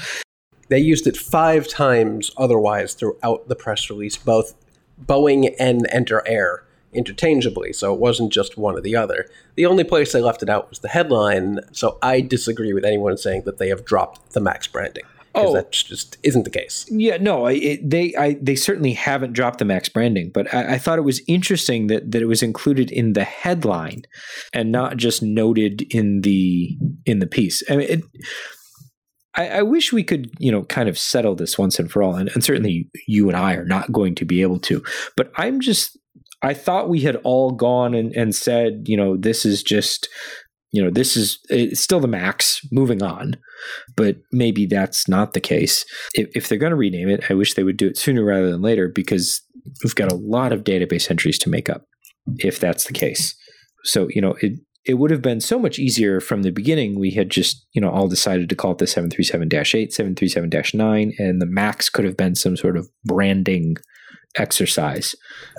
They 0.69 0.79
used 0.79 1.07
it 1.07 1.17
five 1.17 1.69
times 1.69 2.31
otherwise 2.37 2.95
throughout 2.95 3.49
the 3.49 3.57
press 3.57 3.91
release, 3.91 4.17
both 4.17 4.55
Boeing 5.05 5.55
and 5.59 5.87
Enter 5.91 6.27
Air 6.27 6.65
interchangeably, 6.93 7.73
so 7.73 7.93
it 7.95 8.01
wasn't 8.01 8.33
just 8.33 8.59
one 8.59 8.77
or 8.77 8.81
the 8.81 8.97
other. 8.97 9.29
The 9.55 9.67
only 9.67 9.85
place 9.85 10.13
they 10.13 10.21
left 10.21 10.43
it 10.43 10.51
out 10.51 10.69
was 10.69 10.81
the 10.81 10.89
headline, 10.89 11.61
so 11.73 11.99
I 12.03 12.21
disagree 12.21 12.73
with 12.73 12.85
anyone 12.85 13.17
saying 13.17 13.43
that 13.47 13.59
they 13.59 13.69
have 13.69 13.85
dropped 13.85 14.33
the 14.33 14.41
Max 14.41 14.67
branding 14.67 15.05
oh, 15.35 15.55
that 15.55 15.73
just 15.73 16.17
isn't 16.23 16.45
the 16.45 16.51
case. 16.51 16.87
Yeah, 16.89 17.17
no, 17.19 17.47
it, 17.47 17.89
they 17.89 18.15
I, 18.17 18.35
they 18.41 18.55
certainly 18.55 18.93
haven't 18.93 19.33
dropped 19.33 19.59
the 19.59 19.65
Max 19.65 19.89
branding, 19.89 20.31
but 20.33 20.53
I, 20.55 20.75
I, 20.75 20.79
thought 20.79 20.99
it 20.99 21.03
was 21.03 21.23
interesting 21.27 21.87
that 21.89 22.11
that 22.11 22.23
it 22.23 22.27
was 22.27 22.43
included 22.43 22.91
in 22.91 23.13
the 23.15 23.25
headline 23.25 24.03
and 24.53 24.73
not 24.73 24.97
just 24.97 25.23
noted 25.23 25.83
in 25.91 26.23
the 26.23 26.77
in 27.07 27.19
the 27.19 27.27
piece. 27.27 27.63
I 27.71 27.77
mean, 27.77 27.89
it, 27.89 28.01
I, 29.35 29.49
I, 29.49 29.63
wish 29.63 29.93
we 29.93 30.05
could, 30.05 30.31
you 30.39 30.53
know, 30.53 30.65
kind 30.65 30.89
of 30.89 30.99
settle 30.99 31.35
this 31.35 31.59
once 31.59 31.79
and 31.79 31.91
for 31.91 32.03
all, 32.03 32.17
and, 32.17 32.31
and 32.35 32.45
certainly 32.45 32.91
you 33.07 33.29
and 33.29 33.37
I 33.37 33.55
are 33.55 33.65
not 33.65 33.93
going 33.93 34.15
to 34.17 34.25
be 34.25 34.43
able 34.43 34.59
to. 34.61 34.85
But 35.17 35.33
I'm 35.37 35.61
just 35.61 35.99
I 36.43 36.55
thought 36.55 36.89
we 36.89 37.01
had 37.01 37.17
all 37.17 37.53
gone 37.53 37.95
and, 37.95 38.13
and 38.17 38.35
said, 38.35 38.85
you 38.87 38.97
know, 38.97 39.17
this 39.17 39.45
is 39.45 39.63
just 39.63 40.09
you 40.73 40.83
know, 40.83 40.91
this 40.91 41.17
is 41.17 41.39
it's 41.51 41.81
still 41.81 42.01
the 42.01 42.09
max 42.09 42.61
moving 42.73 43.03
on, 43.03 43.37
but 43.95 44.17
maybe 44.33 44.67
that's 44.67 45.07
not 45.07 45.35
the 45.35 45.41
case. 45.41 45.85
If, 46.15 46.29
if 46.35 46.49
they're 46.49 46.59
going 46.59 46.71
to 46.71 46.77
rename 46.77 47.11
it, 47.11 47.31
I 47.31 47.35
wish 47.35 47.55
they 47.55 47.63
would 47.63 47.77
do 47.77 47.89
it 47.89 47.99
sooner 47.99 48.25
rather 48.25 48.51
than 48.51 48.63
later 48.63 48.89
because 48.89 49.43
we've 49.85 49.95
got 49.95 50.11
a 50.11 50.17
lot 50.17 50.53
of 50.53 50.65
database 50.65 51.11
entries 51.11 51.39
to 51.41 51.51
make 51.51 51.69
up 51.69 51.85
if 52.39 52.59
that's 52.59 52.85
the 52.85 52.93
case. 52.93 53.35
So, 53.85 54.09
you 54.11 54.23
know, 54.23 54.35
it, 54.41 54.61
it 54.85 54.95
would 54.95 55.11
have 55.11 55.23
been 55.23 55.41
so 55.41 55.59
much 55.59 55.79
easier 55.79 56.21
from 56.21 56.43
the 56.43 56.51
beginning. 56.51 56.99
We 56.99 57.11
had 57.11 57.31
just, 57.31 57.67
you 57.73 57.81
know, 57.81 57.91
all 57.91 58.09
decided 58.09 58.49
to 58.49 58.57
call 58.57 58.73
it 58.73 58.79
the 58.79 58.87
737 58.87 59.49
8, 59.53 59.93
737 59.93 60.79
9, 60.79 61.13
and 61.19 61.41
the 61.41 61.47
MAX 61.47 61.89
could 61.91 62.05
have 62.05 62.17
been 62.17 62.35
some 62.35 62.57
sort 62.57 62.77
of 62.77 62.89
branding 63.05 63.77
exercise. 64.37 65.15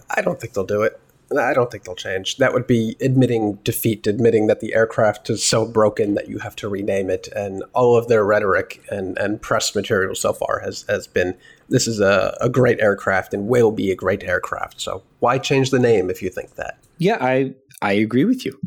I 0.10 0.22
don't 0.22 0.40
think 0.40 0.54
they'll 0.54 0.66
do 0.66 0.82
it. 0.82 1.00
I 1.38 1.54
don't 1.54 1.72
think 1.72 1.84
they'll 1.84 1.96
change. 1.96 2.38
That 2.38 2.54
would 2.54 2.68
be 2.68 2.96
admitting 3.02 3.56
defeat, 3.64 4.08
admitting 4.08 4.48
that 4.48 4.60
the 4.60 4.74
aircraft 4.74 5.30
is 5.30 5.44
so 5.44 5.66
broken 5.66 6.14
that 6.16 6.28
you 6.28 6.40
have 6.40 6.56
to 6.58 6.68
rename 6.68 7.10
it. 7.10 7.28
And 7.36 7.64
all 7.74 7.96
of 7.96 8.08
their 8.08 8.26
rhetoric 8.26 8.84
and, 8.90 9.18
and 9.18 9.42
press 9.42 9.76
material 9.76 10.16
so 10.16 10.34
far 10.34 10.62
has, 10.64 10.86
has 10.90 11.08
been 11.08 11.36
this 11.70 11.88
is 11.88 12.00
a, 12.00 12.38
a 12.42 12.50
great 12.50 12.80
aircraft 12.80 13.34
and 13.34 13.48
will 13.48 13.72
be 13.72 13.92
a 13.92 13.96
great 13.96 14.24
aircraft. 14.24 14.82
So 14.82 15.04
why 15.20 15.38
change 15.38 15.70
the 15.70 15.80
name 15.80 16.10
if 16.10 16.22
you 16.22 16.30
think 16.30 16.56
that? 16.56 16.78
Yeah, 16.98 17.18
I 17.20 17.54
I 17.82 17.94
agree 17.94 18.26
with 18.26 18.46
you. 18.46 18.60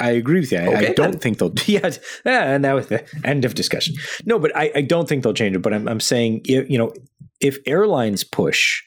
I 0.00 0.10
agree 0.10 0.40
with 0.40 0.52
you. 0.52 0.58
I, 0.58 0.66
okay, 0.66 0.88
I 0.88 0.92
don't 0.94 1.12
then. 1.12 1.20
think 1.20 1.38
they'll. 1.38 1.54
Yeah, 1.66 1.90
and 2.24 2.64
that 2.64 2.72
was 2.72 2.86
the 2.86 3.04
end 3.24 3.44
of 3.44 3.54
discussion. 3.54 3.94
No, 4.24 4.38
but 4.38 4.54
I, 4.56 4.72
I 4.74 4.80
don't 4.80 5.08
think 5.08 5.22
they'll 5.22 5.34
change 5.34 5.54
it. 5.54 5.60
But 5.60 5.74
I'm, 5.74 5.86
I'm 5.86 6.00
saying, 6.00 6.42
you 6.44 6.78
know, 6.78 6.92
if 7.40 7.58
airlines 7.66 8.24
push 8.24 8.82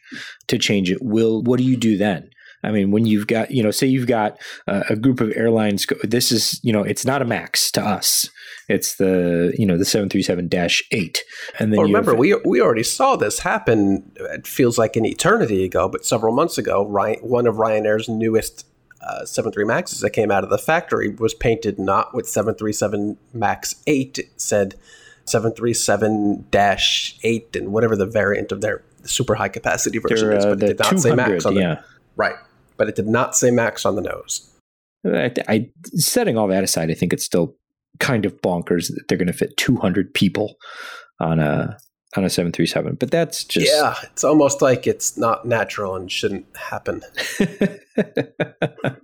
to 0.47 0.57
change 0.57 0.89
it, 0.89 1.01
will 1.01 1.43
what 1.43 1.57
do 1.57 1.63
you 1.63 1.77
do 1.77 1.97
then? 1.97 2.29
I 2.65 2.71
mean, 2.71 2.91
when 2.91 3.05
you've 3.05 3.27
got, 3.27 3.51
you 3.51 3.61
know, 3.61 3.71
say 3.71 3.85
you've 3.85 4.07
got 4.07 4.39
uh, 4.67 4.83
a 4.89 4.95
group 4.95 5.21
of 5.21 5.31
airlines, 5.35 5.85
this 6.03 6.31
is, 6.31 6.59
you 6.63 6.73
know, 6.73 6.81
it's 6.81 7.05
not 7.05 7.21
a 7.21 7.25
max 7.25 7.69
to 7.71 7.81
us. 7.81 8.29
It's 8.67 8.95
the, 8.95 9.53
you 9.57 9.65
know, 9.65 9.77
the 9.77 9.85
737 9.85 10.49
8. 10.91 11.23
And 11.59 11.71
then 11.71 11.77
well, 11.77 11.85
remember, 11.85 12.11
have, 12.11 12.19
we, 12.19 12.33
we 12.45 12.61
already 12.61 12.83
saw 12.83 13.15
this 13.15 13.39
happen. 13.39 14.11
It 14.15 14.47
feels 14.47 14.77
like 14.77 14.95
an 14.95 15.05
eternity 15.05 15.63
ago, 15.63 15.87
but 15.87 16.05
several 16.05 16.33
months 16.33 16.57
ago, 16.57 16.85
Ryan, 16.87 17.19
one 17.19 17.45
of 17.45 17.55
Ryanair's 17.55 18.09
newest 18.09 18.65
uh, 19.01 19.25
73 19.25 19.65
Maxes 19.65 19.99
that 19.99 20.09
came 20.11 20.31
out 20.31 20.43
of 20.43 20.49
the 20.49 20.57
factory 20.57 21.09
was 21.09 21.35
painted 21.35 21.77
not 21.77 22.15
with 22.15 22.27
737 22.27 23.17
Max 23.33 23.75
8. 23.85 24.17
It 24.17 24.29
said 24.37 24.73
737 25.25 26.47
8 26.51 27.55
and 27.55 27.71
whatever 27.71 27.95
the 27.95 28.07
variant 28.07 28.51
of 28.51 28.61
their 28.61 28.83
super 29.03 29.35
high 29.35 29.49
capacity 29.49 29.99
version 29.99 30.33
is, 30.33 30.43
but 30.43 30.63
uh, 30.63 30.65
it 30.65 30.67
did 30.67 30.79
not 30.79 30.99
say 30.99 31.13
Max 31.13 31.45
on 31.45 31.55
yeah. 31.55 31.81
Right 32.15 32.35
but 32.77 32.89
it 32.89 32.95
did 32.95 33.07
not 33.07 33.35
say 33.35 33.51
max 33.51 33.85
on 33.85 33.95
the 33.95 34.01
nose. 34.01 34.49
I, 35.05 35.31
I, 35.47 35.69
setting 35.93 36.37
all 36.37 36.47
that 36.47 36.63
aside, 36.63 36.89
I 36.89 36.95
think 36.95 37.13
it's 37.13 37.23
still 37.23 37.55
kind 37.99 38.25
of 38.25 38.41
bonkers 38.41 38.87
that 38.87 39.05
they're 39.07 39.17
going 39.17 39.27
to 39.27 39.33
fit 39.33 39.55
200 39.57 40.13
people 40.13 40.55
on 41.19 41.39
a 41.39 41.77
on 42.17 42.23
a 42.23 42.29
737 42.29 42.95
but 42.95 43.11
that's 43.11 43.43
just 43.43 43.67
yeah 43.69 43.95
it's 44.03 44.23
almost 44.23 44.61
like 44.61 44.87
it's 44.87 45.17
not 45.17 45.45
natural 45.45 45.95
and 45.95 46.11
shouldn't 46.11 46.45
happen. 46.55 47.01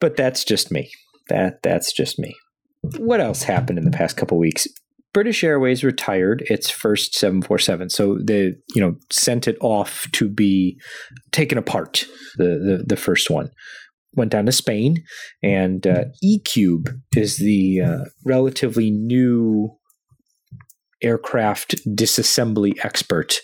But 0.00 0.16
that's 0.16 0.44
just 0.44 0.70
me. 0.70 0.90
That 1.28 1.62
that's 1.62 1.92
just 1.92 2.18
me. 2.18 2.34
What 2.98 3.20
else 3.20 3.42
happened 3.42 3.78
in 3.78 3.84
the 3.84 3.90
past 3.90 4.16
couple 4.16 4.38
weeks 4.38 4.66
British 5.16 5.42
Airways 5.42 5.82
retired 5.82 6.42
its 6.50 6.68
first 6.68 7.14
747. 7.14 7.88
So 7.88 8.18
they, 8.22 8.52
you 8.74 8.82
know, 8.82 8.96
sent 9.10 9.48
it 9.48 9.56
off 9.62 10.06
to 10.12 10.28
be 10.28 10.78
taken 11.32 11.56
apart, 11.56 12.04
the, 12.36 12.44
the, 12.44 12.84
the 12.86 12.96
first 12.98 13.30
one. 13.30 13.48
Went 14.12 14.30
down 14.30 14.44
to 14.44 14.52
Spain, 14.52 15.02
and 15.42 15.86
uh, 15.86 16.04
eCube 16.22 17.00
is 17.16 17.38
the 17.38 17.80
uh, 17.80 18.04
relatively 18.26 18.90
new 18.90 19.74
aircraft 21.00 21.76
disassembly 21.86 22.74
expert 22.84 23.40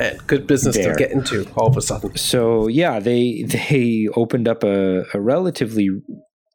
and 0.00 0.26
good 0.26 0.48
business 0.48 0.76
there. 0.76 0.94
to 0.94 0.98
get 0.98 1.12
into 1.12 1.48
all 1.54 1.68
of 1.68 1.76
a 1.76 1.82
sudden. 1.82 2.16
So 2.16 2.66
yeah, 2.66 2.98
they 2.98 3.44
they 3.46 4.08
opened 4.16 4.48
up 4.48 4.64
a, 4.64 5.04
a 5.14 5.20
relatively 5.20 5.90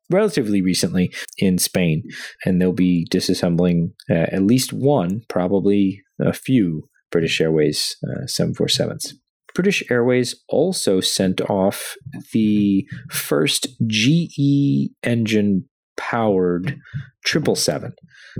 relatively 0.10 0.62
recently 0.62 1.14
in 1.38 1.58
Spain, 1.58 2.04
and 2.46 2.62
they'll 2.62 2.72
be 2.72 3.08
disassembling 3.12 3.92
uh, 4.10 4.28
at 4.32 4.44
least 4.44 4.74
one, 4.74 5.22
probably 5.30 6.04
a 6.20 6.34
few 6.34 6.88
British 7.12 7.40
Airways 7.42 7.96
uh, 8.08 8.26
747s. 8.26 9.14
British 9.54 9.84
Airways 9.90 10.36
also 10.50 11.00
sent 11.00 11.40
off 11.42 11.96
the 12.34 12.86
first 13.10 13.68
GE 13.88 14.92
engine 15.02 15.66
powered 15.96 16.78
777. 17.26 17.94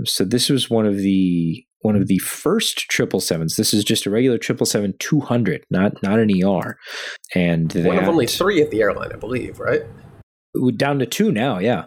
So 0.04 0.24
this 0.24 0.50
was 0.50 0.68
one 0.68 0.86
of 0.86 0.98
the 0.98 1.64
one 1.80 1.96
of 1.96 2.08
the 2.08 2.18
first 2.18 2.88
triple 2.90 3.20
sevens. 3.20 3.56
This 3.56 3.72
is 3.72 3.84
just 3.84 4.06
a 4.06 4.10
regular 4.10 4.38
triple 4.38 4.66
seven 4.66 4.94
two 4.98 5.20
hundred, 5.20 5.64
not 5.70 6.02
not 6.02 6.18
an 6.18 6.30
ER. 6.44 6.76
And 7.34 7.70
that, 7.70 7.86
one 7.86 7.98
of 7.98 8.08
only 8.08 8.26
three 8.26 8.60
at 8.60 8.70
the 8.70 8.82
airline, 8.82 9.12
I 9.12 9.16
believe, 9.16 9.58
right? 9.58 9.82
Down 10.76 10.98
to 10.98 11.06
two 11.06 11.32
now, 11.32 11.58
yeah. 11.58 11.86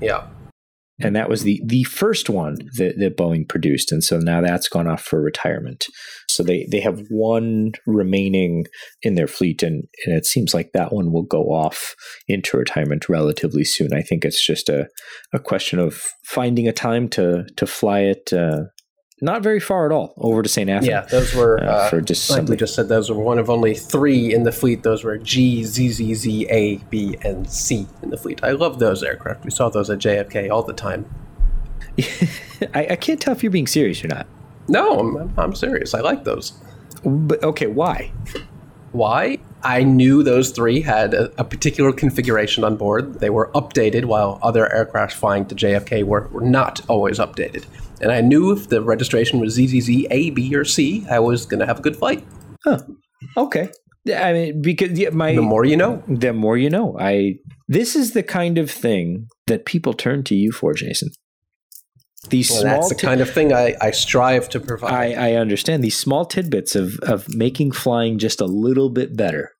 Yeah 0.00 0.28
and 1.00 1.14
that 1.14 1.28
was 1.28 1.42
the 1.42 1.62
the 1.64 1.84
first 1.84 2.28
one 2.28 2.56
that, 2.76 2.98
that 2.98 3.16
Boeing 3.16 3.48
produced, 3.48 3.92
and 3.92 4.02
so 4.02 4.18
now 4.18 4.40
that's 4.40 4.68
gone 4.68 4.88
off 4.88 5.02
for 5.02 5.22
retirement. 5.22 5.86
So 6.28 6.42
they 6.42 6.66
they 6.70 6.80
have 6.80 7.02
one 7.08 7.72
remaining 7.86 8.64
in 9.02 9.14
their 9.14 9.28
fleet, 9.28 9.62
and, 9.62 9.84
and 10.04 10.16
it 10.16 10.26
seems 10.26 10.54
like 10.54 10.70
that 10.72 10.92
one 10.92 11.12
will 11.12 11.22
go 11.22 11.44
off 11.44 11.94
into 12.26 12.56
retirement 12.56 13.08
relatively 13.08 13.64
soon. 13.64 13.92
I 13.92 14.02
think 14.02 14.24
it's 14.24 14.44
just 14.44 14.68
a 14.68 14.88
a 15.32 15.38
question 15.38 15.78
of 15.78 16.02
finding 16.24 16.66
a 16.66 16.72
time 16.72 17.08
to 17.10 17.46
to 17.56 17.66
fly 17.66 18.00
it 18.00 18.32
uh, 18.32 18.64
not 19.20 19.42
very 19.42 19.60
far 19.60 19.86
at 19.86 19.92
all 19.92 20.14
over 20.18 20.42
to 20.42 20.48
St. 20.48 20.68
Athan. 20.70 20.86
Yeah, 20.86 21.00
those 21.02 21.34
were, 21.34 21.62
uh, 21.62 21.66
uh, 21.66 21.90
for 21.90 22.00
just 22.00 22.30
like 22.30 22.48
we 22.48 22.56
just 22.56 22.74
said, 22.74 22.88
those 22.88 23.10
were 23.10 23.22
one 23.22 23.38
of 23.38 23.50
only 23.50 23.74
three 23.74 24.32
in 24.32 24.44
the 24.44 24.52
fleet. 24.52 24.82
Those 24.82 25.04
were 25.04 25.18
G, 25.18 25.64
Z, 25.64 25.90
Z, 25.90 26.14
Z, 26.14 26.46
A, 26.50 26.76
B, 26.90 27.16
and 27.22 27.50
C 27.50 27.86
in 28.02 28.10
the 28.10 28.16
fleet. 28.16 28.42
I 28.44 28.52
love 28.52 28.78
those 28.78 29.02
aircraft. 29.02 29.44
We 29.44 29.50
saw 29.50 29.68
those 29.68 29.90
at 29.90 29.98
JFK 29.98 30.50
all 30.50 30.62
the 30.62 30.72
time. 30.72 31.06
I, 32.74 32.88
I, 32.90 32.96
can't 32.96 33.20
tell 33.20 33.34
if 33.34 33.42
you're 33.42 33.50
being 33.50 33.66
serious 33.66 34.04
or 34.04 34.08
not. 34.08 34.26
No, 34.68 35.00
I'm, 35.00 35.34
I'm 35.36 35.54
serious. 35.54 35.94
I 35.94 36.00
like 36.00 36.22
those. 36.22 36.52
But 37.04 37.42
okay, 37.42 37.66
why? 37.66 38.12
Why? 38.92 39.38
I 39.62 39.82
knew 39.82 40.22
those 40.22 40.50
three 40.50 40.80
had 40.80 41.14
a, 41.14 41.32
a, 41.40 41.44
particular 41.44 41.92
configuration 41.92 42.64
on 42.64 42.76
board. 42.76 43.20
They 43.20 43.30
were 43.30 43.50
updated 43.54 44.04
while 44.04 44.38
other 44.42 44.72
aircraft 44.72 45.14
flying 45.14 45.46
to 45.46 45.54
JFK 45.54 46.04
were, 46.04 46.28
were 46.28 46.42
not 46.42 46.80
always 46.88 47.18
updated. 47.18 47.64
And 48.00 48.12
I 48.12 48.20
knew 48.20 48.52
if 48.52 48.68
the 48.68 48.80
registration 48.80 49.40
was 49.40 49.54
ZZZ 49.54 50.06
A, 50.10 50.30
B, 50.30 50.54
or 50.54 50.64
C, 50.64 51.04
I 51.10 51.18
was 51.18 51.44
going 51.44 51.60
to 51.60 51.66
have 51.66 51.80
a 51.80 51.82
good 51.82 51.96
flight. 51.96 52.24
Huh. 52.64 52.78
Okay. 53.36 53.70
I 54.14 54.32
mean, 54.32 54.62
because 54.62 54.98
yeah, 54.98 55.10
my 55.10 55.34
the 55.34 55.42
more 55.42 55.64
you 55.64 55.76
know, 55.76 56.02
the 56.06 56.32
more 56.32 56.56
you 56.56 56.70
know. 56.70 56.96
I 56.98 57.34
this 57.66 57.94
is 57.94 58.12
the 58.12 58.22
kind 58.22 58.56
of 58.56 58.70
thing 58.70 59.26
that 59.48 59.66
people 59.66 59.92
turn 59.92 60.22
to 60.24 60.34
you 60.34 60.52
for, 60.52 60.72
Jason. 60.72 61.10
These 62.30 62.50
well, 62.50 62.64
that's 62.64 62.88
the 62.88 62.94
t- 62.96 63.06
kind 63.06 63.20
of 63.20 63.30
thing 63.30 63.52
I, 63.52 63.76
I 63.80 63.92
strive 63.92 64.48
to 64.50 64.60
provide. 64.60 64.92
I, 64.92 65.30
I 65.30 65.34
understand 65.34 65.84
these 65.84 65.96
small 65.96 66.24
tidbits 66.24 66.74
of 66.74 66.98
of 67.00 67.32
making 67.34 67.72
flying 67.72 68.18
just 68.18 68.40
a 68.40 68.46
little 68.46 68.90
bit 68.90 69.16
better. 69.16 69.52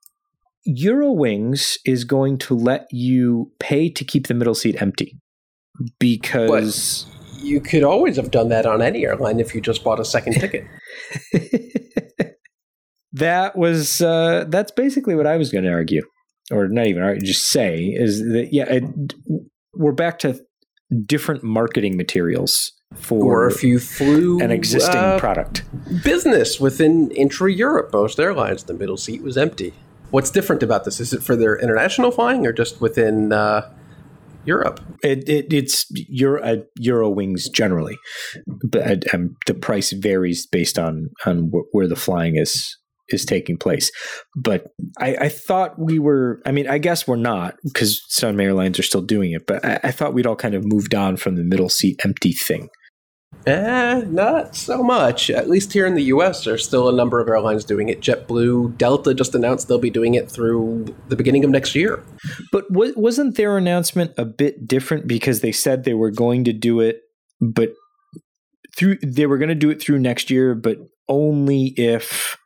Eurowings 0.66 1.76
is 1.86 2.04
going 2.04 2.36
to 2.38 2.54
let 2.54 2.86
you 2.90 3.52
pay 3.60 3.88
to 3.88 4.04
keep 4.04 4.26
the 4.26 4.34
middle 4.34 4.54
seat 4.54 4.82
empty 4.82 5.16
because 6.00 7.06
you 7.40 7.60
could 7.60 7.84
always 7.84 8.16
have 8.16 8.30
done 8.30 8.48
that 8.48 8.66
on 8.66 8.82
any 8.82 9.04
airline 9.04 9.38
if 9.38 9.54
you 9.54 9.60
just 9.60 9.84
bought 9.84 10.00
a 10.00 10.04
second 10.04 10.32
ticket. 10.40 10.66
that 13.12 13.56
was 13.56 14.00
uh, 14.00 14.44
that's 14.48 14.72
basically 14.72 15.14
what 15.14 15.26
I 15.26 15.36
was 15.36 15.50
going 15.50 15.64
to 15.64 15.70
argue, 15.70 16.02
or 16.50 16.68
not 16.68 16.86
even 16.86 17.02
argue, 17.02 17.24
just 17.24 17.48
say 17.48 17.84
is 17.84 18.20
that 18.20 18.48
yeah, 18.50 18.64
it, 18.68 18.84
we're 19.74 19.92
back 19.92 20.18
to 20.20 20.40
different 21.04 21.42
marketing 21.42 21.96
materials 21.96 22.72
for 22.94 23.44
or 23.44 23.48
if 23.48 23.62
you 23.62 23.78
flew 23.78 24.40
an 24.40 24.50
existing 24.50 24.96
uh, 24.96 25.18
product 25.18 25.62
business 26.02 26.58
within 26.58 27.10
intra 27.10 27.52
Europe, 27.52 27.92
most 27.92 28.18
airlines 28.18 28.64
the 28.64 28.74
middle 28.74 28.96
seat 28.96 29.22
was 29.22 29.36
empty. 29.36 29.74
What's 30.10 30.30
different 30.30 30.62
about 30.62 30.84
this? 30.84 31.00
Is 31.00 31.12
it 31.12 31.22
for 31.22 31.36
their 31.36 31.56
international 31.56 32.10
flying 32.10 32.46
or 32.46 32.52
just 32.52 32.80
within 32.80 33.30
uh, 33.30 33.70
Europe. 34.48 34.80
It, 35.02 35.28
it, 35.28 35.52
it's 35.52 35.86
Euro, 36.08 36.42
uh, 36.42 36.56
Eurowings 36.80 37.52
generally, 37.52 37.98
but 38.46 39.12
um, 39.14 39.36
the 39.46 39.52
price 39.52 39.92
varies 39.92 40.46
based 40.46 40.78
on 40.78 41.10
on 41.26 41.50
wh- 41.50 41.74
where 41.74 41.86
the 41.86 41.96
flying 41.96 42.38
is 42.38 42.77
is 43.10 43.24
taking 43.24 43.56
place. 43.56 43.90
But 44.36 44.68
I, 44.98 45.16
I, 45.16 45.28
thought 45.28 45.78
we 45.78 45.98
were. 45.98 46.40
I 46.46 46.52
mean, 46.52 46.68
I 46.68 46.78
guess 46.78 47.06
we're 47.06 47.16
not 47.16 47.56
because 47.64 48.02
some 48.08 48.40
airlines 48.40 48.78
are 48.78 48.84
still 48.84 49.02
doing 49.02 49.32
it. 49.32 49.46
But 49.46 49.64
I, 49.64 49.80
I 49.84 49.90
thought 49.90 50.14
we'd 50.14 50.26
all 50.26 50.36
kind 50.36 50.54
of 50.54 50.64
moved 50.64 50.94
on 50.94 51.16
from 51.16 51.36
the 51.36 51.44
middle 51.44 51.68
seat 51.68 52.00
empty 52.04 52.32
thing. 52.32 52.68
Eh, 53.46 54.02
not 54.06 54.56
so 54.56 54.82
much. 54.82 55.30
At 55.30 55.48
least 55.48 55.72
here 55.72 55.86
in 55.86 55.94
the 55.94 56.04
U.S., 56.04 56.44
there's 56.44 56.64
still 56.64 56.88
a 56.88 56.92
number 56.92 57.20
of 57.20 57.28
airlines 57.28 57.64
doing 57.64 57.88
it. 57.88 58.00
JetBlue, 58.00 58.76
Delta 58.76 59.14
just 59.14 59.34
announced 59.34 59.68
they'll 59.68 59.78
be 59.78 59.90
doing 59.90 60.14
it 60.14 60.30
through 60.30 60.94
the 61.08 61.16
beginning 61.16 61.44
of 61.44 61.50
next 61.50 61.74
year. 61.74 62.02
But 62.52 62.70
w- 62.72 62.94
wasn't 62.96 63.36
their 63.36 63.56
announcement 63.56 64.12
a 64.16 64.24
bit 64.24 64.66
different 64.66 65.06
because 65.06 65.40
they 65.40 65.52
said 65.52 65.84
they 65.84 65.94
were 65.94 66.10
going 66.10 66.44
to 66.44 66.52
do 66.52 66.80
it, 66.80 67.00
but 67.40 67.74
through 68.76 68.98
they 69.02 69.26
were 69.26 69.38
going 69.38 69.50
to 69.50 69.54
do 69.54 69.70
it 69.70 69.80
through 69.80 69.98
next 69.98 70.30
year, 70.30 70.54
but 70.54 70.78
only 71.08 71.74
if 71.76 72.37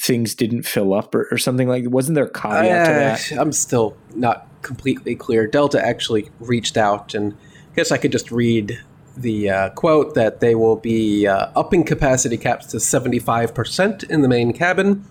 things 0.00 0.34
didn't 0.34 0.62
fill 0.62 0.94
up 0.94 1.14
or, 1.14 1.28
or 1.30 1.38
something 1.38 1.68
like. 1.68 1.84
Wasn't 1.88 2.14
there 2.14 2.24
a 2.24 2.30
caveat 2.30 2.82
uh, 2.82 3.16
to 3.16 3.34
that? 3.34 3.40
I'm 3.40 3.52
still 3.52 3.96
not 4.14 4.46
completely 4.62 5.14
clear. 5.14 5.46
Delta 5.46 5.84
actually 5.84 6.30
reached 6.40 6.76
out, 6.76 7.14
and 7.14 7.32
I 7.72 7.74
guess 7.76 7.90
I 7.90 7.98
could 7.98 8.12
just 8.12 8.30
read 8.30 8.80
the 9.16 9.50
uh, 9.50 9.70
quote 9.70 10.14
that 10.14 10.40
they 10.40 10.54
will 10.54 10.76
be 10.76 11.26
uh, 11.26 11.50
upping 11.56 11.84
capacity 11.84 12.36
caps 12.36 12.66
to 12.66 12.76
75% 12.76 14.08
in 14.08 14.22
the 14.22 14.28
main 14.28 14.52
cabin. 14.52 15.04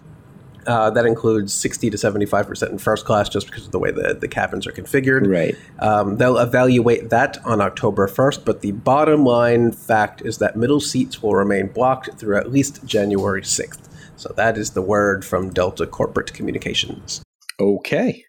Uh, 0.66 0.90
that 0.90 1.06
includes 1.06 1.54
60 1.54 1.90
to 1.92 1.98
75% 1.98 2.70
in 2.70 2.78
first 2.78 3.06
class 3.06 3.30
just 3.30 3.48
because 3.48 3.66
of 3.66 3.72
the 3.72 3.80
way 3.80 3.90
the, 3.90 4.18
the 4.20 4.28
cabins 4.28 4.68
are 4.68 4.74
configured. 4.74 5.26
Right. 5.26 5.56
Um, 5.80 6.18
they'll 6.18 6.38
evaluate 6.38 7.10
that 7.10 7.38
on 7.46 7.62
October 7.62 8.06
1st, 8.06 8.44
but 8.44 8.60
the 8.60 8.74
bottom 8.74 9.24
line 9.24 9.72
fact 9.72 10.22
is 10.24 10.40
that 10.40 10.58
middle 10.58 10.82
seats 10.82 11.24
will 11.24 11.36
remain 11.36 11.68
blocked 11.68 12.20
through 12.20 12.36
at 12.36 12.52
least 12.52 12.86
January 12.86 13.44
6th. 13.44 13.87
So 14.18 14.34
that 14.36 14.58
is 14.58 14.72
the 14.72 14.82
word 14.82 15.24
from 15.24 15.52
Delta 15.54 15.86
Corporate 15.86 16.34
Communications. 16.34 17.24
Okay. 17.60 18.26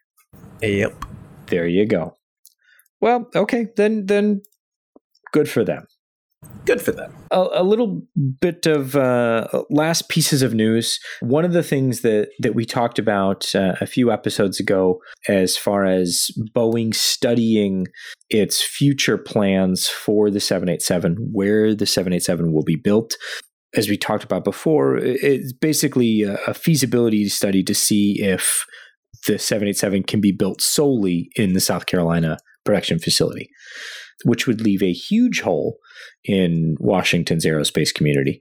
Yep. 0.63 1.05
There 1.47 1.67
you 1.67 1.87
go. 1.87 2.15
Well, 3.01 3.29
okay, 3.35 3.69
then 3.77 4.07
then 4.07 4.43
good 5.33 5.49
for 5.49 5.65
them. 5.65 5.87
Good 6.65 6.81
for 6.81 6.93
them. 6.93 7.13
A, 7.31 7.49
a 7.55 7.63
little 7.65 8.03
bit 8.41 8.67
of 8.67 8.95
uh, 8.95 9.49
last 9.71 10.09
pieces 10.09 10.43
of 10.43 10.55
news. 10.55 11.01
One 11.21 11.45
of 11.45 11.53
the 11.53 11.63
things 11.63 12.03
that 12.03 12.29
that 12.41 12.55
we 12.55 12.65
talked 12.65 12.99
about 12.99 13.55
uh, 13.55 13.75
a 13.81 13.87
few 13.87 14.13
episodes 14.13 14.61
ago, 14.61 15.01
as 15.29 15.57
far 15.57 15.85
as 15.87 16.31
Boeing 16.55 16.95
studying 16.95 17.87
its 18.31 18.63
future 18.63 19.19
plans 19.19 19.89
for 19.89 20.31
the 20.31 20.41
787, 20.41 21.31
where 21.33 21.75
the 21.75 21.87
787 21.87 22.53
will 22.53 22.65
be 22.65 22.77
built, 22.77 23.17
as 23.77 23.89
we 23.89 23.97
talked 23.97 24.25
about 24.25 24.45
before, 24.45 24.97
it's 24.97 25.53
basically 25.53 26.23
a, 26.23 26.55
feasibility 26.55 27.29
study 27.29 27.63
to 27.63 27.75
see 27.75 28.17
if 28.21 28.65
the 29.27 29.39
787 29.39 30.05
can 30.05 30.21
be 30.21 30.33
built 30.33 30.63
solely 30.63 31.31
in 31.37 31.53
the 31.53 31.61
South 31.61 31.87
Carolina 31.87 32.39
production 32.65 32.99
facility 32.99 33.51
which 34.25 34.47
would 34.47 34.61
leave 34.61 34.83
a 34.83 34.93
huge 34.93 35.41
hole 35.41 35.79
in 36.25 36.77
Washington's 36.81 37.45
aerospace 37.45 37.95
community 37.95 38.41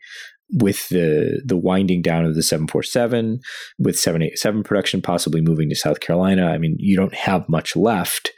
with 0.54 0.88
the 0.90 1.42
the 1.46 1.58
winding 1.58 2.02
down 2.02 2.26
of 2.26 2.36
the 2.36 2.44
747 2.44 3.40
with 3.80 4.00
787 4.00 4.64
production 4.64 5.02
possibly 5.02 5.42
moving 5.42 5.70
to 5.70 5.76
South 5.76 6.00
Carolina. 6.00 6.48
I 6.48 6.58
mean 6.58 6.76
you 6.80 6.96
don't 6.96 7.14
have 7.14 7.50
much 7.50 7.76
left 7.76 8.32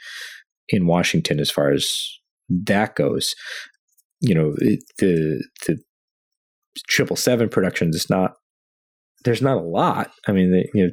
in 0.70 0.88
Washington 0.88 1.40
as 1.40 1.52
far 1.52 1.72
as 1.72 1.88
that 2.50 2.96
goes. 2.96 3.36
You 4.22 4.36
know 4.36 4.54
it, 4.58 4.80
the 4.98 5.44
the 5.68 5.78
777 6.78 7.50
productions 7.50 7.96
is 7.96 8.10
not 8.10 8.34
there's 9.26 9.42
not 9.42 9.58
a 9.58 9.62
lot 9.62 10.12
I 10.28 10.32
mean 10.32 10.52
the, 10.52 10.66
you 10.74 10.88
know 10.88 10.92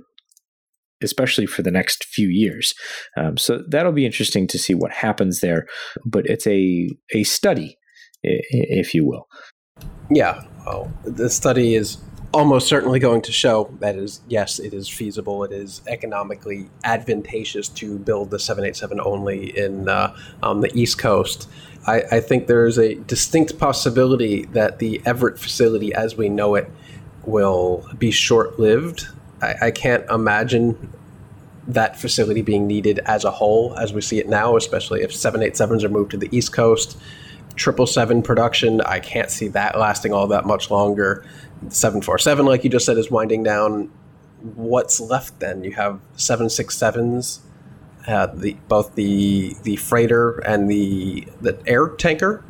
especially 1.03 1.47
for 1.47 1.63
the 1.63 1.71
next 1.71 2.05
few 2.05 2.29
years. 2.29 2.75
Um, 3.17 3.37
so 3.37 3.63
that'll 3.69 3.93
be 3.93 4.07
interesting 4.07 4.47
to 4.49 4.59
see 4.59 4.75
what 4.75 4.93
happens 4.93 5.41
there. 5.41 5.67
But 6.05 6.27
it's 6.27 6.47
a 6.47 6.89
a 7.13 7.25
study, 7.25 7.77
if 8.23 8.95
you 8.95 9.07
will. 9.07 9.27
Yeah, 10.11 10.45
well, 10.65 10.93
the 11.05 11.29
study 11.29 11.75
is 11.75 11.99
almost 12.33 12.69
certainly 12.69 12.99
going 12.99 13.23
to 13.23 13.33
show 13.33 13.71
that 13.81 13.97
is 13.97 14.21
yes, 14.29 14.59
it 14.59 14.75
is 14.75 14.89
feasible. 14.89 15.45
It 15.45 15.53
is 15.53 15.83
economically 15.87 16.69
advantageous 16.85 17.69
to 17.71 17.99
build 17.99 18.31
the 18.31 18.39
787 18.39 19.01
only 19.01 19.57
in 19.57 19.89
uh, 19.89 20.17
on 20.43 20.61
the 20.61 20.71
East 20.75 20.99
Coast. 20.99 21.49
I, 21.87 22.03
I 22.11 22.21
think 22.21 22.47
there 22.47 22.67
is 22.67 22.79
a 22.79 22.95
distinct 22.95 23.59
possibility 23.59 24.47
that 24.47 24.79
the 24.79 25.01
Everett 25.05 25.39
facility, 25.39 25.95
as 25.95 26.17
we 26.17 26.29
know 26.29 26.55
it, 26.55 26.71
will 27.25 27.89
be 27.99 28.11
short 28.11 28.59
lived. 28.59 29.07
I, 29.41 29.55
I 29.63 29.71
can't 29.71 30.09
imagine 30.11 30.93
that 31.69 31.99
facility 31.99 32.43
being 32.43 32.67
needed 32.67 33.01
as 33.07 33.25
a 33.25 33.31
whole 33.31 33.75
as 33.77 33.93
we 33.93 34.01
see 34.01 34.19
it 34.19 34.29
now, 34.29 34.57
especially 34.57 35.03
if 35.03 35.11
787s 35.11 35.83
are 35.83 35.89
moved 35.89 36.13
to 36.13 36.17
the 36.17 36.29
East 36.37 36.53
Coast. 36.53 36.99
777 37.59 38.23
production, 38.23 38.81
I 38.83 39.01
can't 39.01 39.31
see 39.31 39.49
that 39.49 39.79
lasting 39.79 40.13
all 40.13 40.27
that 40.29 40.45
much 40.45 40.71
longer. 40.71 41.25
747, 41.69 42.45
like 42.45 42.65
you 42.65 42.71
just 42.71 42.85
said, 42.85 42.99
is 42.99 43.11
winding 43.11 43.43
down. 43.43 43.91
What's 44.55 45.01
left 45.01 45.41
then? 45.41 45.65
You 45.65 45.73
have 45.73 46.01
767s, 46.17 47.39
uh, 48.07 48.27
the, 48.27 48.57
both 48.69 48.95
the 48.95 49.55
the 49.63 49.77
freighter 49.77 50.39
and 50.39 50.71
the 50.71 51.27
the 51.41 51.61
air 51.67 51.89
tanker, 51.89 52.45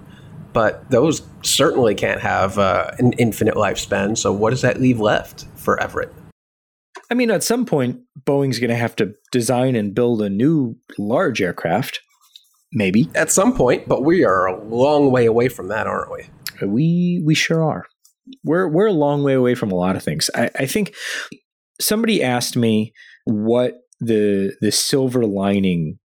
but 0.52 0.90
those 0.90 1.22
certainly 1.42 1.94
can't 1.94 2.20
have 2.20 2.58
uh, 2.58 2.90
an 2.98 3.12
infinite 3.14 3.54
lifespan. 3.54 4.16
So 4.16 4.32
what 4.32 4.50
does 4.50 4.62
that 4.62 4.80
leave 4.80 5.00
left 5.00 5.46
for 5.56 5.80
Everett? 5.80 6.12
I 7.10 7.14
mean, 7.14 7.30
at 7.30 7.44
some 7.44 7.66
point, 7.66 8.00
Boeing's 8.24 8.58
going 8.58 8.70
to 8.70 8.76
have 8.76 8.96
to 8.96 9.14
design 9.30 9.76
and 9.76 9.94
build 9.94 10.22
a 10.22 10.28
new 10.28 10.76
large 10.98 11.40
aircraft. 11.40 12.00
Maybe 12.72 13.08
at 13.14 13.30
some 13.30 13.56
point, 13.56 13.86
but 13.86 14.02
we 14.02 14.24
are 14.24 14.46
a 14.46 14.64
long 14.64 15.12
way 15.12 15.24
away 15.24 15.48
from 15.48 15.68
that, 15.68 15.86
aren't 15.86 16.10
we? 16.10 16.26
We 16.66 17.22
we 17.24 17.34
sure 17.34 17.62
are. 17.62 17.86
We're 18.44 18.68
we're 18.68 18.86
a 18.86 18.92
long 18.92 19.22
way 19.22 19.34
away 19.34 19.54
from 19.54 19.70
a 19.70 19.76
lot 19.76 19.94
of 19.94 20.02
things. 20.02 20.28
I, 20.34 20.50
I 20.58 20.66
think 20.66 20.94
somebody 21.80 22.22
asked 22.22 22.56
me 22.56 22.92
what 23.24 23.74
the 24.00 24.54
the 24.60 24.72
silver 24.72 25.24
lining 25.24 25.98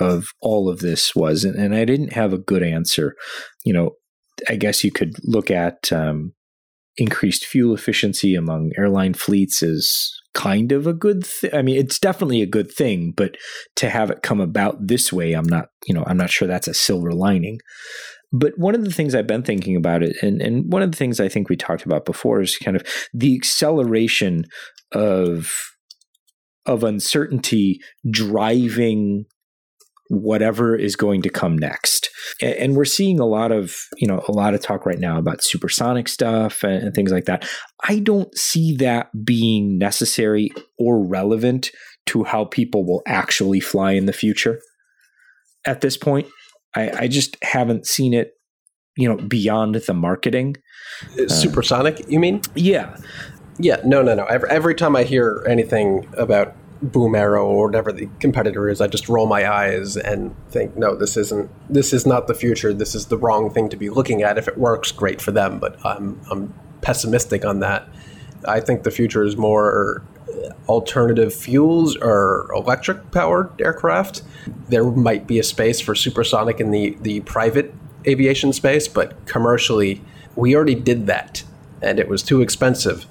of 0.00 0.28
all 0.40 0.68
of 0.68 0.80
this 0.80 1.14
was, 1.14 1.44
and, 1.44 1.56
and 1.56 1.74
I 1.74 1.84
didn't 1.84 2.14
have 2.14 2.32
a 2.32 2.38
good 2.38 2.62
answer. 2.62 3.14
You 3.64 3.72
know, 3.72 3.90
I 4.48 4.56
guess 4.56 4.84
you 4.84 4.90
could 4.90 5.14
look 5.22 5.50
at 5.50 5.92
um, 5.92 6.32
increased 6.96 7.44
fuel 7.44 7.74
efficiency 7.74 8.34
among 8.34 8.72
airline 8.76 9.14
fleets 9.14 9.62
is 9.62 10.18
kind 10.34 10.72
of 10.72 10.86
a 10.86 10.94
good 10.94 11.26
thing. 11.26 11.50
I 11.52 11.62
mean, 11.62 11.76
it's 11.76 11.98
definitely 11.98 12.42
a 12.42 12.46
good 12.46 12.72
thing, 12.72 13.12
but 13.16 13.36
to 13.76 13.90
have 13.90 14.10
it 14.10 14.22
come 14.22 14.40
about 14.40 14.86
this 14.86 15.12
way, 15.12 15.34
I'm 15.34 15.46
not, 15.46 15.66
you 15.86 15.94
know, 15.94 16.04
I'm 16.06 16.16
not 16.16 16.30
sure 16.30 16.48
that's 16.48 16.68
a 16.68 16.74
silver 16.74 17.12
lining. 17.12 17.58
But 18.32 18.54
one 18.56 18.74
of 18.74 18.84
the 18.84 18.90
things 18.90 19.14
I've 19.14 19.26
been 19.26 19.42
thinking 19.42 19.76
about 19.76 20.02
it, 20.02 20.16
and, 20.22 20.40
and 20.40 20.72
one 20.72 20.80
of 20.80 20.90
the 20.90 20.96
things 20.96 21.20
I 21.20 21.28
think 21.28 21.50
we 21.50 21.56
talked 21.56 21.84
about 21.84 22.06
before 22.06 22.40
is 22.40 22.56
kind 22.56 22.76
of 22.76 22.86
the 23.12 23.36
acceleration 23.36 24.46
of 24.92 25.52
of 26.66 26.84
uncertainty 26.84 27.80
driving 28.10 29.24
whatever 30.08 30.76
is 30.76 30.94
going 30.94 31.22
to 31.22 31.30
come 31.30 31.56
next. 31.56 32.10
And 32.42 32.76
we're 32.76 32.84
seeing 32.84 33.18
a 33.18 33.24
lot 33.24 33.50
of, 33.50 33.74
you 33.96 34.06
know, 34.06 34.22
a 34.28 34.32
lot 34.32 34.52
of 34.52 34.60
talk 34.60 34.84
right 34.84 34.98
now 34.98 35.18
about 35.18 35.42
supersonic 35.42 36.06
stuff 36.06 36.62
and, 36.62 36.92
things 36.94 37.10
like 37.10 37.24
that. 37.24 37.48
I 37.84 37.98
don't 37.98 38.36
see 38.36 38.76
that 38.76 39.08
being 39.24 39.78
necessary 39.78 40.50
or 40.78 41.02
relevant 41.02 41.70
to 42.06 42.24
how 42.24 42.44
people 42.44 42.84
will 42.84 43.02
actually 43.06 43.60
fly 43.60 43.92
in 43.92 44.04
the 44.04 44.12
future 44.12 44.60
at 45.64 45.80
this 45.80 45.96
point. 45.96 46.26
I, 46.76 46.90
I 46.90 47.08
just 47.08 47.42
haven't 47.42 47.86
seen 47.86 48.12
it, 48.12 48.32
you 48.96 49.08
know, 49.08 49.16
beyond 49.16 49.76
the 49.76 49.94
marketing. 49.94 50.56
Uh, 51.18 51.28
supersonic, 51.28 52.04
you 52.10 52.20
mean? 52.20 52.42
Yeah. 52.54 52.96
Yeah, 53.58 53.80
no, 53.84 54.02
no, 54.02 54.14
no. 54.14 54.24
Every, 54.24 54.50
every 54.50 54.74
time 54.74 54.96
I 54.96 55.04
hear 55.04 55.44
anything 55.48 56.08
about 56.16 56.54
boom 56.82 57.14
arrow 57.14 57.46
or 57.46 57.66
whatever 57.66 57.92
the 57.92 58.08
competitor 58.18 58.68
is 58.68 58.80
i 58.80 58.88
just 58.88 59.08
roll 59.08 59.26
my 59.26 59.48
eyes 59.48 59.96
and 59.96 60.34
think 60.50 60.76
no 60.76 60.96
this 60.96 61.16
isn't 61.16 61.48
this 61.70 61.92
is 61.92 62.04
not 62.04 62.26
the 62.26 62.34
future. 62.34 62.74
This 62.74 62.94
is 62.94 63.06
the 63.06 63.16
wrong 63.16 63.50
thing 63.50 63.68
to 63.68 63.76
be 63.76 63.88
looking 63.88 64.22
at. 64.22 64.36
If 64.36 64.48
it 64.48 64.58
works 64.58 64.90
great 64.90 65.22
for 65.22 65.30
them 65.30 65.58
but 65.58 65.84
i'm 65.86 66.20
i'm 66.30 66.52
pessimistic 66.80 67.44
on 67.44 67.60
that. 67.60 67.88
I 68.46 68.58
think 68.58 68.82
the 68.82 68.90
future 68.90 69.22
is 69.22 69.36
more 69.36 70.02
alternative 70.68 71.32
fuels 71.32 71.96
or 71.96 72.50
electric 72.52 73.12
powered 73.12 73.60
aircraft. 73.60 74.22
There 74.68 74.84
might 74.84 75.28
be 75.28 75.38
a 75.38 75.44
space 75.44 75.80
for 75.80 75.94
supersonic 75.94 76.58
in 76.58 76.72
the 76.72 76.96
the 77.00 77.20
private 77.20 77.72
aviation 78.06 78.52
space 78.52 78.88
but 78.88 79.24
commercially 79.26 80.02
we 80.34 80.56
already 80.56 80.74
did 80.74 81.06
that 81.06 81.44
and 81.80 82.00
it 82.00 82.08
was 82.08 82.22
too 82.24 82.40
expensive 82.40 83.06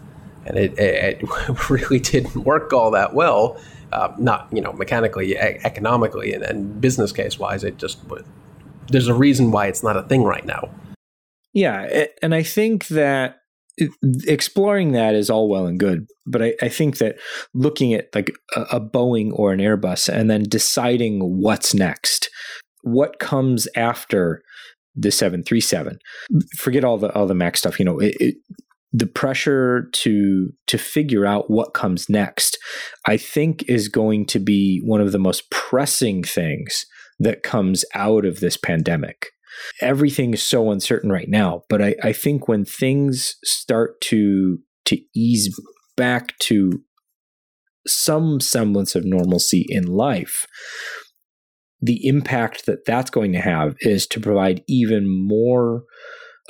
and 0.52 0.60
it, 0.60 0.78
it, 0.78 1.22
it 1.22 1.70
really 1.70 2.00
didn't 2.00 2.44
work 2.44 2.74
all 2.74 2.92
that 2.92 3.14
well. 3.14 3.60
Uh, 3.92 4.14
not 4.18 4.48
you 4.52 4.62
know 4.62 4.72
mechanically, 4.74 5.32
e- 5.32 5.38
economically, 5.38 6.34
and, 6.34 6.44
and 6.44 6.80
business 6.80 7.12
case 7.12 7.38
wise. 7.38 7.64
It 7.64 7.78
just 7.78 8.00
there's 8.88 9.08
a 9.08 9.14
reason 9.14 9.52
why 9.52 9.68
it's 9.68 9.84
not 9.84 9.98
a 9.98 10.04
thing 10.04 10.24
right 10.24 10.46
now. 10.46 10.70
Yeah, 11.54 12.06
and 12.22 12.34
I 12.34 12.44
think 12.44 12.88
that 12.88 13.38
exploring 14.26 14.94
that 14.94 15.16
is 15.16 15.30
all 15.30 15.50
well 15.50 15.66
and 15.66 15.80
good, 15.80 16.08
but 16.26 16.42
I, 16.42 16.54
I 16.62 16.70
think 16.70 16.98
that 17.00 17.18
looking 17.54 17.94
at 17.94 18.08
like 18.16 18.32
a, 18.56 18.62
a 18.74 18.80
Boeing 18.80 19.32
or 19.34 19.52
an 19.52 19.60
Airbus 19.60 20.08
and 20.08 20.30
then 20.30 20.44
deciding 20.44 21.20
what's 21.42 21.74
next, 21.74 22.30
what 22.84 23.20
comes 23.20 23.68
after 23.76 24.42
the 24.96 25.10
737 25.10 25.98
forget 26.58 26.84
all 26.84 26.98
the 26.98 27.10
all 27.14 27.26
the 27.26 27.34
max 27.34 27.60
stuff 27.60 27.80
you 27.80 27.86
know 27.86 27.98
it, 28.00 28.14
it, 28.20 28.36
the 28.94 29.08
pressure 29.08 29.90
to 29.94 30.52
to 30.68 30.78
figure 30.78 31.26
out 31.26 31.50
what 31.50 31.74
comes 31.74 32.10
next 32.10 32.58
i 33.08 33.16
think 33.16 33.64
is 33.68 33.88
going 33.88 34.26
to 34.26 34.40
be 34.40 34.82
one 34.84 35.02
of 35.02 35.12
the 35.12 35.20
most 35.20 35.50
pressing 35.50 36.24
things 36.24 36.86
that 37.20 37.44
comes 37.44 37.86
out 37.94 38.26
of 38.26 38.40
this 38.40 38.58
pandemic. 38.58 39.28
Everything 39.80 40.34
is 40.34 40.42
so 40.42 40.72
uncertain 40.72 41.12
right 41.12 41.30
now 41.30 41.64
but 41.70 41.82
i, 41.82 41.96
I 42.04 42.14
think 42.14 42.48
when 42.48 42.66
things 42.66 43.36
start 43.44 44.02
to 44.02 44.60
to 44.86 45.00
ease 45.16 45.54
back 45.96 46.38
to 46.40 46.82
some 47.88 48.40
semblance 48.40 48.96
of 48.96 49.06
normalcy 49.06 49.66
in 49.68 49.86
life 49.86 50.46
the 51.82 52.06
impact 52.08 52.66
that 52.66 52.86
that's 52.86 53.10
going 53.10 53.34
to 53.34 53.42
have 53.42 53.76
is 53.82 54.06
to 54.08 54.20
provide 54.20 54.64
even 54.68 55.06
more 55.10 55.84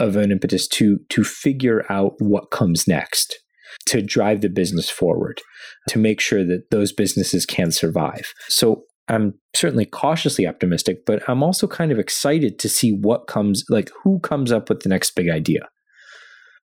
of 0.01 0.15
an 0.15 0.31
impetus 0.31 0.67
to 0.67 0.99
to 1.09 1.23
figure 1.23 1.85
out 1.89 2.13
what 2.19 2.51
comes 2.51 2.87
next 2.87 3.37
to 3.85 4.01
drive 4.01 4.41
the 4.41 4.49
business 4.49 4.89
forward 4.89 5.41
to 5.87 5.97
make 5.97 6.19
sure 6.19 6.43
that 6.43 6.63
those 6.71 6.91
businesses 6.91 7.45
can 7.45 7.71
survive. 7.71 8.33
So 8.49 8.83
i'm 9.07 9.33
certainly 9.55 9.85
cautiously 9.85 10.45
optimistic 10.45 11.07
but 11.07 11.27
i'm 11.27 11.41
also 11.41 11.67
kind 11.67 11.91
of 11.91 11.97
excited 11.97 12.59
to 12.59 12.69
see 12.69 12.91
what 12.91 13.25
comes 13.25 13.63
like 13.67 13.89
who 14.03 14.19
comes 14.19 14.51
up 14.51 14.69
with 14.69 14.81
the 14.81 14.89
next 14.89 15.15
big 15.15 15.29
idea. 15.29 15.61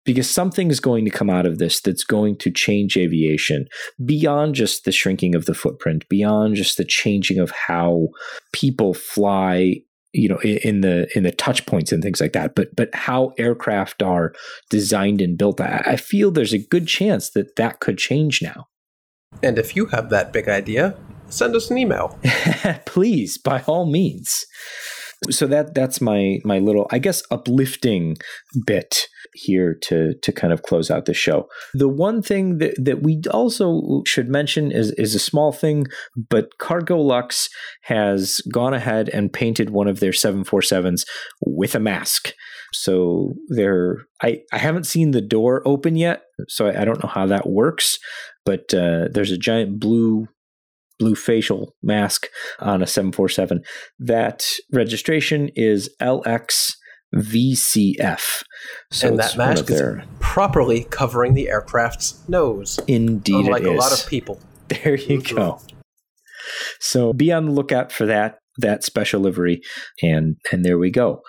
Because 0.04 0.30
something 0.30 0.70
is 0.70 0.78
going 0.78 1.04
to 1.04 1.10
come 1.10 1.28
out 1.28 1.46
of 1.46 1.58
this 1.58 1.80
that's 1.80 2.04
going 2.04 2.36
to 2.38 2.50
change 2.50 2.96
aviation 2.96 3.66
beyond 4.04 4.54
just 4.54 4.84
the 4.84 4.92
shrinking 4.92 5.34
of 5.34 5.46
the 5.46 5.54
footprint, 5.54 6.04
beyond 6.08 6.54
just 6.54 6.76
the 6.76 6.84
changing 6.84 7.40
of 7.40 7.50
how 7.50 8.06
people 8.52 8.94
fly 8.94 9.78
you 10.16 10.28
know 10.28 10.40
in 10.40 10.80
the 10.80 11.08
in 11.16 11.22
the 11.22 11.32
touch 11.32 11.66
points 11.66 11.92
and 11.92 12.02
things 12.02 12.20
like 12.20 12.32
that. 12.32 12.54
But 12.54 12.74
but 12.74 12.94
how 12.94 13.32
aircraft 13.38 14.02
are 14.02 14.32
designed 14.70 15.20
and 15.20 15.38
built 15.38 15.60
i 15.60 15.96
feel 15.96 16.30
there's 16.30 16.52
a 16.52 16.58
good 16.58 16.86
chance 16.86 17.30
that 17.30 17.56
that 17.56 17.80
could 17.80 17.98
change 17.98 18.42
now. 18.42 18.66
And 19.42 19.58
if 19.58 19.76
you 19.76 19.86
have 19.86 20.10
that 20.10 20.32
big 20.32 20.48
idea 20.48 20.96
send 21.28 21.54
us 21.56 21.70
an 21.70 21.78
email. 21.78 22.18
Please 22.86 23.38
by 23.38 23.62
all 23.62 23.86
means 23.86 24.44
so 25.30 25.46
that 25.46 25.74
that's 25.74 26.00
my 26.00 26.38
my 26.44 26.58
little 26.58 26.86
i 26.90 26.98
guess 26.98 27.22
uplifting 27.30 28.16
bit 28.66 29.06
here 29.36 29.76
to 29.82 30.14
to 30.22 30.32
kind 30.32 30.52
of 30.52 30.62
close 30.62 30.90
out 30.90 31.04
the 31.04 31.14
show. 31.14 31.48
The 31.74 31.88
one 31.88 32.22
thing 32.22 32.58
that, 32.58 32.74
that 32.82 33.02
we 33.02 33.22
also 33.30 34.02
should 34.06 34.28
mention 34.28 34.72
is 34.72 34.90
is 34.92 35.14
a 35.14 35.20
small 35.20 35.52
thing, 35.52 35.86
but 36.28 36.58
Cargolux 36.58 37.48
has 37.82 38.40
gone 38.52 38.74
ahead 38.74 39.08
and 39.10 39.32
painted 39.32 39.70
one 39.70 39.88
of 39.88 40.00
their 40.00 40.12
747s 40.12 41.04
with 41.44 41.74
a 41.74 41.80
mask. 41.80 42.32
So 42.72 43.34
there, 43.48 44.06
I, 44.22 44.40
I 44.52 44.58
haven't 44.58 44.86
seen 44.86 45.12
the 45.12 45.22
door 45.22 45.62
open 45.64 45.96
yet, 45.96 46.22
so 46.48 46.66
I, 46.66 46.82
I 46.82 46.84
don't 46.84 47.02
know 47.02 47.08
how 47.08 47.26
that 47.26 47.48
works. 47.48 47.98
But 48.44 48.74
uh, 48.74 49.08
there's 49.10 49.30
a 49.30 49.38
giant 49.38 49.80
blue 49.80 50.28
blue 50.98 51.14
facial 51.14 51.74
mask 51.82 52.26
on 52.60 52.82
a 52.82 52.86
747. 52.86 53.62
That 53.98 54.46
registration 54.72 55.50
is 55.54 55.90
LX 56.00 56.74
VCF. 57.14 58.42
So 58.90 59.08
and 59.08 59.18
that 59.18 59.36
mask 59.36 59.70
is 59.70 59.96
properly 60.20 60.84
covering 60.84 61.34
the 61.34 61.48
aircraft's 61.48 62.28
nose. 62.28 62.78
Indeed, 62.86 63.46
unlike 63.46 63.64
a 63.64 63.70
lot 63.70 63.92
of 63.92 64.06
people. 64.08 64.40
There 64.68 64.96
you 64.96 65.20
mm-hmm. 65.20 65.36
go. 65.36 65.60
So 66.80 67.12
be 67.12 67.32
on 67.32 67.46
the 67.46 67.52
lookout 67.52 67.92
for 67.92 68.06
that 68.06 68.38
that 68.58 68.82
special 68.84 69.20
livery, 69.20 69.60
and 70.02 70.36
and 70.50 70.64
there 70.64 70.78
we 70.78 70.90
go. 70.90 71.22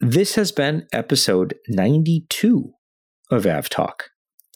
This 0.00 0.34
has 0.34 0.50
been 0.50 0.86
episode 0.92 1.54
92 1.68 2.72
of 3.30 3.44
AvTalk. 3.44 4.02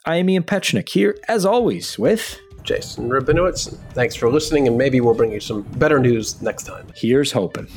I 0.05 0.17
am 0.17 0.29
Ian 0.29 0.43
Petchenik 0.43 0.89
here, 0.89 1.17
as 1.29 1.47
always, 1.47 1.99
with 1.99 2.41
Jason 2.67 3.09
Rabinowitz. 3.09 3.79
Thanks 3.95 4.15
for 4.15 4.31
listening, 4.31 4.69
and 4.69 4.77
maybe 4.77 5.01
we'll 5.01 5.15
bring 5.15 5.33
you 5.33 5.41
some 5.41 5.63
better 5.63 5.99
news 5.99 6.43
next 6.43 6.65
time. 6.65 6.87
Here's 6.95 7.33
hoping. 7.33 7.69